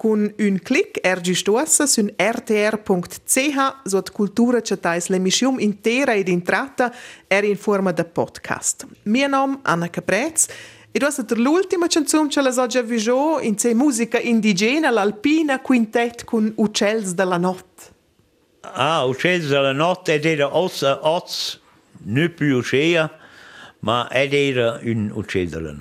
con 0.00 0.34
un 0.38 0.58
clic 0.62 0.98
ergi 1.02 1.34
stuassa 1.34 1.84
sun 1.84 2.10
rtr.ch 2.16 3.82
sot 3.84 4.10
cultura 4.12 4.62
cetais 4.62 5.08
l'emissium 5.08 5.58
intera 5.60 6.14
ed 6.14 6.28
intrata 6.28 6.90
er 7.28 7.44
in 7.44 7.58
forma 7.58 7.92
de 7.92 8.04
podcast. 8.04 8.86
Mio 9.02 9.28
nom 9.28 9.58
Anna 9.62 9.90
Caprez 9.90 10.46
e 10.90 10.98
tu 10.98 11.04
hast 11.04 11.30
l'ultima 11.32 11.86
canzone 11.86 12.28
che 12.28 12.40
la 12.40 12.66
già 12.66 12.80
visto 12.80 13.40
in 13.42 13.58
sé 13.58 13.74
musica 13.74 14.18
indigena, 14.18 14.88
l'alpina 14.88 15.60
quintet 15.60 16.24
con 16.24 16.50
Uccells 16.56 17.12
della 17.12 17.36
notte. 17.36 17.92
Ah, 18.62 19.04
Uccells 19.04 19.48
della 19.48 19.72
notte 19.72 20.14
ed 20.14 20.24
era 20.24 20.56
ossa, 20.56 21.06
oz, 21.06 21.60
non 22.04 22.32
più 22.34 22.56
uscea, 22.56 23.10
ma 23.80 24.08
ed 24.10 24.32
era 24.32 24.80
un 24.82 25.10
uccell 25.12 25.50
della 25.50 25.72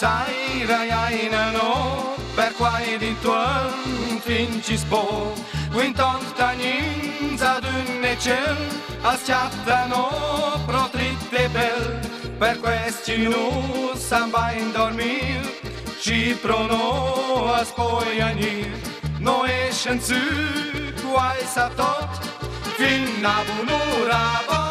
사이라야이나노 0.00 1.58
백과의 2.34 2.98
뒷돈 2.98 3.34
핀치스보 4.24 5.34
윈턴스타님 5.74 7.36
자둔내첼 7.36 8.56
아스차타노 9.02 9.94
프로트리테벨 10.66 12.00
per 12.40 12.56
questi 12.62 13.28
nu 13.28 13.92
s-am 13.94 14.30
mai 14.32 14.56
dormit 14.72 15.44
Și 16.00 16.34
pro 16.42 16.64
noua 16.70 17.62
spoianir 17.64 18.72
Nu 19.18 19.44
ești 19.68 19.88
în 19.88 19.98
țâc, 19.98 21.00
cu 21.02 21.18
ai 21.18 21.44
sa 21.54 21.68
tot 21.76 22.10
fin 22.76 23.22
la 23.22 23.36
bunura 23.46 24.24
bani 24.48 24.69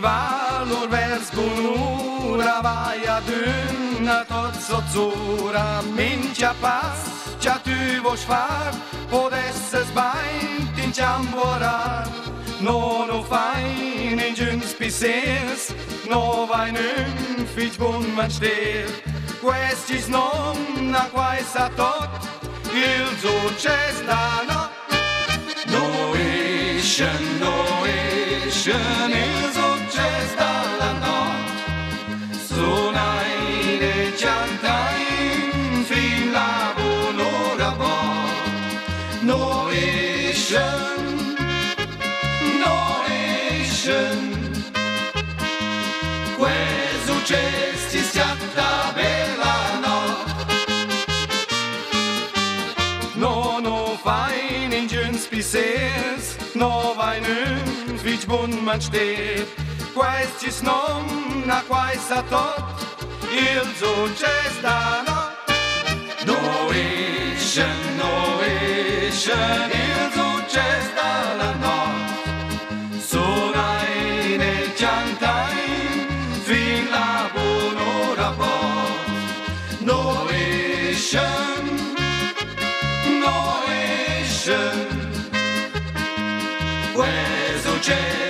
valor 0.00 0.88
vers 0.88 1.30
bunura 1.30 2.60
vai 2.62 3.06
adunna 3.06 4.24
tot 4.24 4.54
sozzura. 4.60 5.82
Mincia 5.96 6.54
pas 6.60 6.98
cia 7.40 7.58
tu 7.58 8.02
vos 8.02 8.22
far 8.24 8.72
podesses 9.10 9.88
bain 9.94 10.68
tin 10.76 10.92
ciamborar 10.92 12.06
no 12.60 13.06
no 13.06 13.22
fain 13.22 14.18
in 14.18 14.34
giuns 14.34 14.74
pisers 14.74 15.74
no 16.08 16.46
vai 16.46 16.70
nun 16.72 17.46
fic 17.54 17.76
bun 17.78 18.14
man 18.14 18.30
ster 18.30 18.86
questis 19.40 20.08
non 20.08 20.56
na 20.90 21.04
quai 21.12 21.42
sa 21.42 21.68
tot 21.76 22.10
il 22.74 23.06
succes 23.22 23.96
da 24.06 24.42
no. 24.48 24.60
No 25.72 26.14
ishen 26.14 27.22
no 27.40 27.54
ishen 27.86 28.01
no 53.62 53.96
fine 53.96 54.72
in 54.72 54.88
giuns 54.88 55.26
pisers 55.26 56.36
no 56.54 56.94
vai 56.94 57.20
nun 57.20 57.71
Which 58.04 58.26
man 58.26 58.80
steht, 58.80 59.46
quaestis 59.94 60.62
nom, 60.62 61.44
na 61.46 61.62
quaesa 61.68 62.24
tot, 62.28 62.64
il 63.30 63.64
succes 63.78 64.60
da 64.60 65.04
not. 65.06 65.32
Noetion, 66.26 67.78
noetion, 67.98 69.70
il 69.70 70.10
not. 70.16 71.51
Jay. 87.82 88.21